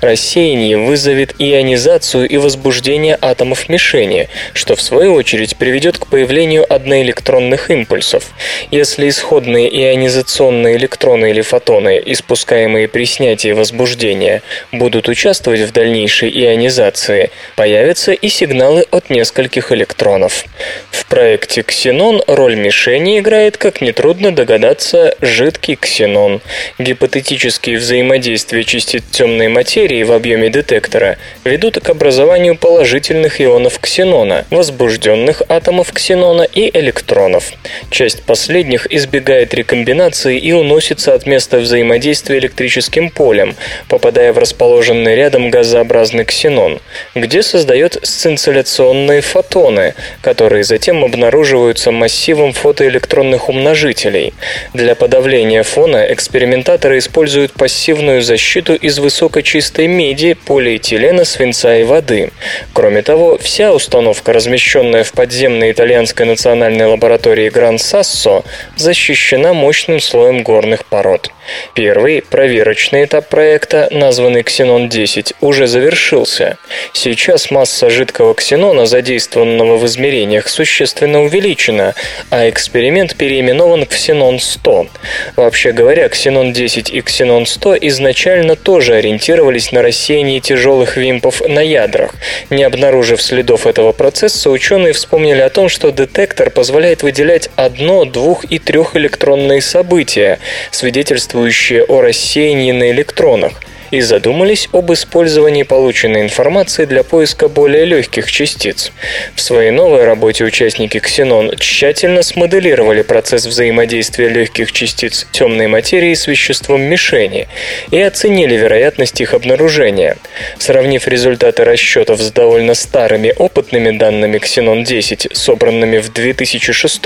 Рассеяние 0.01 0.77
вызовет 0.77 1.35
ионизацию 1.39 2.29
и 2.29 2.37
возбуждение 2.37 3.17
атомов 3.21 3.69
мишени, 3.69 4.29
что 4.53 4.77
в 4.77 4.83
свою 4.83 5.15
очередь 5.15 5.57
приведет 5.57 5.99
к 5.99 6.07
появлению 6.07 6.67
одноэлектронных 6.71 7.71
импульсов. 7.71 8.25
Если 8.71 9.09
исходные 9.09 9.69
ионизационные 9.69 10.77
электроны 10.77 11.31
или 11.31 11.41
фотоны, 11.41 12.03
испускаемые 12.05 12.89
при 12.89 13.05
снятии 13.05 13.53
возбуждения, 13.53 14.43
будут 14.73 15.09
участвовать 15.09 15.61
в 15.61 15.73
дальнейшей 15.73 16.31
ионизации, 16.31 17.31
появятся 17.57 18.13
и 18.13 18.29
сигналы 18.29 18.85
от 18.91 19.09
нескольких 19.11 19.73
электронов. 19.73 20.45
В 20.91 21.07
проекте 21.07 21.63
Ксенон 21.63 22.23
роль 22.27 22.57
мишени 22.57 23.19
играет, 23.19 23.57
как 23.57 23.81
нетрудно 23.81 24.35
догадаться, 24.35 25.15
жидкий 25.21 25.77
ксенон. 25.77 26.41
Гипотетические 26.79 27.79
взаимодействия 27.79 28.65
частиц 28.65 28.80
темной 28.85 29.49
материи 29.49 30.03
в 30.03 30.13
объеме 30.13 30.49
детектора 30.49 31.19
ведут 31.45 31.79
к 31.81 31.91
образованию 31.91 32.57
положительных 32.57 33.41
ионов 33.41 33.79
ксенона, 33.79 34.47
возбужденных 34.51 35.43
атомов 35.49 35.93
ксенона 35.93 36.43
и 36.43 36.71
электронов. 36.79 37.53
Часть 37.91 38.23
последних 38.23 38.87
избегает 38.91 39.53
рекомбинации 39.55 40.39
и 40.39 40.53
уносится 40.53 41.15
от 41.15 41.27
места 41.27 41.59
взаимодействия 41.59 42.39
электрическим 42.39 43.11
полем, 43.11 43.55
попадая 43.89 44.33
в 44.33 44.39
расположенный 44.39 45.15
рядом 45.15 45.51
газообразный 45.51 46.25
ксенон, 46.25 46.81
где 47.15 47.43
создает 47.43 47.99
сцинцилляционные 48.03 49.21
фотоны, 49.21 49.95
которые 50.23 50.65
затем 50.65 51.05
обнаруживаются 51.05 51.91
массивом 51.91 52.53
фотоэлектронных 52.53 53.49
умножителей. 53.49 54.33
Для 54.75 54.95
подавления 54.95 55.63
фона 55.63 56.07
экспериментаторы 56.13 56.99
используют 56.99 57.53
пассивную 57.53 58.23
защиту 58.23 58.60
из 58.69 58.99
высокочистой 58.99 59.87
меди, 59.87 60.35
полиэтилена, 60.35 61.25
свинца 61.25 61.77
и 61.77 61.85
воды. 61.85 62.31
Кроме 62.73 63.03
того, 63.03 63.39
вся 63.39 63.73
установка, 63.73 64.33
размещенная 64.33 65.05
в 65.05 65.13
подземной 65.13 65.73
итальянской 65.73 66.27
национальной 66.27 66.87
лаборатории 66.87 67.49
Гран-Сассо, 67.49 68.45
защищена 68.77 69.55
мощным 69.55 70.01
слоем 70.01 70.43
горных 70.43 70.85
пород. 70.85 71.31
Первый, 71.75 72.23
проверочный 72.23 73.05
этап 73.05 73.29
проекта, 73.29 73.89
названный 73.91 74.43
Ксенон-10, 74.43 75.35
уже 75.41 75.67
завершился. 75.67 76.59
Сейчас 76.93 77.51
масса 77.51 77.91
жидкого 77.91 78.35
ксенона, 78.35 78.87
задействованного 78.87 79.77
в 79.77 79.87
измерениях, 79.87 80.49
существенно 80.49 81.23
увеличена, 81.23 81.95
а 82.31 82.49
эксперимент 82.49 83.17
переименован 83.17 83.85
в 83.85 83.89
Ксенон-100. 83.89 84.89
Вообще 85.37 85.73
говоря, 85.73 86.09
Ксенон-10 86.09 86.91
и 86.91 87.01
Ксенон-100 87.01 87.79
изначально 87.83 88.50
тоже 88.57 88.95
ориентировались 88.95 89.73
на 89.73 89.83
рассеяние 89.83 90.41
тяжелых 90.41 90.97
вимпов 90.97 91.41
на 91.47 91.61
ядрах. 91.61 92.15
Не 92.51 92.65
обнаружив 92.65 93.23
следов 93.23 93.67
этого 93.67 93.93
процесса, 93.93 94.51
ученые 94.51 94.93
вспомнили 94.93 95.41
о 95.41 95.51
том, 95.51 95.69
что 95.69 95.91
детектор 95.91 96.51
позволяет 96.51 97.03
выделять 97.03 97.51
одно, 97.57 98.05
двух 98.05 98.45
и 98.45 98.59
трех 98.59 98.97
электронные 98.97 99.61
события, 99.61 100.39
свидетельствующие 100.71 101.85
о 101.85 102.01
рассеянии 102.01 102.73
на 102.73 102.91
электронах 102.91 103.53
и 103.91 104.01
задумались 104.01 104.69
об 104.73 104.93
использовании 104.93 105.63
полученной 105.63 106.23
информации 106.23 106.85
для 106.85 107.03
поиска 107.03 107.49
более 107.49 107.85
легких 107.85 108.31
частиц. 108.31 108.93
В 109.35 109.41
своей 109.41 109.71
новой 109.71 110.05
работе 110.05 110.45
участники 110.45 110.99
Ксенон 110.99 111.53
тщательно 111.57 112.23
смоделировали 112.23 113.03
процесс 113.03 113.47
взаимодействия 113.47 114.29
легких 114.29 114.73
частиц 114.73 115.27
темной 115.33 115.67
материи 115.67 116.15
с 116.15 116.27
веществом 116.27 116.83
мишени 116.83 117.49
и 117.91 118.01
оценили 118.01 118.55
вероятность 118.55 119.21
их 119.21 119.35
обнаружения. 119.35 120.17
Сравнив 120.59 121.07
результаты 121.09 121.65
расчетов 121.65 122.21
с 122.21 122.31
довольно 122.31 122.75
старыми 122.75 123.35
опытными 123.37 123.97
данными 123.97 124.39
Ксенон-10, 124.39 125.35
собранными 125.35 125.99
в 125.99 126.13
2006 126.13 127.01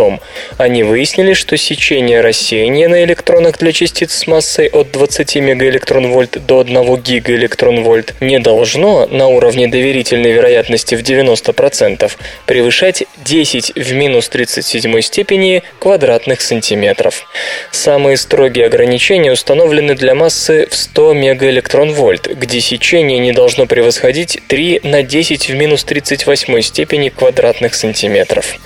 они 0.58 0.82
выяснили, 0.82 1.32
что 1.34 1.56
сечение 1.56 2.20
рассеяния 2.20 2.88
на 2.88 3.04
электронах 3.04 3.58
для 3.58 3.72
частиц 3.72 4.12
с 4.12 4.26
массой 4.26 4.68
от 4.68 4.90
20 4.90 5.36
мегаэлектронвольт 5.36 6.44
до 6.46 6.60
1 6.60 6.73
1 6.80 7.02
гигаэлектронвольт 7.02 8.14
не 8.20 8.38
должно 8.38 9.06
на 9.06 9.28
уровне 9.28 9.68
доверительной 9.68 10.32
вероятности 10.32 10.94
в 10.94 11.02
90% 11.02 12.10
превышать 12.46 13.04
10 13.24 13.72
в 13.74 13.92
минус 13.94 14.28
37 14.28 15.00
степени 15.00 15.62
квадратных 15.78 16.40
сантиметров. 16.40 17.26
Самые 17.70 18.16
строгие 18.16 18.66
ограничения 18.66 19.32
установлены 19.32 19.94
для 19.94 20.14
массы 20.14 20.66
в 20.70 20.76
100 20.76 21.14
мегаэлектронвольт, 21.14 22.26
где 22.36 22.60
сечение 22.60 23.18
не 23.18 23.32
должно 23.32 23.66
превосходить 23.66 24.40
3 24.48 24.80
на 24.84 25.02
10 25.02 25.48
в 25.48 25.54
минус 25.54 25.84
38 25.84 26.60
степени 26.62 27.08
квадратных 27.08 27.74
сантиметров. 27.74 28.56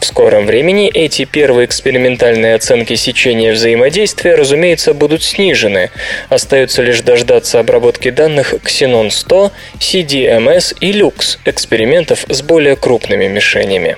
В 0.00 0.06
скором 0.06 0.46
времени 0.46 0.90
эти 0.92 1.24
первые 1.24 1.66
экспериментальные 1.66 2.54
оценки 2.54 2.94
сечения 2.94 3.52
взаимодействия, 3.52 4.34
разумеется, 4.34 4.94
будут 4.94 5.22
снижены. 5.22 5.90
Остается 6.28 6.82
лишь 6.82 7.00
дождаться 7.00 7.49
касается 7.50 7.60
обработки 7.60 8.10
данных 8.10 8.54
Xenon 8.54 9.10
100, 9.10 9.50
CDMS 9.80 10.76
и 10.80 10.92
Lux 10.92 11.38
экспериментов 11.44 12.24
с 12.28 12.42
более 12.42 12.76
крупными 12.76 13.26
мишенями. 13.26 13.96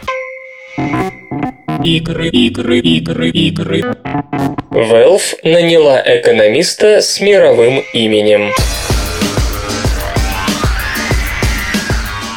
Игры, 1.84 2.28
игры, 2.28 2.78
игры, 2.78 3.28
игры. 3.28 3.82
Valve 4.70 5.36
наняла 5.42 6.02
экономиста 6.04 7.02
с 7.02 7.20
мировым 7.20 7.82
именем. 7.92 8.52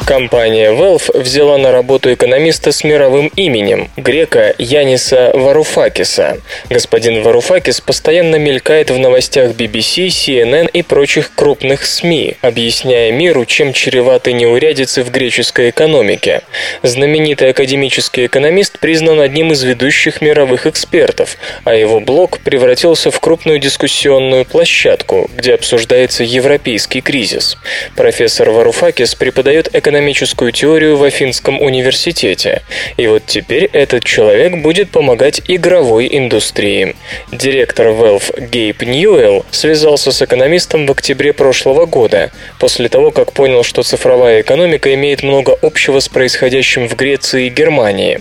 Компания 0.06 0.70
Valve 0.70 1.18
взяла 1.18 1.58
на 1.58 1.72
работу 1.72 2.14
экономиста 2.14 2.70
с 2.70 2.84
мировым 2.84 3.26
именем, 3.34 3.90
грека 3.96 4.54
Яниса 4.56 5.32
Варуфакиса. 5.34 6.38
Господин 6.70 7.22
Варуфакис 7.22 7.80
постоянно 7.80 8.36
мелькает 8.36 8.92
в 8.92 8.98
новостях 8.98 9.50
BBC, 9.50 10.06
CNN 10.06 10.70
и 10.70 10.82
прочих 10.82 11.34
крупных 11.34 11.84
СМИ, 11.84 12.36
объясняя 12.40 13.10
миру, 13.10 13.44
чем 13.46 13.72
чреваты 13.72 14.32
неурядицы 14.32 15.02
в 15.02 15.10
греческой 15.10 15.70
экономике. 15.70 16.42
Знаменитый 16.84 17.50
академический 17.50 18.26
экономист 18.26 18.78
признан 18.78 19.18
одним 19.18 19.50
из 19.50 19.64
ведущих 19.64 20.20
мировых 20.20 20.68
экспертов, 20.68 21.36
а 21.64 21.74
его 21.74 21.98
блог 21.98 22.38
превратился 22.38 23.10
в 23.10 23.18
крупную 23.18 23.58
дискуссионную 23.58 24.44
площадку, 24.44 25.28
где 25.36 25.54
обсуждается 25.54 26.22
европейский 26.22 27.00
кризис. 27.00 27.56
Профессор 27.96 28.50
Варуфакис 28.50 29.16
преподает 29.16 29.74
экономику 29.74 29.95
экономическую 29.96 30.52
теорию 30.52 30.98
в 30.98 31.04
Афинском 31.04 31.60
университете. 31.60 32.62
И 32.98 33.06
вот 33.06 33.22
теперь 33.26 33.64
этот 33.72 34.04
человек 34.04 34.58
будет 34.58 34.90
помогать 34.90 35.40
игровой 35.48 36.06
индустрии. 36.10 36.94
Директор 37.32 37.86
Valve 37.86 38.48
Гейб 38.50 38.82
Ньюэлл 38.82 39.46
связался 39.50 40.12
с 40.12 40.20
экономистом 40.20 40.86
в 40.86 40.90
октябре 40.90 41.32
прошлого 41.32 41.86
года, 41.86 42.30
после 42.58 42.90
того, 42.90 43.10
как 43.10 43.32
понял, 43.32 43.62
что 43.62 43.82
цифровая 43.82 44.42
экономика 44.42 44.92
имеет 44.92 45.22
много 45.22 45.56
общего 45.62 46.00
с 46.00 46.08
происходящим 46.08 46.88
в 46.88 46.94
Греции 46.94 47.46
и 47.46 47.50
Германии. 47.50 48.20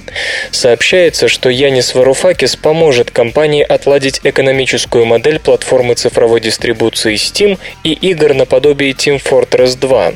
Сообщается, 0.52 1.28
что 1.28 1.50
Янис 1.50 1.94
Варуфакис 1.94 2.56
поможет 2.56 3.12
компании 3.12 3.64
отладить 3.64 4.22
экономическую 4.24 5.06
модель 5.06 5.40
платформы 5.40 5.96
цифровой 5.96 6.40
дистрибуции 6.40 7.16
Steam 7.16 7.60
и 7.84 7.92
игр 7.92 8.34
наподобие 8.34 8.92
Team 8.94 9.22
Fortress 9.22 9.78
2. 9.78 10.14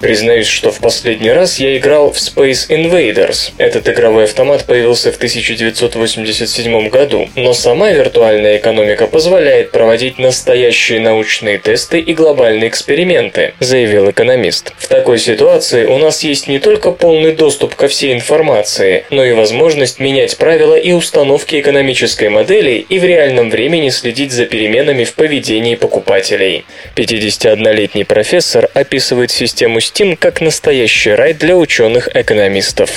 Признаюсь, 0.00 0.46
что 0.46 0.72
в 0.72 0.80
последний 0.80 1.30
раз 1.30 1.60
я 1.60 1.76
играл 1.76 2.10
в 2.10 2.16
Space 2.16 2.70
Invaders. 2.70 3.52
Этот 3.58 3.86
игровой 3.86 4.24
автомат 4.24 4.64
появился 4.64 5.12
в 5.12 5.16
1987 5.16 6.88
году, 6.88 7.28
но 7.36 7.52
сама 7.52 7.90
виртуальная 7.90 8.56
экономика 8.56 9.06
позволяет 9.06 9.72
проводить 9.72 10.18
настоящие 10.18 11.00
научные 11.00 11.58
тесты 11.58 12.00
и 12.00 12.14
глобальные 12.14 12.70
эксперименты, 12.70 13.52
заявил 13.60 14.08
экономист. 14.10 14.72
В 14.78 14.88
такой 14.88 15.18
ситуации 15.18 15.84
у 15.84 15.98
нас 15.98 16.22
есть 16.22 16.48
не 16.48 16.60
только 16.60 16.92
полный 16.92 17.32
доступ 17.32 17.74
ко 17.74 17.86
всей 17.86 18.14
информации, 18.14 19.04
но 19.10 19.22
и 19.22 19.32
возможность 19.32 20.00
менять 20.00 20.38
правила 20.38 20.76
и 20.76 20.92
установки 20.92 21.60
экономической 21.60 22.30
модели 22.30 22.84
и 22.88 22.98
в 22.98 23.04
реальном 23.04 23.50
времени 23.50 23.90
следить 23.90 24.32
за 24.32 24.46
переменами 24.46 25.04
в 25.04 25.12
поведении 25.12 25.74
покупателей. 25.74 26.64
51-летний 26.96 28.04
профессор 28.04 28.70
описывает 28.72 29.30
систему 29.30 29.78
Steam 29.90 30.16
как 30.16 30.40
настоящий 30.40 31.10
рай 31.10 31.34
для 31.34 31.56
ученых-экономистов. 31.56 32.90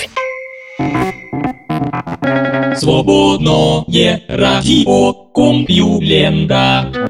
Свободное 2.76 4.22
радио 4.28 5.14
Компьюлента. 5.34 7.10